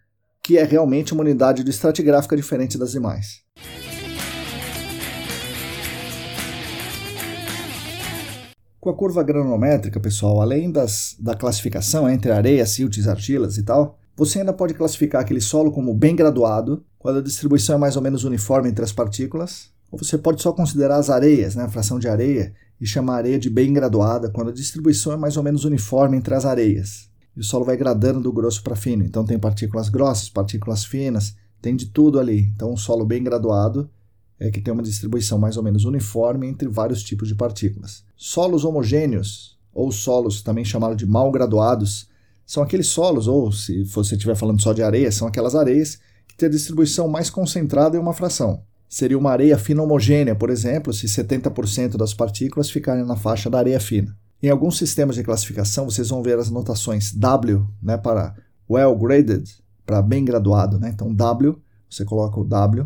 que 0.42 0.58
é 0.58 0.64
realmente 0.64 1.14
uma 1.14 1.22
unidade 1.22 1.64
de 1.64 1.70
estratigráfica 1.70 2.36
diferente 2.36 2.76
das 2.76 2.92
demais. 2.92 3.40
Com 8.78 8.90
a 8.90 8.94
curva 8.94 9.22
granulométrica, 9.22 9.98
pessoal, 10.00 10.42
além 10.42 10.70
das, 10.70 11.16
da 11.18 11.34
classificação 11.34 12.08
entre 12.08 12.30
areia, 12.30 12.66
siltes, 12.66 13.08
argilas 13.08 13.56
e 13.56 13.62
tal, 13.62 13.99
você 14.20 14.40
ainda 14.40 14.52
pode 14.52 14.74
classificar 14.74 15.22
aquele 15.22 15.40
solo 15.40 15.72
como 15.72 15.94
bem 15.94 16.14
graduado, 16.14 16.84
quando 16.98 17.20
a 17.20 17.22
distribuição 17.22 17.76
é 17.76 17.78
mais 17.78 17.96
ou 17.96 18.02
menos 18.02 18.22
uniforme 18.22 18.68
entre 18.68 18.84
as 18.84 18.92
partículas, 18.92 19.70
ou 19.90 19.98
você 19.98 20.18
pode 20.18 20.42
só 20.42 20.52
considerar 20.52 20.96
as 20.96 21.08
areias, 21.08 21.54
né, 21.54 21.64
a 21.64 21.70
fração 21.70 21.98
de 21.98 22.06
areia, 22.06 22.54
e 22.78 22.86
chamar 22.86 23.14
a 23.14 23.16
areia 23.16 23.38
de 23.38 23.48
bem 23.48 23.72
graduada, 23.72 24.28
quando 24.28 24.50
a 24.50 24.52
distribuição 24.52 25.14
é 25.14 25.16
mais 25.16 25.38
ou 25.38 25.42
menos 25.42 25.64
uniforme 25.64 26.18
entre 26.18 26.34
as 26.34 26.44
areias. 26.44 27.08
E 27.34 27.40
o 27.40 27.42
solo 27.42 27.64
vai 27.64 27.78
gradando 27.78 28.20
do 28.20 28.30
grosso 28.30 28.62
para 28.62 28.76
fino. 28.76 29.02
Então 29.02 29.24
tem 29.24 29.38
partículas 29.38 29.88
grossas, 29.88 30.28
partículas 30.28 30.84
finas, 30.84 31.34
tem 31.62 31.74
de 31.74 31.86
tudo 31.86 32.20
ali. 32.20 32.40
Então 32.54 32.70
um 32.70 32.76
solo 32.76 33.06
bem 33.06 33.24
graduado 33.24 33.88
é 34.38 34.50
que 34.50 34.60
tem 34.60 34.74
uma 34.74 34.82
distribuição 34.82 35.38
mais 35.38 35.56
ou 35.56 35.62
menos 35.62 35.86
uniforme 35.86 36.46
entre 36.46 36.68
vários 36.68 37.02
tipos 37.02 37.26
de 37.26 37.34
partículas. 37.34 38.04
Solos 38.16 38.66
homogêneos, 38.66 39.58
ou 39.72 39.90
solos 39.90 40.42
também 40.42 40.64
chamados 40.64 40.98
de 40.98 41.06
mal 41.06 41.30
graduados, 41.30 42.09
são 42.50 42.64
aqueles 42.64 42.88
solos, 42.88 43.28
ou 43.28 43.52
se 43.52 43.84
você 43.84 44.16
estiver 44.16 44.34
falando 44.34 44.60
só 44.60 44.72
de 44.72 44.82
areia, 44.82 45.12
são 45.12 45.28
aquelas 45.28 45.54
areias 45.54 46.00
que 46.26 46.36
têm 46.36 46.48
a 46.48 46.50
distribuição 46.50 47.06
mais 47.06 47.30
concentrada 47.30 47.96
em 47.96 48.00
uma 48.00 48.12
fração. 48.12 48.64
Seria 48.88 49.16
uma 49.16 49.30
areia 49.30 49.56
fina 49.56 49.80
homogênea, 49.80 50.34
por 50.34 50.50
exemplo, 50.50 50.92
se 50.92 51.06
70% 51.06 51.96
das 51.96 52.12
partículas 52.12 52.68
ficarem 52.68 53.06
na 53.06 53.14
faixa 53.14 53.48
da 53.48 53.60
areia 53.60 53.78
fina. 53.78 54.18
Em 54.42 54.48
alguns 54.48 54.76
sistemas 54.76 55.14
de 55.14 55.22
classificação, 55.22 55.88
vocês 55.88 56.08
vão 56.08 56.24
ver 56.24 56.40
as 56.40 56.50
notações 56.50 57.12
W 57.12 57.64
né, 57.80 57.96
para 57.96 58.34
well 58.68 58.98
graded, 58.98 59.48
para 59.86 60.02
bem 60.02 60.24
graduado. 60.24 60.76
Né? 60.76 60.90
Então, 60.92 61.14
W, 61.14 61.56
você 61.88 62.04
coloca 62.04 62.40
o 62.40 62.44
W, 62.44 62.84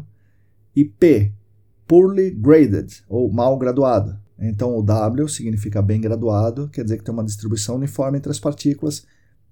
e 0.77 0.85
P, 0.85 1.33
poorly 1.89 2.33
graded, 2.33 3.03
ou 3.09 3.33
mal 3.33 3.57
graduado. 3.57 4.15
Então, 4.39 4.77
o 4.77 4.83
W 4.83 5.27
significa 5.27 5.81
bem 5.81 6.03
graduado, 6.03 6.69
quer 6.69 6.85
dizer 6.85 6.99
que 6.99 7.05
tem 7.05 7.15
uma 7.15 7.25
distribuição 7.25 7.77
uniforme 7.77 8.19
entre 8.19 8.31
as 8.31 8.39
partículas, 8.39 9.07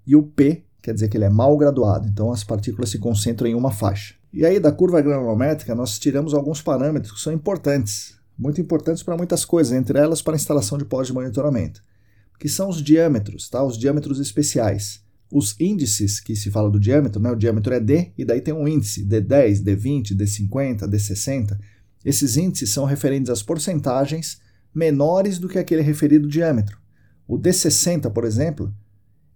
e 0.06 0.16
o 0.16 0.22
P 0.22 0.64
quer 0.82 0.92
dizer 0.92 1.08
que 1.08 1.16
ele 1.16 1.24
é 1.24 1.30
mal 1.30 1.56
graduado, 1.56 2.08
então 2.08 2.32
as 2.32 2.42
partículas 2.42 2.90
se 2.90 2.98
concentram 2.98 3.48
em 3.48 3.54
uma 3.54 3.70
faixa. 3.70 4.14
E 4.32 4.44
aí, 4.44 4.58
da 4.58 4.72
curva 4.72 5.00
granulométrica, 5.00 5.74
nós 5.74 5.98
tiramos 5.98 6.34
alguns 6.34 6.60
parâmetros 6.60 7.12
que 7.12 7.20
são 7.20 7.32
importantes, 7.32 8.16
muito 8.36 8.60
importantes 8.60 9.02
para 9.02 9.16
muitas 9.16 9.44
coisas, 9.44 9.72
entre 9.72 9.98
elas 9.98 10.22
para 10.22 10.34
a 10.34 10.36
instalação 10.36 10.76
de 10.76 10.84
pós 10.84 11.06
de 11.06 11.12
monitoramento, 11.12 11.82
que 12.40 12.48
são 12.48 12.68
os 12.68 12.82
diâmetros, 12.82 13.48
tá? 13.48 13.62
os 13.62 13.78
diâmetros 13.78 14.18
especiais. 14.18 15.02
Os 15.30 15.54
índices 15.60 16.18
que 16.18 16.34
se 16.34 16.50
fala 16.50 16.70
do 16.70 16.80
diâmetro, 16.80 17.20
né? 17.20 17.30
o 17.30 17.36
diâmetro 17.36 17.72
é 17.72 17.80
D, 17.80 18.12
e 18.18 18.24
daí 18.24 18.40
tem 18.40 18.52
um 18.52 18.66
índice, 18.66 19.06
D10, 19.06 19.62
D20, 19.62 20.14
D50, 20.14 20.88
D60. 20.88 21.58
Esses 22.04 22.36
índices 22.36 22.70
são 22.70 22.84
referentes 22.84 23.30
às 23.30 23.42
porcentagens 23.42 24.40
menores 24.74 25.38
do 25.38 25.48
que 25.48 25.58
aquele 25.58 25.82
referido 25.82 26.26
diâmetro. 26.26 26.78
O 27.28 27.38
D60, 27.38 28.10
por 28.10 28.24
exemplo, 28.24 28.74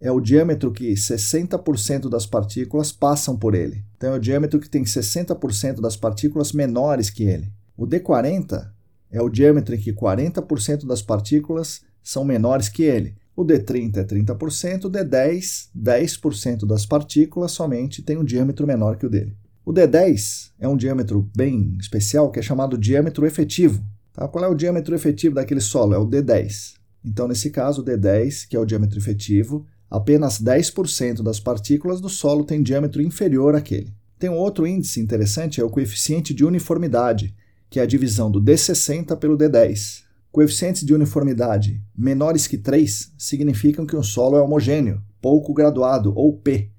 é 0.06 0.12
o 0.12 0.20
diâmetro 0.20 0.70
que 0.70 0.92
60% 0.92 2.08
das 2.08 2.26
partículas 2.26 2.92
passam 2.92 3.36
por 3.36 3.56
ele. 3.56 3.84
Então 3.96 4.12
é 4.12 4.16
o 4.16 4.20
diâmetro 4.20 4.60
que 4.60 4.70
tem 4.70 4.84
60% 4.84 5.80
das 5.80 5.96
partículas 5.96 6.52
menores 6.52 7.10
que 7.10 7.24
ele. 7.24 7.52
O 7.76 7.84
D40 7.84 8.70
é 9.10 9.20
o 9.20 9.28
diâmetro 9.28 9.74
em 9.74 9.78
que 9.78 9.92
40% 9.92 10.86
das 10.86 11.02
partículas 11.02 11.80
são 12.04 12.24
menores 12.24 12.68
que 12.68 12.84
ele. 12.84 13.16
O 13.34 13.44
D30 13.44 13.96
é 13.96 14.04
30%, 14.04 14.84
o 14.84 14.90
D10, 14.90 15.70
10% 15.76 16.64
das 16.64 16.86
partículas 16.86 17.50
somente 17.50 18.00
tem 18.00 18.16
um 18.16 18.24
diâmetro 18.24 18.64
menor 18.64 18.96
que 18.96 19.06
o 19.06 19.10
dele. 19.10 19.36
O 19.64 19.72
D10 19.72 20.52
é 20.60 20.68
um 20.68 20.76
diâmetro 20.76 21.28
bem 21.36 21.76
especial 21.80 22.30
que 22.30 22.38
é 22.38 22.42
chamado 22.42 22.78
diâmetro 22.78 23.26
efetivo. 23.26 23.84
Tá? 24.12 24.28
Qual 24.28 24.44
é 24.44 24.48
o 24.48 24.54
diâmetro 24.54 24.94
efetivo 24.94 25.34
daquele 25.34 25.60
solo? 25.60 25.94
É 25.94 25.98
o 25.98 26.06
D10. 26.06 26.76
Então, 27.04 27.26
nesse 27.26 27.50
caso, 27.50 27.82
o 27.82 27.84
D10, 27.84 28.46
que 28.48 28.56
é 28.56 28.60
o 28.60 28.64
diâmetro 28.64 28.98
efetivo, 28.98 29.66
apenas 29.90 30.40
10% 30.40 31.22
das 31.22 31.40
partículas 31.40 32.00
do 32.00 32.08
solo 32.08 32.44
tem 32.44 32.62
diâmetro 32.62 33.02
inferior 33.02 33.54
àquele. 33.54 33.94
Tem 34.18 34.30
um 34.30 34.36
outro 34.36 34.66
índice 34.66 35.00
interessante, 35.00 35.60
é 35.60 35.64
o 35.64 35.70
coeficiente 35.70 36.32
de 36.32 36.44
uniformidade, 36.44 37.34
que 37.68 37.78
é 37.78 37.82
a 37.82 37.86
divisão 37.86 38.30
do 38.30 38.40
D60 38.40 39.16
pelo 39.16 39.36
D10. 39.36 40.04
Coeficientes 40.32 40.84
de 40.84 40.94
uniformidade 40.94 41.82
menores 41.96 42.46
que 42.46 42.58
3 42.58 43.12
significam 43.16 43.86
que 43.86 43.96
um 43.96 44.02
solo 44.02 44.36
é 44.36 44.40
homogêneo, 44.40 45.02
pouco 45.20 45.54
graduado, 45.54 46.12
ou 46.14 46.36
P. 46.36 46.70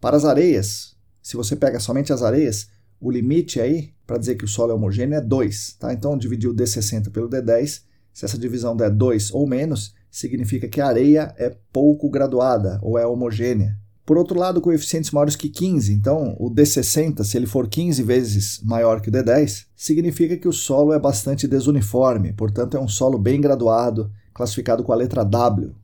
Para 0.00 0.16
as 0.16 0.24
areias, 0.24 0.96
se 1.22 1.36
você 1.36 1.56
pega 1.56 1.80
somente 1.80 2.12
as 2.12 2.22
areias, 2.22 2.68
o 3.00 3.10
limite 3.10 3.60
aí 3.60 3.92
para 4.06 4.18
dizer 4.18 4.36
que 4.36 4.44
o 4.44 4.48
solo 4.48 4.72
é 4.72 4.74
homogêneo 4.74 5.16
é 5.16 5.20
2. 5.20 5.76
Tá? 5.78 5.92
Então, 5.92 6.16
dividir 6.16 6.48
o 6.48 6.54
D60 6.54 7.10
pelo 7.10 7.28
D10, 7.28 7.82
se 8.14 8.24
essa 8.24 8.38
divisão 8.38 8.76
der 8.76 8.90
2 8.90 9.32
ou 9.32 9.46
menos, 9.46 9.92
significa 10.08 10.68
que 10.68 10.80
a 10.80 10.86
areia 10.86 11.34
é 11.36 11.54
pouco 11.72 12.08
graduada 12.08 12.78
ou 12.80 12.96
é 12.96 13.04
homogênea. 13.04 13.76
Por 14.06 14.16
outro 14.16 14.38
lado, 14.38 14.60
coeficientes 14.60 15.10
maiores 15.10 15.34
que 15.34 15.48
15, 15.48 15.92
então 15.92 16.36
o 16.38 16.48
D60, 16.48 17.24
se 17.24 17.36
ele 17.36 17.46
for 17.46 17.66
15 17.66 18.02
vezes 18.02 18.60
maior 18.62 19.00
que 19.00 19.08
o 19.08 19.12
D10, 19.12 19.66
significa 19.74 20.36
que 20.36 20.46
o 20.46 20.52
solo 20.52 20.92
é 20.92 20.98
bastante 20.98 21.48
desuniforme, 21.48 22.32
portanto 22.32 22.76
é 22.76 22.80
um 22.80 22.86
solo 22.86 23.18
bem 23.18 23.40
graduado, 23.40 24.10
classificado 24.32 24.84
com 24.84 24.92
a 24.92 24.96
letra 24.96 25.24
W. 25.24 25.74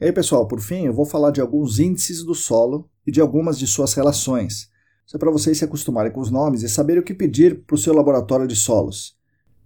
E 0.00 0.06
aí, 0.06 0.12
pessoal, 0.12 0.46
por 0.46 0.60
fim, 0.60 0.86
eu 0.86 0.92
vou 0.92 1.04
falar 1.04 1.30
de 1.30 1.40
alguns 1.40 1.78
índices 1.78 2.22
do 2.22 2.34
solo 2.34 2.88
e 3.06 3.12
de 3.12 3.20
algumas 3.20 3.58
de 3.58 3.66
suas 3.66 3.92
relações. 3.92 4.72
Isso 5.06 5.16
é 5.16 5.18
para 5.18 5.30
vocês 5.30 5.58
se 5.58 5.64
acostumarem 5.64 6.10
com 6.10 6.20
os 6.20 6.30
nomes 6.30 6.62
e 6.62 6.68
saberem 6.68 7.02
o 7.02 7.04
que 7.04 7.12
pedir 7.12 7.62
para 7.64 7.74
o 7.74 7.78
seu 7.78 7.92
laboratório 7.92 8.46
de 8.46 8.56
solos. 8.56 9.16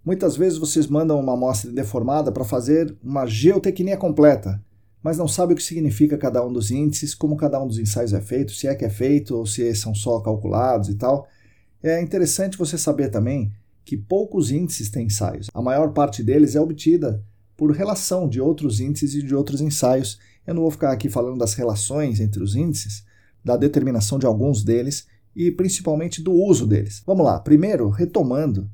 Muitas 0.03 0.35
vezes 0.35 0.57
vocês 0.57 0.87
mandam 0.87 1.19
uma 1.19 1.33
amostra 1.33 1.71
deformada 1.71 2.31
para 2.31 2.43
fazer 2.43 2.95
uma 3.01 3.25
geotecnia 3.25 3.95
completa, 3.95 4.61
mas 5.01 5.17
não 5.17 5.27
sabe 5.27 5.53
o 5.53 5.55
que 5.55 5.63
significa 5.63 6.17
cada 6.17 6.45
um 6.45 6.51
dos 6.51 6.71
índices, 6.71 7.15
como 7.15 7.37
cada 7.37 7.61
um 7.61 7.67
dos 7.67 7.79
ensaios 7.79 8.13
é 8.13 8.19
feito, 8.19 8.51
se 8.51 8.67
é 8.67 8.75
que 8.75 8.83
é 8.83 8.89
feito 8.89 9.35
ou 9.35 9.45
se 9.45 9.73
são 9.75 9.95
só 9.95 10.19
calculados 10.19 10.89
e 10.89 10.95
tal. 10.95 11.27
É 11.81 12.01
interessante 12.01 12.57
você 12.57 12.77
saber 12.77 13.09
também 13.09 13.51
que 13.85 13.95
poucos 13.95 14.51
índices 14.51 14.89
têm 14.89 15.05
ensaios. 15.05 15.47
A 15.53 15.61
maior 15.61 15.93
parte 15.93 16.21
deles 16.21 16.55
é 16.55 16.61
obtida 16.61 17.23
por 17.55 17.71
relação 17.71 18.27
de 18.27 18.41
outros 18.41 18.79
índices 18.79 19.13
e 19.15 19.23
de 19.23 19.33
outros 19.33 19.61
ensaios. 19.61 20.19
Eu 20.45 20.53
não 20.53 20.63
vou 20.63 20.71
ficar 20.71 20.91
aqui 20.91 21.09
falando 21.09 21.37
das 21.37 21.53
relações 21.53 22.19
entre 22.19 22.43
os 22.43 22.55
índices, 22.55 23.05
da 23.43 23.55
determinação 23.55 24.19
de 24.19 24.25
alguns 24.25 24.63
deles 24.63 25.07
e 25.39 25.49
principalmente 25.49 26.21
do 26.21 26.33
uso 26.33 26.67
deles. 26.67 27.01
Vamos 27.07 27.25
lá, 27.25 27.39
primeiro, 27.39 27.87
retomando 27.87 28.69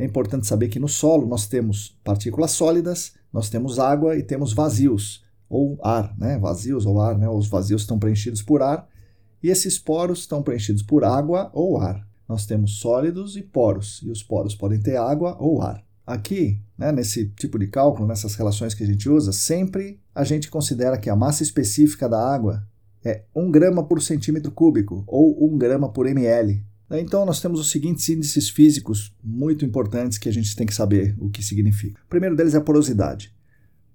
é 0.00 0.04
importante 0.04 0.46
saber 0.46 0.68
que 0.68 0.78
no 0.78 0.88
solo 0.88 1.26
nós 1.26 1.46
temos 1.46 1.94
partículas 2.02 2.52
sólidas, 2.52 3.12
nós 3.30 3.50
temos 3.50 3.78
água 3.78 4.16
e 4.16 4.22
temos 4.22 4.54
vazios, 4.54 5.22
ou 5.46 5.78
ar, 5.82 6.16
né? 6.18 6.38
Vazios 6.38 6.86
ou 6.86 7.00
ar, 7.00 7.18
né? 7.18 7.28
Os 7.28 7.48
vazios 7.48 7.82
estão 7.82 7.98
preenchidos 7.98 8.40
por 8.40 8.62
ar 8.62 8.88
e 9.42 9.48
esses 9.48 9.78
poros 9.78 10.20
estão 10.20 10.42
preenchidos 10.42 10.82
por 10.82 11.04
água 11.04 11.50
ou 11.52 11.78
ar. 11.78 12.06
Nós 12.26 12.46
temos 12.46 12.78
sólidos 12.78 13.36
e 13.36 13.42
poros, 13.42 14.00
e 14.02 14.10
os 14.10 14.22
poros 14.22 14.54
podem 14.54 14.80
ter 14.80 14.96
água 14.96 15.36
ou 15.38 15.60
ar. 15.60 15.84
Aqui, 16.06 16.62
né, 16.78 16.90
nesse 16.92 17.28
tipo 17.30 17.58
de 17.58 17.66
cálculo, 17.66 18.08
nessas 18.08 18.34
relações 18.34 18.72
que 18.72 18.82
a 18.82 18.86
gente 18.86 19.08
usa, 19.08 19.32
sempre 19.32 20.00
a 20.14 20.24
gente 20.24 20.50
considera 20.50 20.96
que 20.96 21.10
a 21.10 21.16
massa 21.16 21.42
específica 21.42 22.08
da 22.08 22.18
água 22.18 22.66
é 23.04 23.24
1 23.34 23.50
grama 23.50 23.84
por 23.84 24.02
centímetro 24.02 24.50
cúbico 24.50 25.04
ou 25.06 25.52
1 25.52 25.58
grama 25.58 25.88
por 25.90 26.06
ml. 26.06 26.64
Então, 26.92 27.24
nós 27.24 27.40
temos 27.40 27.60
os 27.60 27.70
seguintes 27.70 28.08
índices 28.08 28.48
físicos 28.48 29.14
muito 29.22 29.64
importantes 29.64 30.18
que 30.18 30.28
a 30.28 30.32
gente 30.32 30.56
tem 30.56 30.66
que 30.66 30.74
saber 30.74 31.16
o 31.18 31.30
que 31.30 31.42
significa. 31.42 32.00
O 32.04 32.08
primeiro 32.08 32.34
deles 32.34 32.54
é 32.54 32.58
a 32.58 32.60
porosidade. 32.60 33.32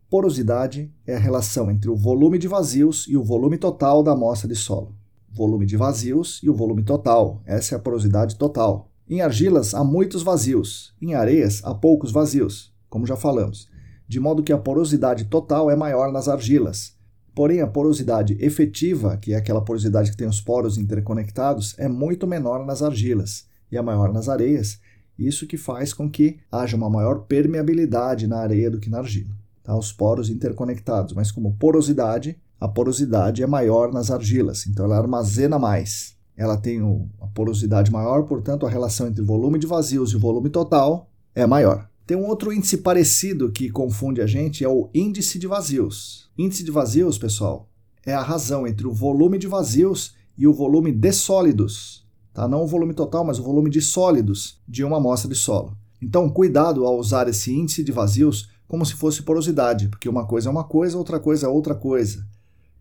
Porosidade 0.09 0.89
é 1.05 1.15
a 1.15 1.19
relação 1.19 1.69
entre 1.69 1.89
o 1.89 1.95
volume 1.95 2.37
de 2.37 2.47
vazios 2.47 3.05
e 3.09 3.17
o 3.17 3.23
volume 3.23 3.57
total 3.57 4.01
da 4.01 4.13
amostra 4.13 4.47
de 4.47 4.55
solo. 4.55 4.95
Volume 5.29 5.65
de 5.65 5.75
vazios 5.75 6.39
e 6.41 6.49
o 6.49 6.53
volume 6.53 6.83
total. 6.83 7.41
Essa 7.45 7.75
é 7.75 7.77
a 7.77 7.81
porosidade 7.81 8.37
total. 8.37 8.89
Em 9.09 9.21
argilas 9.21 9.73
há 9.73 9.83
muitos 9.83 10.23
vazios, 10.23 10.95
em 11.01 11.13
areias 11.13 11.61
há 11.65 11.75
poucos 11.75 12.11
vazios, 12.11 12.73
como 12.89 13.05
já 13.05 13.17
falamos, 13.17 13.69
de 14.07 14.19
modo 14.19 14.41
que 14.41 14.53
a 14.53 14.57
porosidade 14.57 15.25
total 15.25 15.69
é 15.69 15.75
maior 15.75 16.11
nas 16.11 16.29
argilas, 16.29 16.94
Porém, 17.35 17.59
a 17.59 17.67
porosidade 17.67 18.37
efetiva, 18.39 19.17
que 19.17 19.33
é 19.33 19.35
aquela 19.35 19.61
porosidade 19.61 20.09
que 20.09 20.15
tem 20.15 20.27
os 20.27 20.39
poros 20.39 20.77
interconectados, 20.77 21.75
é 21.77 21.89
muito 21.89 22.25
menor 22.25 22.65
nas 22.65 22.81
argilas 22.81 23.45
e 23.69 23.75
é 23.75 23.81
maior 23.81 24.13
nas 24.13 24.29
areias, 24.29 24.79
isso 25.19 25.45
que 25.45 25.57
faz 25.57 25.93
com 25.93 26.09
que 26.09 26.39
haja 26.49 26.77
uma 26.77 26.89
maior 26.89 27.25
permeabilidade 27.25 28.25
na 28.25 28.37
areia 28.37 28.71
do 28.71 28.79
que 28.79 28.89
na 28.89 28.99
argila. 28.99 29.35
Tá? 29.61 29.77
Os 29.77 29.91
poros 29.91 30.29
interconectados, 30.29 31.13
mas 31.13 31.29
como 31.29 31.55
porosidade, 31.57 32.39
a 32.57 32.69
porosidade 32.69 33.43
é 33.43 33.47
maior 33.47 33.91
nas 33.91 34.09
argilas, 34.09 34.65
então 34.65 34.85
ela 34.85 34.97
armazena 34.97 35.59
mais. 35.59 36.15
Ela 36.37 36.55
tem 36.55 36.79
a 37.21 37.27
porosidade 37.27 37.91
maior, 37.91 38.23
portanto, 38.23 38.65
a 38.65 38.69
relação 38.69 39.07
entre 39.07 39.21
volume 39.21 39.59
de 39.59 39.67
vazios 39.67 40.13
e 40.13 40.17
volume 40.17 40.49
total 40.49 41.09
é 41.33 41.45
maior. 41.45 41.89
Tem 42.07 42.15
um 42.15 42.27
outro 42.27 42.53
índice 42.53 42.77
parecido 42.77 43.51
que 43.51 43.69
confunde 43.69 44.21
a 44.21 44.27
gente, 44.27 44.63
é 44.63 44.69
o 44.69 44.89
índice 44.93 45.37
de 45.37 45.47
vazios. 45.47 46.24
Índice 46.37 46.65
de 46.65 46.71
vazios, 46.71 47.17
pessoal, 47.17 47.69
é 48.05 48.13
a 48.13 48.21
razão 48.21 48.67
entre 48.67 48.85
o 48.85 48.93
volume 48.93 49.37
de 49.37 49.47
vazios 49.47 50.15
e 50.37 50.45
o 50.45 50.53
volume 50.53 50.91
de 50.91 51.13
sólidos. 51.13 52.05
Tá? 52.33 52.45
Não 52.45 52.63
o 52.63 52.67
volume 52.67 52.93
total, 52.93 53.23
mas 53.23 53.39
o 53.39 53.43
volume 53.43 53.69
de 53.69 53.81
sólidos 53.81 54.61
de 54.67 54.83
uma 54.83 54.97
amostra 54.97 55.29
de 55.29 55.35
solo. 55.35 55.77
Então, 56.01 56.29
cuidado 56.29 56.85
ao 56.85 56.99
usar 56.99 57.29
esse 57.29 57.53
índice 57.53 57.83
de 57.85 57.91
vazios 57.93 58.49
como 58.67 58.85
se 58.85 58.95
fosse 58.95 59.23
porosidade, 59.23 59.87
porque 59.87 60.09
uma 60.09 60.27
coisa 60.27 60.49
é 60.49 60.51
uma 60.51 60.65
coisa, 60.65 60.97
outra 60.97 61.21
coisa 61.21 61.45
é 61.45 61.49
outra 61.49 61.73
coisa. 61.73 62.27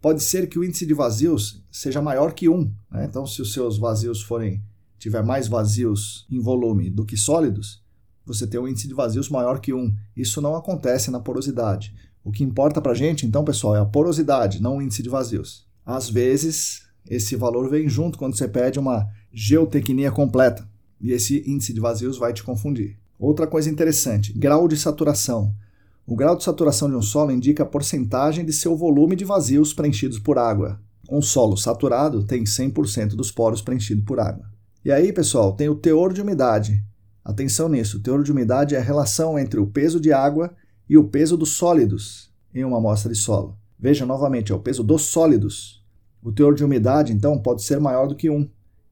Pode 0.01 0.21
ser 0.23 0.49
que 0.49 0.59
o 0.59 0.65
índice 0.65 0.85
de 0.85 0.93
vazios 0.93 1.63
seja 1.71 2.03
maior 2.03 2.33
que 2.33 2.49
1. 2.49 2.73
Né? 2.91 3.05
Então, 3.05 3.25
se 3.25 3.41
os 3.41 3.53
seus 3.53 3.79
vazios 3.79 4.21
forem 4.21 4.63
tiver 4.99 5.23
mais 5.23 5.47
vazios 5.47 6.27
em 6.29 6.41
volume 6.41 6.91
do 6.91 7.05
que 7.05 7.17
sólidos, 7.17 7.83
você 8.27 8.47
tem 8.47 8.59
um 8.59 8.67
índice 8.67 8.89
de 8.89 8.95
vazios 8.95 9.29
maior 9.29 9.61
que 9.61 9.73
1. 9.73 9.95
Isso 10.17 10.41
não 10.41 10.57
acontece 10.57 11.11
na 11.11 11.21
porosidade. 11.21 11.95
O 12.25 12.33
que 12.33 12.43
importa 12.43 12.81
para 12.81 12.93
a 12.93 12.95
gente, 12.95 13.27
então, 13.27 13.45
pessoal, 13.45 13.77
é 13.77 13.81
a 13.81 13.85
porosidade, 13.85 14.61
não 14.61 14.79
o 14.79 14.83
índice 14.83 15.03
de 15.03 15.11
vazios. 15.11 15.67
Às 15.85 16.09
vezes, 16.09 16.83
esse 17.09 17.37
valor 17.37 17.69
vem 17.69 17.89
junto 17.89 18.19
quando 18.19 18.37
você 18.37 18.49
pede 18.49 18.79
uma 18.79 19.07
geotecnia 19.31 20.11
completa, 20.11 20.67
e 21.01 21.13
esse 21.13 21.45
índice 21.47 21.75
de 21.75 21.81
vazios 21.81 22.17
vai 22.17 22.33
te 22.33 22.43
confundir. 22.43 22.97
Outra 23.19 23.47
coisa 23.47 23.69
interessante, 23.69 24.33
grau 24.33 24.67
de 24.67 24.77
saturação. 24.77 25.55
O 26.07 26.17
grau 26.17 26.35
de 26.35 26.45
saturação 26.45 26.89
de 26.89 26.97
um 26.97 27.03
solo 27.03 27.31
indica 27.31 27.63
a 27.63 27.67
porcentagem 27.67 28.45
de 28.45 28.53
seu 28.53 28.75
volume 28.75 29.15
de 29.15 29.25
vazios 29.25 29.75
preenchidos 29.75 30.19
por 30.19 30.39
água. 30.39 30.81
Um 31.11 31.21
solo 31.21 31.57
saturado 31.57 32.25
tem 32.25 32.45
100% 32.45 33.09
dos 33.09 33.31
poros 33.31 33.61
preenchidos 33.61 34.05
por 34.05 34.19
água. 34.19 34.47
E 34.83 34.91
aí, 34.91 35.13
pessoal, 35.13 35.53
tem 35.53 35.69
o 35.69 35.75
teor 35.75 36.13
de 36.13 36.23
umidade, 36.23 36.83
Atenção 37.25 37.71
nisso, 37.71 37.97
o 37.97 38.01
teor 38.01 38.23
de 38.23 38.31
umidade 38.31 38.75
é 38.75 38.79
a 38.79 38.83
relação 38.83 39.39
entre 39.39 39.59
o 39.59 39.67
peso 39.67 39.99
de 39.99 40.13
água 40.13 40.55
e 40.89 40.97
o 40.97 41.05
peso 41.05 41.37
dos 41.37 41.51
sólidos 41.51 42.31
em 42.55 42.65
uma 42.65 42.79
amostra 42.79 43.13
de 43.13 43.19
solo. 43.19 43.59
Veja 43.79 44.07
novamente, 44.07 44.53
é 44.53 44.55
o 44.55 44.61
peso 44.61 44.83
dos 44.83 45.03
sólidos. 45.03 45.85
O 46.23 46.33
teor 46.33 46.55
de 46.55 46.65
umidade, 46.65 47.13
então, 47.13 47.39
pode 47.39 47.63
ser 47.63 47.79
maior 47.81 48.07
do 48.07 48.15
que 48.15 48.31
1, 48.31 48.49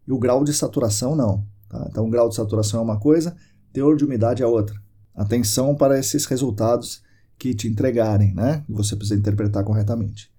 e 0.07 0.13
o 0.13 0.19
grau 0.19 0.45
de 0.45 0.53
saturação 0.53 1.15
não. 1.15 1.47
Tá? 1.69 1.87
Então, 1.89 2.07
o 2.07 2.11
grau 2.11 2.29
de 2.29 2.35
saturação 2.35 2.81
é 2.81 2.83
uma 2.83 2.99
coisa, 2.99 3.37
teor 3.73 3.97
de 3.97 4.05
umidade 4.05 4.43
é 4.43 4.47
outra. 4.47 4.77
Atenção 5.15 5.75
para 5.75 5.99
esses 5.99 6.27
resultados 6.27 7.03
que 7.39 7.55
te 7.55 7.69
entregarem, 7.69 8.35
né? 8.35 8.63
que 8.67 8.73
você 8.73 8.97
precisa 8.97 9.19
interpretar 9.19 9.65
corretamente. 9.65 10.31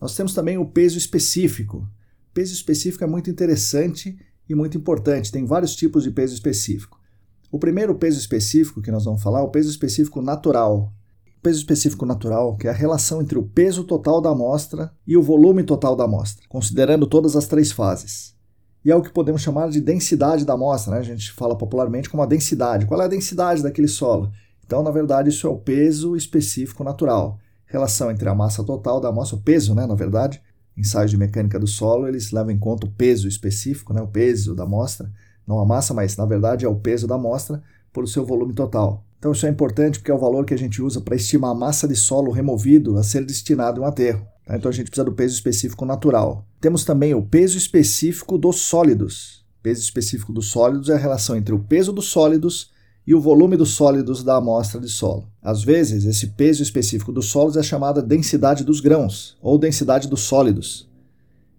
Nós 0.00 0.14
temos 0.14 0.32
também 0.32 0.56
o 0.56 0.64
peso 0.64 0.96
específico. 0.96 1.86
Peso 2.32 2.54
específico 2.54 3.04
é 3.04 3.06
muito 3.06 3.28
interessante 3.28 4.18
e 4.48 4.54
muito 4.54 4.78
importante. 4.78 5.30
Tem 5.30 5.44
vários 5.44 5.76
tipos 5.76 6.04
de 6.04 6.10
peso 6.10 6.34
específico. 6.34 6.99
O 7.52 7.58
primeiro 7.58 7.96
peso 7.96 8.18
específico 8.18 8.80
que 8.80 8.92
nós 8.92 9.04
vamos 9.04 9.20
falar 9.20 9.40
é 9.40 9.42
o 9.42 9.48
peso 9.48 9.68
específico 9.68 10.22
natural. 10.22 10.92
O 11.36 11.40
peso 11.42 11.58
específico 11.58 12.06
natural, 12.06 12.56
que 12.56 12.68
é 12.68 12.70
a 12.70 12.74
relação 12.74 13.20
entre 13.20 13.36
o 13.36 13.42
peso 13.42 13.82
total 13.82 14.20
da 14.20 14.30
amostra 14.30 14.92
e 15.04 15.16
o 15.16 15.22
volume 15.22 15.64
total 15.64 15.96
da 15.96 16.04
amostra, 16.04 16.44
considerando 16.48 17.08
todas 17.08 17.34
as 17.34 17.48
três 17.48 17.72
fases. 17.72 18.36
E 18.84 18.90
é 18.90 18.94
o 18.94 19.02
que 19.02 19.10
podemos 19.10 19.42
chamar 19.42 19.68
de 19.68 19.80
densidade 19.80 20.44
da 20.44 20.52
amostra, 20.52 20.94
né? 20.94 21.00
a 21.00 21.02
gente 21.02 21.32
fala 21.32 21.58
popularmente 21.58 22.08
como 22.08 22.22
a 22.22 22.26
densidade. 22.26 22.86
Qual 22.86 23.00
é 23.02 23.04
a 23.04 23.08
densidade 23.08 23.64
daquele 23.64 23.88
solo? 23.88 24.30
Então, 24.64 24.82
na 24.84 24.92
verdade, 24.92 25.30
isso 25.30 25.46
é 25.48 25.50
o 25.50 25.58
peso 25.58 26.14
específico 26.14 26.84
natural. 26.84 27.36
Relação 27.66 28.12
entre 28.12 28.28
a 28.28 28.34
massa 28.34 28.62
total 28.62 29.00
da 29.00 29.08
amostra, 29.08 29.36
o 29.36 29.42
peso, 29.42 29.74
né, 29.74 29.86
na 29.86 29.96
verdade, 29.96 30.40
ensaios 30.76 31.10
de 31.10 31.16
mecânica 31.16 31.58
do 31.58 31.66
solo, 31.66 32.06
eles 32.06 32.30
levam 32.30 32.52
em 32.52 32.58
conta 32.58 32.86
o 32.86 32.90
peso 32.90 33.26
específico, 33.26 33.92
né, 33.92 34.00
o 34.00 34.06
peso 34.06 34.54
da 34.54 34.62
amostra, 34.62 35.10
não 35.50 35.58
a 35.58 35.66
massa, 35.66 35.92
mas 35.92 36.16
na 36.16 36.24
verdade 36.24 36.64
é 36.64 36.68
o 36.68 36.76
peso 36.76 37.06
da 37.06 37.16
amostra 37.16 37.60
por 37.92 38.08
seu 38.08 38.24
volume 38.24 38.54
total. 38.54 39.04
Então 39.18 39.32
isso 39.32 39.44
é 39.44 39.50
importante 39.50 39.98
porque 39.98 40.10
é 40.10 40.14
o 40.14 40.18
valor 40.18 40.46
que 40.46 40.54
a 40.54 40.58
gente 40.58 40.80
usa 40.80 41.00
para 41.00 41.16
estimar 41.16 41.50
a 41.50 41.54
massa 41.54 41.86
de 41.86 41.96
solo 41.96 42.30
removido 42.30 42.96
a 42.96 43.02
ser 43.02 43.24
destinado 43.24 43.82
a 43.82 43.84
um 43.84 43.86
aterro. 43.86 44.26
Tá? 44.46 44.56
Então 44.56 44.70
a 44.70 44.72
gente 44.72 44.86
precisa 44.86 45.04
do 45.04 45.12
peso 45.12 45.34
específico 45.34 45.84
natural. 45.84 46.46
Temos 46.60 46.84
também 46.84 47.14
o 47.14 47.22
peso 47.22 47.58
específico 47.58 48.38
dos 48.38 48.60
sólidos. 48.60 49.44
Peso 49.62 49.82
específico 49.82 50.32
dos 50.32 50.46
sólidos 50.46 50.88
é 50.88 50.94
a 50.94 50.98
relação 50.98 51.36
entre 51.36 51.54
o 51.54 51.58
peso 51.58 51.92
dos 51.92 52.06
sólidos 52.06 52.70
e 53.06 53.14
o 53.14 53.20
volume 53.20 53.56
dos 53.56 53.70
sólidos 53.70 54.22
da 54.22 54.36
amostra 54.36 54.80
de 54.80 54.88
solo. 54.88 55.28
Às 55.42 55.62
vezes, 55.62 56.04
esse 56.04 56.28
peso 56.28 56.62
específico 56.62 57.12
dos 57.12 57.26
sólidos 57.26 57.56
é 57.56 57.62
chamada 57.62 58.00
densidade 58.00 58.64
dos 58.64 58.80
grãos 58.80 59.36
ou 59.42 59.58
densidade 59.58 60.08
dos 60.08 60.20
sólidos. 60.20 60.89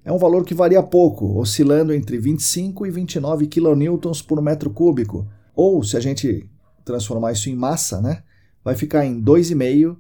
É 0.03 0.11
um 0.11 0.17
valor 0.17 0.43
que 0.43 0.53
varia 0.53 0.81
pouco, 0.81 1.39
oscilando 1.39 1.93
entre 1.93 2.17
25 2.17 2.87
e 2.87 2.91
29 2.91 3.47
kN 3.47 3.97
por 4.27 4.41
metro 4.41 4.71
cúbico, 4.71 5.27
ou 5.55 5.83
se 5.83 5.95
a 5.95 5.99
gente 5.99 6.49
transformar 6.83 7.33
isso 7.33 7.49
em 7.49 7.55
massa, 7.55 8.01
né, 8.01 8.23
vai 8.63 8.75
ficar 8.75 9.05
em 9.05 9.21
2,5 9.21 9.95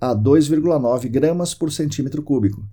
a 0.00 0.14
2,9 0.14 1.08
gramas 1.08 1.54
por 1.54 1.70
centímetro 1.70 2.22
cúbico. 2.22 2.66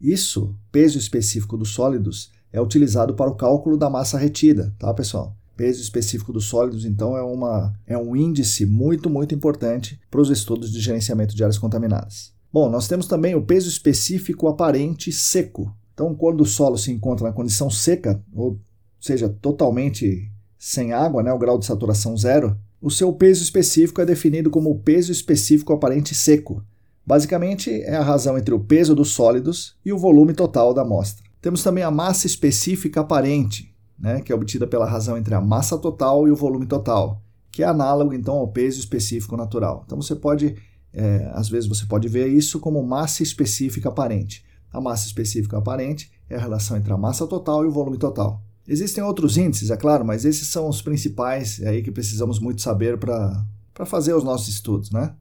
Isso, 0.00 0.54
peso 0.70 0.98
específico 0.98 1.56
dos 1.56 1.70
sólidos, 1.70 2.30
é 2.52 2.60
utilizado 2.60 3.14
para 3.14 3.30
o 3.30 3.34
cálculo 3.34 3.76
da 3.76 3.90
massa 3.90 4.16
retida, 4.16 4.74
tá, 4.78 4.92
pessoal? 4.94 5.36
Peso 5.56 5.80
específico 5.80 6.32
dos 6.32 6.44
sólidos, 6.46 6.84
então, 6.84 7.16
é, 7.16 7.22
uma, 7.22 7.74
é 7.86 7.98
um 7.98 8.14
índice 8.14 8.64
muito, 8.66 9.10
muito 9.10 9.34
importante 9.34 10.00
para 10.10 10.20
os 10.20 10.30
estudos 10.30 10.72
de 10.72 10.80
gerenciamento 10.80 11.34
de 11.34 11.42
áreas 11.42 11.58
contaminadas. 11.58 12.32
Bom, 12.52 12.70
nós 12.70 12.86
temos 12.86 13.06
também 13.06 13.34
o 13.34 13.42
peso 13.42 13.68
específico 13.68 14.46
aparente 14.46 15.10
seco. 15.10 15.74
Então, 15.94 16.14
quando 16.14 16.42
o 16.42 16.46
solo 16.46 16.76
se 16.76 16.92
encontra 16.92 17.26
na 17.26 17.32
condição 17.32 17.70
seca, 17.70 18.22
ou 18.34 18.58
seja, 19.00 19.28
totalmente 19.28 20.30
sem 20.58 20.92
água, 20.92 21.22
né, 21.22 21.32
o 21.32 21.38
grau 21.38 21.58
de 21.58 21.64
saturação 21.64 22.16
zero, 22.16 22.56
o 22.82 22.90
seu 22.90 23.12
peso 23.12 23.42
específico 23.42 24.00
é 24.00 24.04
definido 24.04 24.50
como 24.50 24.70
o 24.70 24.78
peso 24.78 25.12
específico 25.12 25.72
aparente 25.72 26.14
seco. 26.14 26.62
Basicamente, 27.06 27.70
é 27.70 27.96
a 27.96 28.02
razão 28.02 28.36
entre 28.36 28.54
o 28.54 28.60
peso 28.60 28.94
dos 28.94 29.10
sólidos 29.10 29.76
e 29.84 29.92
o 29.92 29.98
volume 29.98 30.34
total 30.34 30.74
da 30.74 30.82
amostra. 30.82 31.24
Temos 31.40 31.62
também 31.62 31.84
a 31.84 31.90
massa 31.90 32.26
específica 32.26 33.02
aparente, 33.02 33.74
né, 33.98 34.20
que 34.20 34.32
é 34.32 34.34
obtida 34.34 34.66
pela 34.66 34.86
razão 34.86 35.16
entre 35.16 35.34
a 35.34 35.40
massa 35.40 35.78
total 35.78 36.26
e 36.26 36.30
o 36.30 36.36
volume 36.36 36.66
total, 36.66 37.22
que 37.52 37.62
é 37.62 37.66
análogo 37.66 38.12
então 38.14 38.34
ao 38.36 38.48
peso 38.48 38.80
específico 38.80 39.36
natural. 39.36 39.84
Então 39.86 40.00
você 40.00 40.16
pode, 40.16 40.56
é, 40.92 41.30
às 41.34 41.48
vezes 41.48 41.68
você 41.68 41.86
pode 41.86 42.08
ver 42.08 42.28
isso 42.28 42.58
como 42.58 42.82
massa 42.82 43.22
específica 43.22 43.90
aparente. 43.90 44.44
A 44.74 44.80
massa 44.80 45.06
específica 45.06 45.56
aparente 45.56 46.10
é 46.28 46.34
a 46.34 46.40
relação 46.40 46.76
entre 46.76 46.92
a 46.92 46.96
massa 46.98 47.28
total 47.28 47.64
e 47.64 47.68
o 47.68 47.70
volume 47.70 47.96
total. 47.96 48.42
Existem 48.66 49.04
outros 49.04 49.36
índices, 49.36 49.70
é 49.70 49.76
claro, 49.76 50.04
mas 50.04 50.24
esses 50.24 50.48
são 50.48 50.68
os 50.68 50.82
principais 50.82 51.62
é 51.62 51.68
aí 51.68 51.80
que 51.80 51.92
precisamos 51.92 52.40
muito 52.40 52.60
saber 52.60 52.98
para 52.98 53.46
fazer 53.86 54.14
os 54.14 54.24
nossos 54.24 54.48
estudos, 54.48 54.90
né? 54.90 55.14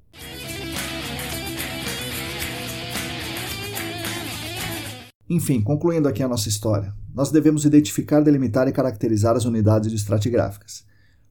Enfim, 5.30 5.62
concluindo 5.62 6.08
aqui 6.08 6.24
a 6.24 6.28
nossa 6.28 6.50
história, 6.50 6.92
nós 7.14 7.30
devemos 7.30 7.64
identificar, 7.64 8.22
delimitar 8.22 8.68
e 8.68 8.72
caracterizar 8.72 9.36
as 9.36 9.46
unidades 9.46 9.94
estratigráficas. 9.94 10.84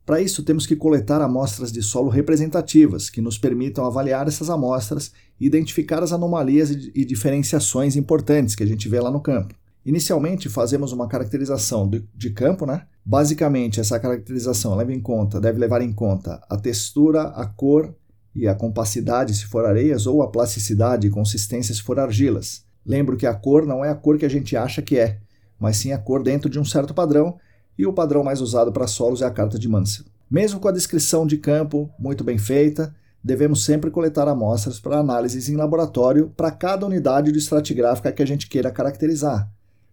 Para 0.04 0.20
isso, 0.20 0.42
temos 0.42 0.66
que 0.66 0.74
coletar 0.74 1.22
amostras 1.22 1.70
de 1.70 1.80
solo 1.80 2.08
representativas, 2.08 3.08
que 3.08 3.20
nos 3.20 3.38
permitam 3.38 3.84
avaliar 3.84 4.26
essas 4.26 4.50
amostras 4.50 5.12
e 5.40 5.46
identificar 5.46 6.02
as 6.02 6.12
anomalias 6.12 6.70
e 6.70 7.04
diferenciações 7.04 7.94
importantes 7.94 8.54
que 8.54 8.64
a 8.64 8.66
gente 8.66 8.88
vê 8.88 9.00
lá 9.00 9.10
no 9.10 9.20
campo. 9.20 9.54
Inicialmente, 9.84 10.48
fazemos 10.48 10.92
uma 10.92 11.08
caracterização 11.08 11.88
de, 11.88 12.30
campo, 12.30 12.64
né? 12.66 12.86
Basicamente, 13.04 13.80
essa 13.80 13.98
caracterização 13.98 14.76
leva 14.76 14.92
em 14.92 15.00
conta, 15.00 15.40
deve 15.40 15.58
levar 15.58 15.82
em 15.82 15.92
conta 15.92 16.40
a 16.48 16.56
textura, 16.56 17.22
a 17.22 17.46
cor 17.46 17.94
e 18.34 18.46
a 18.46 18.54
compacidade 18.54 19.34
se 19.34 19.46
for 19.46 19.64
areias 19.64 20.06
ou 20.06 20.22
a 20.22 20.30
plasticidade 20.30 21.06
e 21.06 21.10
consistência 21.10 21.74
se 21.74 21.82
for 21.82 21.98
argilas. 21.98 22.64
Lembro 22.86 23.16
que 23.16 23.26
a 23.26 23.34
cor 23.34 23.66
não 23.66 23.84
é 23.84 23.90
a 23.90 23.94
cor 23.94 24.18
que 24.18 24.24
a 24.24 24.30
gente 24.30 24.56
acha 24.56 24.80
que 24.80 24.98
é, 24.98 25.18
mas 25.58 25.76
sim 25.76 25.92
a 25.92 25.98
cor 25.98 26.22
dentro 26.22 26.48
de 26.48 26.58
um 26.58 26.64
certo 26.64 26.94
padrão, 26.94 27.36
e 27.78 27.86
o 27.86 27.92
padrão 27.92 28.22
mais 28.22 28.40
usado 28.40 28.72
para 28.72 28.86
solos 28.86 29.22
é 29.22 29.26
a 29.26 29.30
carta 29.30 29.58
de 29.58 29.68
Mansell. 29.68 30.06
Mesmo 30.30 30.60
com 30.60 30.68
a 30.68 30.72
descrição 30.72 31.26
de 31.26 31.36
campo 31.36 31.90
muito 31.98 32.24
bem 32.24 32.38
feita, 32.38 32.94
devemos 33.22 33.64
sempre 33.64 33.90
coletar 33.90 34.26
amostras 34.28 34.80
para 34.80 34.98
análises 34.98 35.48
em 35.48 35.56
laboratório 35.56 36.32
para 36.36 36.50
cada 36.50 36.86
unidade 36.86 37.30
de 37.30 37.38
estratigráfica 37.38 38.10
que 38.10 38.22
a 38.22 38.26
gente 38.26 38.48
queira 38.48 38.70
caracterizar, 38.70 39.50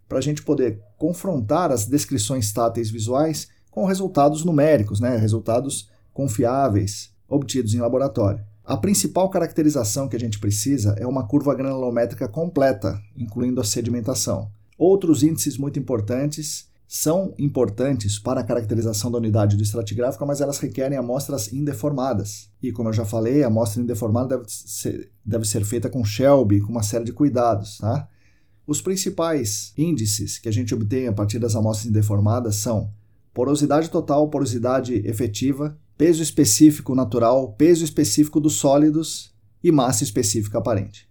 para 0.07 0.17
a 0.17 0.21
gente 0.21 0.41
poder 0.41 0.81
confrontar 0.97 1.71
as 1.71 1.85
descrições 1.85 2.51
táteis 2.51 2.89
visuais 2.89 3.47
com 3.69 3.85
resultados 3.85 4.43
numéricos, 4.43 4.99
né, 4.99 5.15
resultados 5.17 5.89
confiáveis 6.13 7.11
obtidos 7.27 7.73
em 7.73 7.79
laboratório. 7.79 8.43
A 8.65 8.77
principal 8.77 9.29
caracterização 9.29 10.07
que 10.07 10.15
a 10.15 10.19
gente 10.19 10.39
precisa 10.39 10.95
é 10.97 11.05
uma 11.05 11.25
curva 11.27 11.55
granulométrica 11.55 12.27
completa, 12.27 12.99
incluindo 13.17 13.59
a 13.59 13.63
sedimentação. 13.63 14.49
Outros 14.77 15.23
índices 15.23 15.57
muito 15.57 15.79
importantes 15.79 16.68
são 16.91 17.35
importantes 17.37 18.17
para 18.17 18.41
a 18.41 18.43
caracterização 18.43 19.11
da 19.11 19.19
unidade 19.19 19.55
do 19.55 19.61
estratigráfico, 19.61 20.25
mas 20.25 20.41
elas 20.41 20.57
requerem 20.57 20.97
amostras 20.97 21.53
indeformadas. 21.53 22.49
E 22.63 22.71
como 22.71 22.89
eu 22.89 22.93
já 22.93 23.05
falei, 23.05 23.43
a 23.43 23.47
amostra 23.47 23.79
indeformada 23.79 24.35
deve 24.35 24.49
ser, 24.49 25.11
deve 25.23 25.45
ser 25.45 25.63
feita 25.63 25.87
com 25.87 26.03
Shelby, 26.03 26.59
com 26.59 26.71
uma 26.71 26.81
série 26.81 27.05
de 27.05 27.13
cuidados. 27.13 27.77
Tá? 27.77 28.09
Os 28.65 28.81
principais 28.81 29.71
índices 29.77 30.39
que 30.39 30.49
a 30.49 30.51
gente 30.51 30.73
obtém 30.73 31.07
a 31.07 31.13
partir 31.13 31.37
das 31.37 31.55
amostras 31.55 31.87
indeformadas 31.87 32.55
são 32.55 32.91
porosidade 33.35 33.91
total, 33.91 34.27
porosidade 34.27 34.95
efetiva, 35.07 35.77
peso 35.95 36.23
específico 36.23 36.95
natural, 36.95 37.53
peso 37.53 37.85
específico 37.85 38.39
dos 38.39 38.53
sólidos 38.53 39.31
e 39.63 39.71
massa 39.71 40.03
específica 40.03 40.57
aparente. 40.57 41.07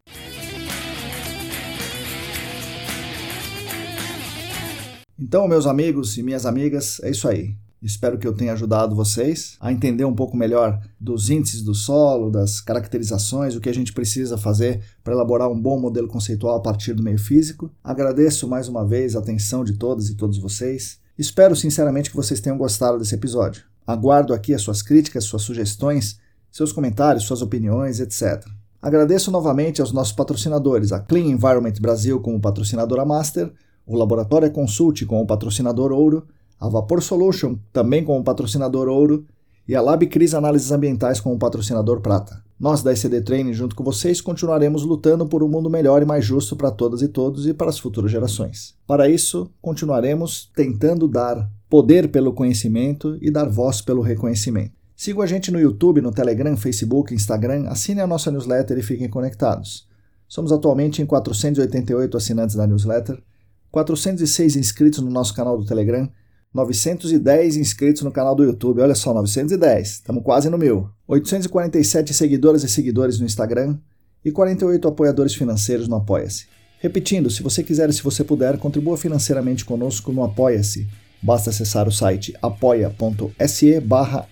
Então, 5.20 5.48
meus 5.48 5.66
amigos 5.66 6.16
e 6.16 6.22
minhas 6.22 6.46
amigas, 6.46 7.00
é 7.02 7.10
isso 7.10 7.26
aí. 7.26 7.56
Espero 7.82 8.18
que 8.18 8.26
eu 8.26 8.32
tenha 8.32 8.52
ajudado 8.52 8.94
vocês 8.94 9.56
a 9.58 9.72
entender 9.72 10.04
um 10.04 10.14
pouco 10.14 10.36
melhor 10.36 10.80
dos 10.98 11.28
índices 11.28 11.62
do 11.62 11.74
solo, 11.74 12.30
das 12.30 12.60
caracterizações, 12.60 13.56
o 13.56 13.60
que 13.60 13.68
a 13.68 13.74
gente 13.74 13.92
precisa 13.92 14.38
fazer 14.38 14.80
para 15.02 15.14
elaborar 15.14 15.50
um 15.50 15.60
bom 15.60 15.78
modelo 15.78 16.06
conceitual 16.06 16.56
a 16.56 16.60
partir 16.60 16.92
do 16.92 17.02
meio 17.02 17.18
físico. 17.18 17.68
Agradeço 17.82 18.46
mais 18.46 18.68
uma 18.68 18.86
vez 18.86 19.16
a 19.16 19.18
atenção 19.18 19.64
de 19.64 19.72
todas 19.72 20.08
e 20.08 20.14
todos 20.14 20.38
vocês. 20.38 21.00
Espero 21.18 21.56
sinceramente 21.56 22.10
que 22.10 22.16
vocês 22.16 22.40
tenham 22.40 22.56
gostado 22.56 22.98
desse 22.98 23.16
episódio. 23.16 23.64
Aguardo 23.84 24.32
aqui 24.32 24.54
as 24.54 24.62
suas 24.62 24.82
críticas, 24.82 25.24
suas 25.24 25.42
sugestões, 25.42 26.20
seus 26.52 26.72
comentários, 26.72 27.24
suas 27.24 27.42
opiniões, 27.42 27.98
etc. 27.98 28.44
Agradeço 28.80 29.32
novamente 29.32 29.80
aos 29.80 29.90
nossos 29.90 30.12
patrocinadores, 30.12 30.92
a 30.92 31.00
Clean 31.00 31.26
Environment 31.26 31.74
Brasil 31.80 32.20
como 32.20 32.40
patrocinadora 32.40 33.04
master, 33.04 33.52
o 33.88 33.96
Laboratório 33.96 34.50
Consult 34.50 35.04
como 35.06 35.26
patrocinador 35.26 35.90
ouro, 35.90 36.26
a 36.60 36.68
Vapor 36.68 37.02
Solution 37.02 37.56
também 37.72 38.04
como 38.04 38.22
patrocinador 38.22 38.86
ouro 38.86 39.24
e 39.66 39.74
a 39.74 39.80
Lab 39.80 40.06
Cris 40.06 40.34
Análises 40.34 40.70
Ambientais 40.70 41.20
como 41.20 41.38
patrocinador 41.38 42.00
prata. 42.00 42.42
Nós 42.60 42.82
da 42.82 42.92
ECD 42.92 43.20
Training, 43.20 43.52
junto 43.52 43.74
com 43.74 43.84
vocês, 43.84 44.20
continuaremos 44.20 44.82
lutando 44.82 45.26
por 45.26 45.42
um 45.42 45.48
mundo 45.48 45.70
melhor 45.70 46.02
e 46.02 46.04
mais 46.04 46.24
justo 46.24 46.56
para 46.56 46.70
todas 46.70 47.02
e 47.02 47.08
todos 47.08 47.46
e 47.46 47.54
para 47.54 47.70
as 47.70 47.78
futuras 47.78 48.10
gerações. 48.10 48.74
Para 48.86 49.08
isso, 49.08 49.50
continuaremos 49.62 50.50
tentando 50.54 51.06
dar 51.06 51.48
poder 51.70 52.10
pelo 52.10 52.32
conhecimento 52.32 53.16
e 53.20 53.30
dar 53.30 53.48
voz 53.48 53.80
pelo 53.80 54.02
reconhecimento. 54.02 54.72
Siga 54.96 55.22
a 55.22 55.26
gente 55.26 55.52
no 55.52 55.60
YouTube, 55.60 56.00
no 56.00 56.10
Telegram, 56.10 56.56
Facebook, 56.56 57.14
Instagram, 57.14 57.68
assine 57.68 58.00
a 58.00 58.06
nossa 58.06 58.32
newsletter 58.32 58.76
e 58.76 58.82
fiquem 58.82 59.08
conectados. 59.08 59.86
Somos 60.26 60.50
atualmente 60.50 61.00
em 61.00 61.06
488 61.06 62.16
assinantes 62.16 62.56
da 62.56 62.66
newsletter, 62.66 63.22
406 63.70 64.56
inscritos 64.56 65.00
no 65.00 65.10
nosso 65.10 65.34
canal 65.34 65.58
do 65.58 65.64
Telegram, 65.64 66.08
910 66.52 67.56
inscritos 67.56 68.02
no 68.02 68.10
canal 68.10 68.34
do 68.34 68.44
YouTube. 68.44 68.80
Olha 68.80 68.94
só, 68.94 69.12
910, 69.12 69.88
estamos 69.88 70.22
quase 70.22 70.48
no 70.48 70.58
mil. 70.58 70.88
847 71.06 72.14
seguidoras 72.14 72.64
e 72.64 72.68
seguidores 72.68 73.18
no 73.18 73.26
Instagram 73.26 73.78
e 74.24 74.32
48 74.32 74.88
apoiadores 74.88 75.34
financeiros 75.34 75.88
no 75.88 75.96
Apoia-se. 75.96 76.46
Repetindo, 76.80 77.30
se 77.30 77.42
você 77.42 77.62
quiser 77.62 77.90
e 77.90 77.92
se 77.92 78.02
você 78.02 78.24
puder, 78.24 78.58
contribua 78.58 78.96
financeiramente 78.96 79.64
conosco 79.64 80.12
no 80.12 80.24
Apoia-se 80.24 80.88
Basta 81.20 81.50
acessar 81.50 81.88
o 81.88 81.92
site 81.92 82.34
apoia.se 82.40 83.80
barra 83.80 84.28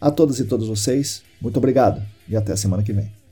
A 0.00 0.10
todas 0.10 0.40
e 0.40 0.44
todos 0.44 0.68
vocês, 0.68 1.22
muito 1.40 1.58
obrigado 1.58 2.02
e 2.28 2.36
até 2.36 2.52
a 2.52 2.56
semana 2.56 2.82
que 2.82 2.92
vem. 2.92 3.23